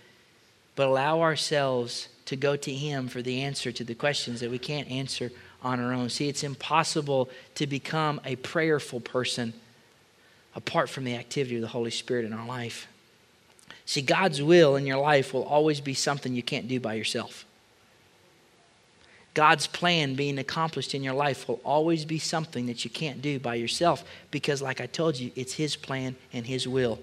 but 0.76 0.88
allow 0.88 1.22
ourselves 1.22 2.08
to 2.26 2.36
go 2.36 2.56
to 2.56 2.74
Him 2.74 3.08
for 3.08 3.22
the 3.22 3.42
answer 3.42 3.72
to 3.72 3.84
the 3.84 3.94
questions 3.94 4.40
that 4.40 4.50
we 4.50 4.58
can't 4.58 4.90
answer 4.90 5.32
on 5.62 5.80
our 5.80 5.94
own. 5.94 6.10
See, 6.10 6.28
it's 6.28 6.44
impossible 6.44 7.30
to 7.56 7.68
become 7.68 8.20
a 8.26 8.36
prayerful 8.38 9.02
person 9.02 9.54
apart 10.56 10.90
from 10.90 11.04
the 11.04 11.16
activity 11.16 11.56
of 11.56 11.62
the 11.62 11.68
Holy 11.68 11.92
Spirit 11.92 12.26
in 12.26 12.34
our 12.34 12.48
life. 12.48 12.88
See, 13.86 14.02
God's 14.02 14.42
will 14.42 14.76
in 14.76 14.88
your 14.88 14.98
life 14.98 15.34
will 15.34 15.44
always 15.44 15.82
be 15.82 15.94
something 15.94 16.34
you 16.34 16.44
can't 16.44 16.68
do 16.68 16.80
by 16.80 16.96
yourself. 16.96 17.45
God's 19.36 19.68
plan 19.68 20.16
being 20.16 20.40
accomplished 20.40 20.96
in 20.96 21.04
your 21.04 21.14
life 21.14 21.48
will 21.48 21.62
always 21.64 22.06
be 22.06 22.18
something 22.18 22.66
that 22.66 22.84
you 22.84 22.90
can't 22.90 23.22
do 23.22 23.38
by 23.38 23.56
yourself 23.56 24.04
because, 24.32 24.62
like 24.62 24.82
I 24.82 24.88
told 24.88 25.20
you, 25.20 25.32
it's 25.36 25.54
His 25.54 25.76
plan 25.76 26.16
and 26.34 26.48
His 26.48 26.68
will. 26.68 27.00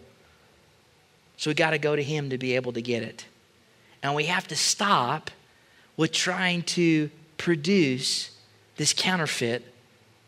So 1.37 1.51
we 1.51 1.55
got 1.55 1.71
to 1.71 1.79
go 1.79 1.95
to 1.95 2.03
Him 2.03 2.31
to 2.31 2.39
be 2.39 2.57
able 2.57 2.73
to 2.73 2.83
get 2.83 3.05
it. 3.05 3.27
And 4.03 4.15
we 4.15 4.25
have 4.25 4.49
to 4.49 4.57
stop 4.57 5.31
with 5.97 6.11
trying 6.11 6.63
to 6.63 7.11
produce 7.37 8.31
this 8.77 8.93
counterfeit 8.93 9.63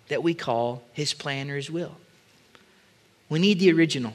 that 0.09 0.23
we 0.23 0.35
call 0.35 0.83
his 0.93 1.15
plan 1.15 1.51
or 1.51 1.57
his 1.57 1.71
will. 1.71 1.97
We 3.29 3.39
need 3.39 3.59
the 3.59 3.73
original. 3.73 4.13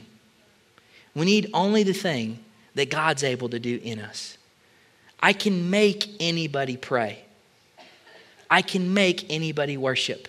We 1.15 1.25
need 1.25 1.49
only 1.53 1.83
the 1.83 1.93
thing 1.93 2.39
that 2.75 2.91
God's 2.91 3.23
able 3.23 3.49
to 3.49 3.59
do 3.59 3.79
in 3.83 3.99
us. 3.99 4.37
I 5.19 5.33
can 5.33 5.69
make 5.69 6.07
anybody 6.19 6.77
pray. 6.77 7.25
I 8.49 8.61
can 8.61 8.93
make 8.93 9.31
anybody 9.31 9.77
worship. 9.77 10.27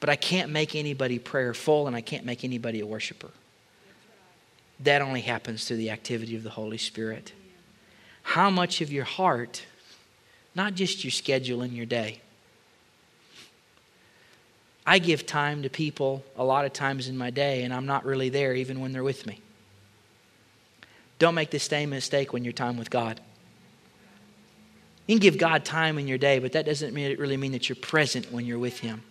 But 0.00 0.08
I 0.08 0.16
can't 0.16 0.50
make 0.50 0.74
anybody 0.74 1.18
prayerful 1.18 1.86
and 1.86 1.94
I 1.94 2.00
can't 2.00 2.24
make 2.24 2.42
anybody 2.42 2.80
a 2.80 2.86
worshiper. 2.86 3.30
That 4.80 5.00
only 5.00 5.20
happens 5.20 5.64
through 5.64 5.76
the 5.76 5.90
activity 5.90 6.34
of 6.34 6.42
the 6.42 6.50
Holy 6.50 6.78
Spirit. 6.78 7.32
How 8.22 8.50
much 8.50 8.80
of 8.80 8.92
your 8.92 9.04
heart, 9.04 9.64
not 10.54 10.74
just 10.74 11.04
your 11.04 11.12
schedule 11.12 11.62
in 11.62 11.76
your 11.76 11.86
day, 11.86 12.20
I 14.84 14.98
give 14.98 15.24
time 15.24 15.62
to 15.62 15.70
people 15.70 16.24
a 16.36 16.42
lot 16.42 16.64
of 16.64 16.72
times 16.72 17.06
in 17.06 17.16
my 17.16 17.30
day, 17.30 17.62
and 17.62 17.72
I'm 17.72 17.86
not 17.86 18.04
really 18.04 18.28
there 18.28 18.54
even 18.54 18.80
when 18.80 18.90
they're 18.90 19.04
with 19.04 19.26
me. 19.26 19.40
Don't 21.20 21.36
make 21.36 21.50
the 21.50 21.60
same 21.60 21.90
mistake 21.90 22.32
when 22.32 22.42
you're 22.42 22.52
time 22.52 22.76
with 22.76 22.90
God. 22.90 23.20
You 25.06 25.16
can 25.16 25.20
give 25.20 25.38
God 25.38 25.64
time 25.64 25.98
in 25.98 26.06
your 26.06 26.18
day, 26.18 26.38
but 26.38 26.52
that 26.52 26.64
doesn't 26.64 26.94
really 26.94 27.36
mean 27.36 27.52
that 27.52 27.68
you're 27.68 27.76
present 27.76 28.30
when 28.30 28.46
you're 28.46 28.58
with 28.58 28.80
Him. 28.80 29.02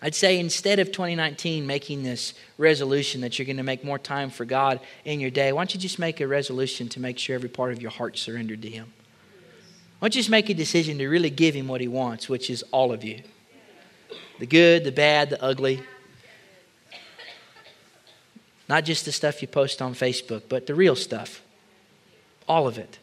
I'd 0.00 0.14
say 0.14 0.38
instead 0.38 0.78
of 0.78 0.92
2019 0.92 1.66
making 1.66 2.02
this 2.02 2.34
resolution 2.58 3.22
that 3.22 3.38
you're 3.38 3.46
going 3.46 3.56
to 3.56 3.62
make 3.62 3.82
more 3.82 3.98
time 3.98 4.30
for 4.30 4.44
God 4.44 4.78
in 5.04 5.20
your 5.20 5.30
day, 5.30 5.52
why 5.52 5.60
don't 5.60 5.74
you 5.74 5.80
just 5.80 5.98
make 5.98 6.20
a 6.20 6.28
resolution 6.28 6.88
to 6.90 7.00
make 7.00 7.18
sure 7.18 7.34
every 7.34 7.48
part 7.48 7.72
of 7.72 7.80
your 7.80 7.90
heart 7.90 8.18
surrendered 8.18 8.62
to 8.62 8.68
Him? 8.68 8.92
Why 9.98 10.06
don't 10.06 10.14
you 10.14 10.20
just 10.20 10.30
make 10.30 10.50
a 10.50 10.54
decision 10.54 10.98
to 10.98 11.08
really 11.08 11.30
give 11.30 11.54
Him 11.54 11.66
what 11.66 11.80
He 11.80 11.88
wants, 11.88 12.28
which 12.28 12.50
is 12.50 12.62
all 12.70 12.92
of 12.92 13.02
you 13.02 13.22
the 14.38 14.46
good, 14.46 14.84
the 14.84 14.92
bad, 14.92 15.30
the 15.30 15.42
ugly. 15.42 15.82
Not 18.68 18.84
just 18.84 19.04
the 19.04 19.12
stuff 19.12 19.40
you 19.40 19.48
post 19.48 19.80
on 19.80 19.94
Facebook, 19.94 20.42
but 20.48 20.66
the 20.66 20.74
real 20.74 20.96
stuff. 20.96 21.40
All 22.48 22.66
of 22.66 22.78
it. 22.78 22.98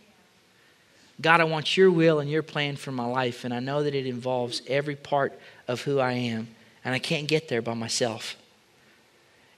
God, 1.21 1.41
I 1.41 1.45
want 1.45 1.77
your 1.77 1.91
will 1.91 2.19
and 2.19 2.29
your 2.29 2.43
plan 2.43 2.75
for 2.75 2.91
my 2.91 3.05
life, 3.05 3.45
and 3.45 3.53
I 3.53 3.59
know 3.59 3.83
that 3.83 3.95
it 3.95 4.07
involves 4.07 4.61
every 4.67 4.95
part 4.95 5.37
of 5.67 5.81
who 5.81 5.99
I 5.99 6.13
am, 6.13 6.47
and 6.83 6.93
I 6.93 6.99
can't 6.99 7.27
get 7.27 7.49
there 7.49 7.61
by 7.61 7.75
myself. 7.75 8.35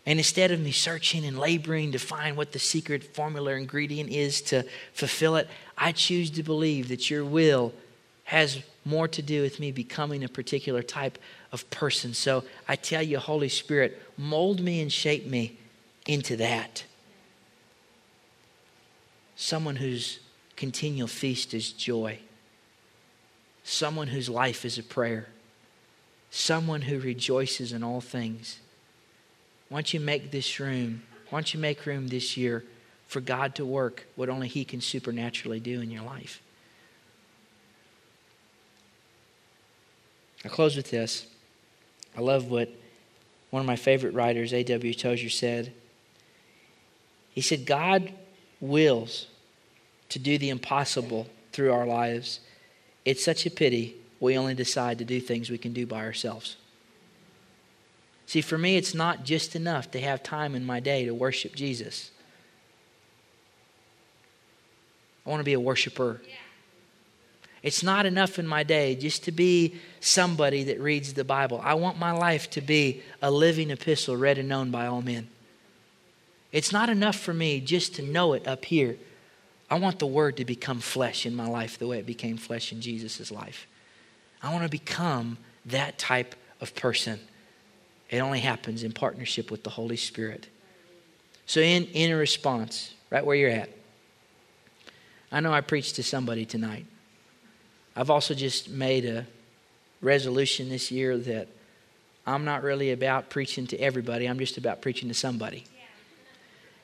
And 0.05 0.19
instead 0.19 0.51
of 0.51 0.59
me 0.59 0.71
searching 0.71 1.25
and 1.25 1.39
laboring 1.39 1.91
to 1.93 1.97
find 1.97 2.37
what 2.37 2.51
the 2.51 2.59
secret 2.59 3.03
formula 3.03 3.53
ingredient 3.53 4.11
is 4.11 4.41
to 4.43 4.63
fulfill 4.93 5.35
it, 5.35 5.47
I 5.77 5.93
choose 5.93 6.29
to 6.31 6.43
believe 6.43 6.89
that 6.89 7.09
your 7.09 7.25
will 7.25 7.73
has 8.25 8.61
more 8.83 9.07
to 9.07 9.21
do 9.21 9.41
with 9.41 9.59
me 9.59 9.71
becoming 9.71 10.23
a 10.23 10.29
particular 10.29 10.83
type 10.83 11.17
of 11.51 11.67
person. 11.71 12.13
So 12.13 12.43
I 12.67 12.75
tell 12.75 13.01
you, 13.01 13.17
Holy 13.17 13.49
Spirit, 13.49 13.99
mold 14.17 14.61
me 14.61 14.81
and 14.81 14.91
shape 14.91 15.25
me 15.25 15.57
into 16.05 16.35
that. 16.37 16.83
Someone 19.35 19.77
whose 19.77 20.19
continual 20.55 21.07
feast 21.07 21.53
is 21.53 21.71
joy. 21.71 22.19
Someone 23.63 24.07
whose 24.07 24.29
life 24.29 24.63
is 24.65 24.77
a 24.77 24.83
prayer. 24.83 25.27
Someone 26.29 26.83
who 26.83 26.99
rejoices 26.99 27.71
in 27.71 27.83
all 27.83 28.01
things. 28.01 28.59
Why 29.69 29.77
don't 29.77 29.93
you 29.93 29.99
make 29.99 30.31
this 30.31 30.59
room, 30.59 31.03
why 31.29 31.39
don't 31.39 31.53
you 31.53 31.59
make 31.59 31.85
room 31.85 32.07
this 32.07 32.37
year 32.37 32.63
for 33.07 33.21
God 33.21 33.55
to 33.55 33.65
work 33.65 34.05
what 34.15 34.29
only 34.29 34.47
He 34.47 34.65
can 34.65 34.81
supernaturally 34.81 35.59
do 35.59 35.81
in 35.81 35.89
your 35.89 36.03
life? 36.03 36.41
I'll 40.43 40.51
close 40.51 40.75
with 40.75 40.91
this. 40.91 41.25
I 42.15 42.21
love 42.21 42.51
what 42.51 42.69
one 43.49 43.61
of 43.61 43.65
my 43.65 43.75
favorite 43.75 44.13
writers, 44.13 44.53
A.W. 44.53 44.93
Tozer, 44.93 45.29
said. 45.29 45.73
He 47.31 47.41
said, 47.41 47.65
God 47.65 48.13
wills 48.59 49.27
to 50.09 50.19
do 50.19 50.37
the 50.37 50.49
impossible 50.49 51.27
through 51.51 51.71
our 51.73 51.85
lives. 51.85 52.39
It's 53.03 53.23
such 53.23 53.45
a 53.45 53.51
pity 53.51 53.95
we 54.19 54.37
only 54.37 54.53
decide 54.53 54.97
to 54.99 55.05
do 55.05 55.19
things 55.19 55.49
we 55.49 55.57
can 55.57 55.73
do 55.73 55.85
by 55.85 55.99
ourselves. 55.99 56.57
See, 58.25 58.41
for 58.41 58.57
me, 58.57 58.75
it's 58.77 58.93
not 58.93 59.23
just 59.23 59.55
enough 59.55 59.91
to 59.91 60.01
have 60.01 60.23
time 60.23 60.55
in 60.55 60.65
my 60.65 60.79
day 60.79 61.05
to 61.05 61.13
worship 61.13 61.55
Jesus. 61.55 62.11
I 65.25 65.29
want 65.29 65.39
to 65.39 65.45
be 65.45 65.53
a 65.53 65.59
worshiper. 65.59 66.21
Yeah. 66.27 66.35
It's 67.65 67.81
not 67.81 68.05
enough 68.05 68.37
in 68.37 68.45
my 68.45 68.61
day 68.61 68.95
just 68.95 69.23
to 69.23 69.31
be 69.31 69.79
somebody 69.99 70.65
that 70.65 70.79
reads 70.79 71.13
the 71.13 71.23
Bible. 71.23 71.59
I 71.63 71.73
want 71.73 71.97
my 71.97 72.11
life 72.11 72.47
to 72.51 72.61
be 72.61 73.01
a 73.23 73.31
living 73.31 73.71
epistle 73.71 74.15
read 74.15 74.37
and 74.37 74.47
known 74.47 74.69
by 74.69 74.85
all 74.85 75.01
men. 75.01 75.29
It's 76.51 76.71
not 76.71 76.89
enough 76.89 77.15
for 77.15 77.33
me 77.33 77.59
just 77.59 77.95
to 77.95 78.03
know 78.03 78.33
it 78.33 78.47
up 78.47 78.65
here. 78.65 78.97
I 79.69 79.79
want 79.79 79.99
the 79.99 80.05
word 80.05 80.37
to 80.37 80.45
become 80.45 80.79
flesh 80.79 81.25
in 81.25 81.35
my 81.35 81.47
life 81.47 81.79
the 81.79 81.87
way 81.87 81.99
it 81.99 82.05
became 82.05 82.37
flesh 82.37 82.71
in 82.71 82.81
Jesus' 82.81 83.31
life. 83.31 83.67
I 84.43 84.51
want 84.51 84.63
to 84.63 84.69
become 84.69 85.37
that 85.65 85.97
type 85.97 86.35
of 86.61 86.75
person. 86.75 87.19
It 88.09 88.19
only 88.19 88.39
happens 88.39 88.83
in 88.83 88.91
partnership 88.91 89.49
with 89.49 89.63
the 89.63 89.71
Holy 89.71 89.97
Spirit. 89.97 90.47
So, 91.47 91.61
in, 91.61 91.85
in 91.85 92.15
response, 92.15 92.93
right 93.09 93.25
where 93.25 93.35
you're 93.35 93.49
at, 93.49 93.69
I 95.31 95.39
know 95.39 95.51
I 95.51 95.61
preached 95.61 95.95
to 95.95 96.03
somebody 96.03 96.45
tonight. 96.45 96.85
I've 97.95 98.09
also 98.09 98.33
just 98.33 98.69
made 98.69 99.05
a 99.05 99.25
resolution 100.01 100.69
this 100.69 100.91
year 100.91 101.17
that 101.17 101.47
I'm 102.27 102.45
not 102.45 102.63
really 102.63 102.91
about 102.91 103.29
preaching 103.29 103.67
to 103.67 103.77
everybody, 103.79 104.27
I'm 104.27 104.39
just 104.39 104.57
about 104.57 104.81
preaching 104.81 105.09
to 105.09 105.15
somebody. 105.15 105.65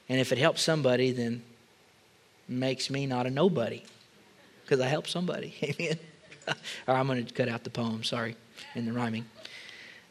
And 0.10 0.20
if 0.20 0.32
it 0.32 0.38
helps 0.38 0.62
somebody, 0.62 1.12
then 1.12 1.44
makes 2.52 2.90
me 2.90 3.06
not 3.06 3.26
a 3.26 3.30
nobody 3.30 3.84
because 4.64 4.80
I 4.80 4.88
help 4.88 5.08
somebody. 5.08 5.56
Amen. 5.80 5.98
or 6.88 6.96
I'm 6.96 7.08
going 7.08 7.26
to 7.26 7.34
cut 7.34 7.50
out 7.50 7.64
the 7.64 7.70
poem, 7.70 8.04
sorry, 8.04 8.36
in 8.76 8.86
the 8.86 8.94
rhyming. 8.94 9.26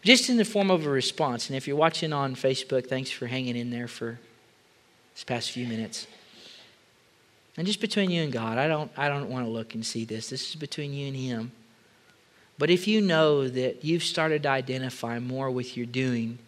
Just 0.02 0.30
in 0.30 0.36
the 0.36 0.44
form 0.44 0.70
of 0.70 0.86
a 0.86 0.90
response. 0.90 1.48
And 1.48 1.56
if 1.56 1.66
you're 1.66 1.76
watching 1.76 2.12
on 2.12 2.34
Facebook, 2.34 2.86
thanks 2.86 3.10
for 3.10 3.26
hanging 3.26 3.56
in 3.56 3.70
there 3.70 3.88
for 3.88 4.18
this 5.14 5.24
past 5.24 5.50
few 5.50 5.66
minutes. 5.66 6.06
And 7.56 7.66
just 7.66 7.80
between 7.80 8.10
you 8.10 8.22
and 8.22 8.32
God, 8.32 8.58
I 8.58 8.68
don't, 8.68 8.90
I 8.96 9.08
don't 9.08 9.28
want 9.28 9.44
to 9.44 9.50
look 9.50 9.74
and 9.74 9.84
see 9.84 10.04
this. 10.04 10.30
This 10.30 10.48
is 10.48 10.56
between 10.56 10.94
you 10.94 11.08
and 11.08 11.16
Him. 11.16 11.52
But 12.58 12.70
if 12.70 12.86
you 12.86 13.00
know 13.00 13.48
that 13.48 13.84
you've 13.84 14.02
started 14.02 14.42
to 14.44 14.50
identify 14.50 15.18
more 15.18 15.50
with 15.50 15.76
your 15.76 15.86
doing 15.86 16.38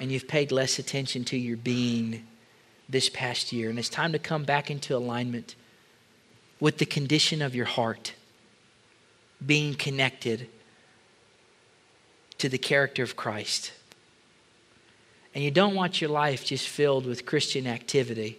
and 0.00 0.12
you've 0.12 0.28
paid 0.28 0.52
less 0.52 0.78
attention 0.78 1.24
to 1.26 1.36
your 1.36 1.56
being 1.56 2.26
this 2.88 3.08
past 3.08 3.52
year, 3.52 3.70
and 3.70 3.78
it's 3.78 3.88
time 3.88 4.12
to 4.12 4.18
come 4.18 4.44
back 4.44 4.70
into 4.70 4.96
alignment 4.96 5.54
with 6.60 6.78
the 6.78 6.86
condition 6.86 7.42
of 7.42 7.54
your 7.54 7.66
heart, 7.66 8.14
being 9.44 9.74
connected 9.74 10.48
to 12.38 12.48
the 12.48 12.58
character 12.58 13.02
of 13.02 13.16
Christ. 13.16 13.72
And 15.34 15.44
you 15.44 15.50
don't 15.50 15.74
want 15.74 16.00
your 16.00 16.10
life 16.10 16.44
just 16.44 16.68
filled 16.68 17.06
with 17.06 17.26
Christian 17.26 17.66
activity 17.66 18.38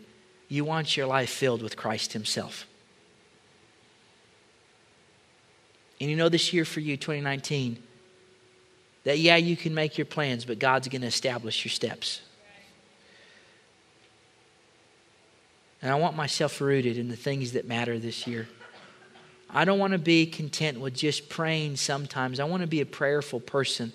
you 0.50 0.64
want 0.64 0.96
your 0.96 1.08
life 1.08 1.30
filled 1.30 1.62
with 1.62 1.76
Christ 1.76 2.14
Himself. 2.14 2.66
And 6.00 6.10
you 6.10 6.16
know, 6.16 6.30
this 6.30 6.54
year 6.54 6.64
for 6.64 6.80
you, 6.80 6.96
2019, 6.96 7.82
that 9.04 9.18
yeah, 9.20 9.36
you 9.36 9.58
can 9.58 9.74
make 9.74 9.98
your 9.98 10.06
plans, 10.06 10.46
but 10.46 10.60
God's 10.60 10.88
going 10.88 11.02
to 11.02 11.08
establish 11.08 11.66
your 11.66 11.72
steps. 11.72 12.22
And 15.88 15.94
I 15.94 16.00
want 16.00 16.18
myself 16.18 16.60
rooted 16.60 16.98
in 16.98 17.08
the 17.08 17.16
things 17.16 17.54
that 17.54 17.66
matter 17.66 17.98
this 17.98 18.28
year. 18.28 18.50
I 19.50 19.64
don't 19.64 19.80
want 19.80 19.94
to 19.94 19.98
be 19.98 20.26
content 20.26 20.82
with 20.82 20.94
just 20.94 21.30
praying 21.30 21.78
sometimes. 21.78 22.42
I 22.42 22.44
want 22.44 22.60
to 22.60 22.68
be 22.68 22.82
a 22.82 22.86
prayerful 22.86 23.40
person. 23.40 23.94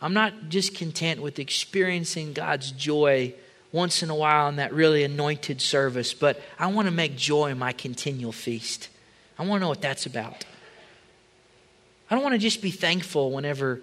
I'm 0.00 0.14
not 0.14 0.48
just 0.48 0.74
content 0.74 1.22
with 1.22 1.38
experiencing 1.38 2.32
God's 2.32 2.72
joy 2.72 3.34
once 3.70 4.02
in 4.02 4.10
a 4.10 4.16
while 4.16 4.48
in 4.48 4.56
that 4.56 4.72
really 4.72 5.04
anointed 5.04 5.60
service, 5.60 6.12
but 6.12 6.42
I 6.58 6.66
want 6.66 6.88
to 6.88 6.92
make 6.92 7.16
joy 7.16 7.54
my 7.54 7.70
continual 7.70 8.32
feast. 8.32 8.88
I 9.38 9.46
want 9.46 9.60
to 9.60 9.66
know 9.66 9.68
what 9.68 9.80
that's 9.80 10.06
about. 10.06 10.44
I 12.10 12.16
don't 12.16 12.24
want 12.24 12.32
to 12.32 12.40
just 12.40 12.60
be 12.60 12.72
thankful 12.72 13.30
whenever 13.30 13.80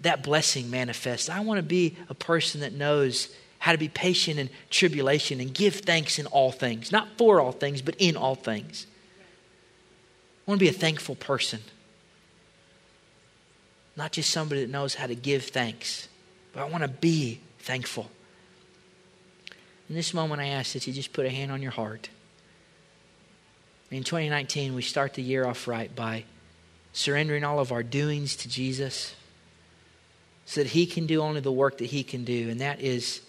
that 0.00 0.24
blessing 0.24 0.72
manifests. 0.72 1.28
I 1.28 1.38
want 1.38 1.58
to 1.58 1.62
be 1.62 1.96
a 2.08 2.14
person 2.14 2.62
that 2.62 2.72
knows 2.72 3.28
how 3.64 3.72
to 3.72 3.78
be 3.78 3.88
patient 3.88 4.38
in 4.38 4.50
tribulation 4.68 5.40
and 5.40 5.54
give 5.54 5.76
thanks 5.76 6.18
in 6.18 6.26
all 6.26 6.52
things. 6.52 6.92
Not 6.92 7.08
for 7.16 7.40
all 7.40 7.50
things, 7.50 7.80
but 7.80 7.94
in 7.98 8.14
all 8.14 8.34
things. 8.34 8.86
I 10.46 10.50
want 10.50 10.58
to 10.60 10.66
be 10.66 10.68
a 10.68 10.78
thankful 10.78 11.14
person. 11.14 11.60
Not 13.96 14.12
just 14.12 14.28
somebody 14.28 14.60
that 14.60 14.70
knows 14.70 14.96
how 14.96 15.06
to 15.06 15.14
give 15.14 15.44
thanks, 15.44 16.08
but 16.52 16.60
I 16.60 16.68
want 16.68 16.82
to 16.82 16.88
be 16.88 17.40
thankful. 17.60 18.10
In 19.88 19.94
this 19.94 20.12
moment, 20.12 20.42
I 20.42 20.48
ask 20.48 20.74
that 20.74 20.86
you 20.86 20.92
just 20.92 21.14
put 21.14 21.24
a 21.24 21.30
hand 21.30 21.50
on 21.50 21.62
your 21.62 21.70
heart. 21.70 22.10
In 23.90 24.04
2019, 24.04 24.74
we 24.74 24.82
start 24.82 25.14
the 25.14 25.22
year 25.22 25.46
off 25.46 25.66
right 25.66 25.96
by 25.96 26.24
surrendering 26.92 27.44
all 27.44 27.60
of 27.60 27.72
our 27.72 27.82
doings 27.82 28.36
to 28.36 28.48
Jesus 28.50 29.14
so 30.44 30.62
that 30.62 30.72
He 30.72 30.84
can 30.84 31.06
do 31.06 31.22
only 31.22 31.40
the 31.40 31.50
work 31.50 31.78
that 31.78 31.86
He 31.86 32.02
can 32.02 32.24
do, 32.24 32.50
and 32.50 32.60
that 32.60 32.82
is 32.82 33.22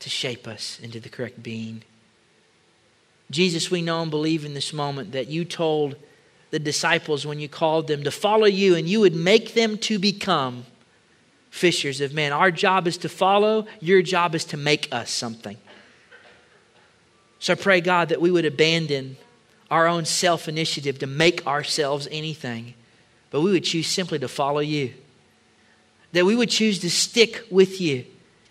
to 0.00 0.10
shape 0.10 0.46
us 0.46 0.78
into 0.82 1.00
the 1.00 1.08
correct 1.08 1.42
being. 1.42 1.82
Jesus, 3.30 3.70
we 3.70 3.82
know 3.82 4.02
and 4.02 4.10
believe 4.10 4.44
in 4.44 4.54
this 4.54 4.72
moment 4.72 5.12
that 5.12 5.28
you 5.28 5.44
told 5.44 5.96
the 6.50 6.58
disciples 6.58 7.26
when 7.26 7.40
you 7.40 7.48
called 7.48 7.88
them 7.88 8.04
to 8.04 8.10
follow 8.10 8.46
you, 8.46 8.76
and 8.76 8.88
you 8.88 9.00
would 9.00 9.14
make 9.14 9.54
them 9.54 9.76
to 9.78 9.98
become 9.98 10.64
fishers 11.50 12.00
of 12.00 12.14
men. 12.14 12.32
Our 12.32 12.50
job 12.50 12.86
is 12.86 12.98
to 12.98 13.08
follow, 13.08 13.66
your 13.80 14.02
job 14.02 14.34
is 14.34 14.44
to 14.46 14.56
make 14.56 14.88
us 14.92 15.10
something. 15.10 15.56
So 17.38 17.52
I 17.52 17.56
pray, 17.56 17.80
God, 17.80 18.10
that 18.10 18.20
we 18.20 18.30
would 18.30 18.44
abandon 18.44 19.16
our 19.70 19.86
own 19.86 20.04
self 20.04 20.48
initiative 20.48 21.00
to 21.00 21.06
make 21.06 21.46
ourselves 21.46 22.06
anything, 22.10 22.74
but 23.30 23.40
we 23.40 23.50
would 23.50 23.64
choose 23.64 23.88
simply 23.88 24.18
to 24.20 24.28
follow 24.28 24.60
you. 24.60 24.94
That 26.12 26.24
we 26.24 26.36
would 26.36 26.50
choose 26.50 26.78
to 26.80 26.90
stick 26.90 27.44
with 27.50 27.80
you 27.80 28.06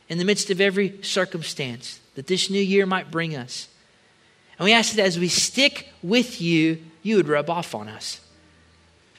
in 0.09 0.17
the 0.17 0.25
midst 0.25 0.49
of 0.49 0.61
every 0.61 1.01
circumstance 1.01 1.99
that 2.15 2.27
this 2.27 2.49
new 2.49 2.61
year 2.61 2.85
might 2.85 3.11
bring 3.11 3.35
us. 3.35 3.67
And 4.57 4.65
we 4.65 4.73
ask 4.73 4.93
that 4.95 5.05
as 5.05 5.19
we 5.19 5.27
stick 5.27 5.89
with 6.01 6.41
you, 6.41 6.81
you 7.01 7.17
would 7.17 7.27
rub 7.27 7.49
off 7.49 7.75
on 7.75 7.89
us, 7.89 8.21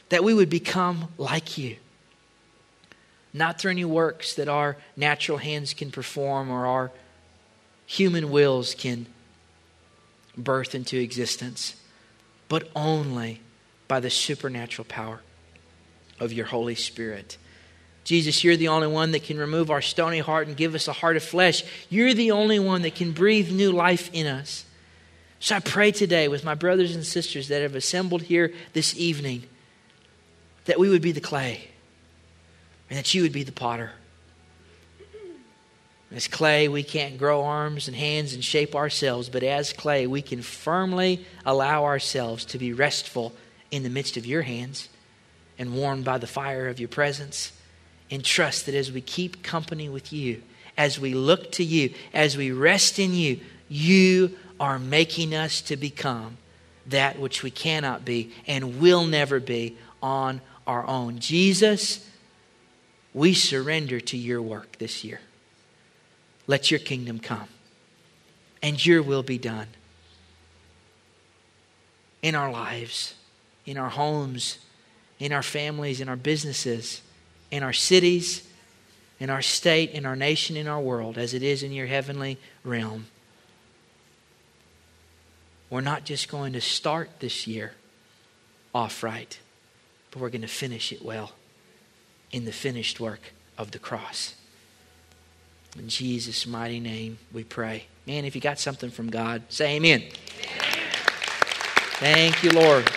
that 0.08 0.24
we 0.24 0.32
would 0.32 0.50
become 0.50 1.08
like 1.18 1.58
you 1.58 1.76
not 3.36 3.60
through 3.60 3.72
any 3.72 3.84
works 3.84 4.34
that 4.34 4.48
our 4.48 4.78
natural 4.96 5.36
hands 5.36 5.74
can 5.74 5.90
perform 5.90 6.50
or 6.50 6.64
our 6.64 6.90
human 7.84 8.30
wills 8.30 8.74
can 8.74 9.06
birth 10.38 10.74
into 10.74 10.98
existence, 10.98 11.76
but 12.48 12.70
only 12.74 13.42
by 13.88 14.00
the 14.00 14.08
supernatural 14.08 14.86
power 14.86 15.20
of 16.18 16.32
your 16.32 16.46
Holy 16.46 16.74
Spirit. 16.74 17.36
Jesus, 18.06 18.44
you're 18.44 18.56
the 18.56 18.68
only 18.68 18.86
one 18.86 19.10
that 19.10 19.24
can 19.24 19.36
remove 19.36 19.68
our 19.68 19.82
stony 19.82 20.20
heart 20.20 20.46
and 20.46 20.56
give 20.56 20.76
us 20.76 20.86
a 20.86 20.92
heart 20.92 21.16
of 21.16 21.24
flesh. 21.24 21.64
You're 21.90 22.14
the 22.14 22.30
only 22.30 22.60
one 22.60 22.82
that 22.82 22.94
can 22.94 23.10
breathe 23.10 23.50
new 23.50 23.72
life 23.72 24.08
in 24.12 24.28
us. 24.28 24.64
So 25.40 25.56
I 25.56 25.58
pray 25.58 25.90
today 25.90 26.28
with 26.28 26.44
my 26.44 26.54
brothers 26.54 26.94
and 26.94 27.04
sisters 27.04 27.48
that 27.48 27.62
have 27.62 27.74
assembled 27.74 28.22
here 28.22 28.54
this 28.74 28.96
evening 28.96 29.42
that 30.66 30.78
we 30.78 30.88
would 30.88 31.02
be 31.02 31.10
the 31.10 31.20
clay 31.20 31.66
and 32.88 32.96
that 32.96 33.12
you 33.12 33.22
would 33.22 33.32
be 33.32 33.42
the 33.42 33.50
potter. 33.50 33.90
As 36.12 36.28
clay, 36.28 36.68
we 36.68 36.84
can't 36.84 37.18
grow 37.18 37.42
arms 37.42 37.88
and 37.88 37.96
hands 37.96 38.34
and 38.34 38.44
shape 38.44 38.76
ourselves, 38.76 39.28
but 39.28 39.42
as 39.42 39.72
clay, 39.72 40.06
we 40.06 40.22
can 40.22 40.42
firmly 40.42 41.26
allow 41.44 41.82
ourselves 41.82 42.44
to 42.44 42.58
be 42.58 42.72
restful 42.72 43.32
in 43.72 43.82
the 43.82 43.90
midst 43.90 44.16
of 44.16 44.26
your 44.26 44.42
hands 44.42 44.88
and 45.58 45.74
warmed 45.74 46.04
by 46.04 46.18
the 46.18 46.28
fire 46.28 46.68
of 46.68 46.78
your 46.78 46.88
presence. 46.88 47.50
And 48.10 48.24
trust 48.24 48.66
that 48.66 48.74
as 48.74 48.92
we 48.92 49.00
keep 49.00 49.42
company 49.42 49.88
with 49.88 50.12
you, 50.12 50.42
as 50.76 51.00
we 51.00 51.14
look 51.14 51.50
to 51.52 51.64
you, 51.64 51.92
as 52.14 52.36
we 52.36 52.52
rest 52.52 52.98
in 52.98 53.14
you, 53.14 53.40
you 53.68 54.36
are 54.60 54.78
making 54.78 55.34
us 55.34 55.60
to 55.62 55.76
become 55.76 56.36
that 56.86 57.18
which 57.18 57.42
we 57.42 57.50
cannot 57.50 58.04
be 58.04 58.32
and 58.46 58.80
will 58.80 59.06
never 59.06 59.40
be 59.40 59.76
on 60.02 60.40
our 60.66 60.86
own. 60.86 61.18
Jesus, 61.18 62.08
we 63.12 63.34
surrender 63.34 63.98
to 64.00 64.16
your 64.16 64.40
work 64.40 64.78
this 64.78 65.02
year. 65.02 65.20
Let 66.46 66.70
your 66.70 66.80
kingdom 66.80 67.18
come 67.18 67.48
and 68.62 68.84
your 68.84 69.02
will 69.02 69.22
be 69.22 69.38
done 69.38 69.68
in 72.22 72.34
our 72.34 72.50
lives, 72.50 73.14
in 73.64 73.76
our 73.76 73.88
homes, 73.88 74.58
in 75.18 75.32
our 75.32 75.42
families, 75.42 76.00
in 76.00 76.08
our 76.08 76.16
businesses, 76.16 77.02
in 77.50 77.62
our 77.62 77.72
cities, 77.72 78.46
in 79.20 79.30
our 79.30 79.42
state, 79.42 79.90
in 79.90 80.04
our 80.04 80.16
nation, 80.16 80.56
in 80.56 80.68
our 80.68 80.80
world, 80.80 81.18
as 81.18 81.34
it 81.34 81.42
is 81.42 81.62
in 81.62 81.72
your 81.72 81.86
heavenly 81.86 82.38
realm. 82.64 83.06
We're 85.70 85.80
not 85.80 86.04
just 86.04 86.28
going 86.28 86.52
to 86.52 86.60
start 86.60 87.20
this 87.20 87.46
year 87.46 87.74
off 88.74 89.02
right, 89.02 89.38
but 90.10 90.20
we're 90.20 90.30
going 90.30 90.42
to 90.42 90.48
finish 90.48 90.92
it 90.92 91.02
well 91.02 91.32
in 92.30 92.44
the 92.44 92.52
finished 92.52 93.00
work 93.00 93.32
of 93.58 93.70
the 93.70 93.78
cross. 93.78 94.34
In 95.78 95.88
Jesus' 95.88 96.46
mighty 96.46 96.80
name, 96.80 97.18
we 97.32 97.44
pray. 97.44 97.86
Man, 98.06 98.24
if 98.24 98.34
you 98.34 98.40
got 98.40 98.58
something 98.58 98.90
from 98.90 99.10
God, 99.10 99.42
say 99.48 99.76
amen. 99.76 100.02
amen. 100.02 100.12
Thank 101.98 102.42
you, 102.42 102.50
Lord. 102.50 102.88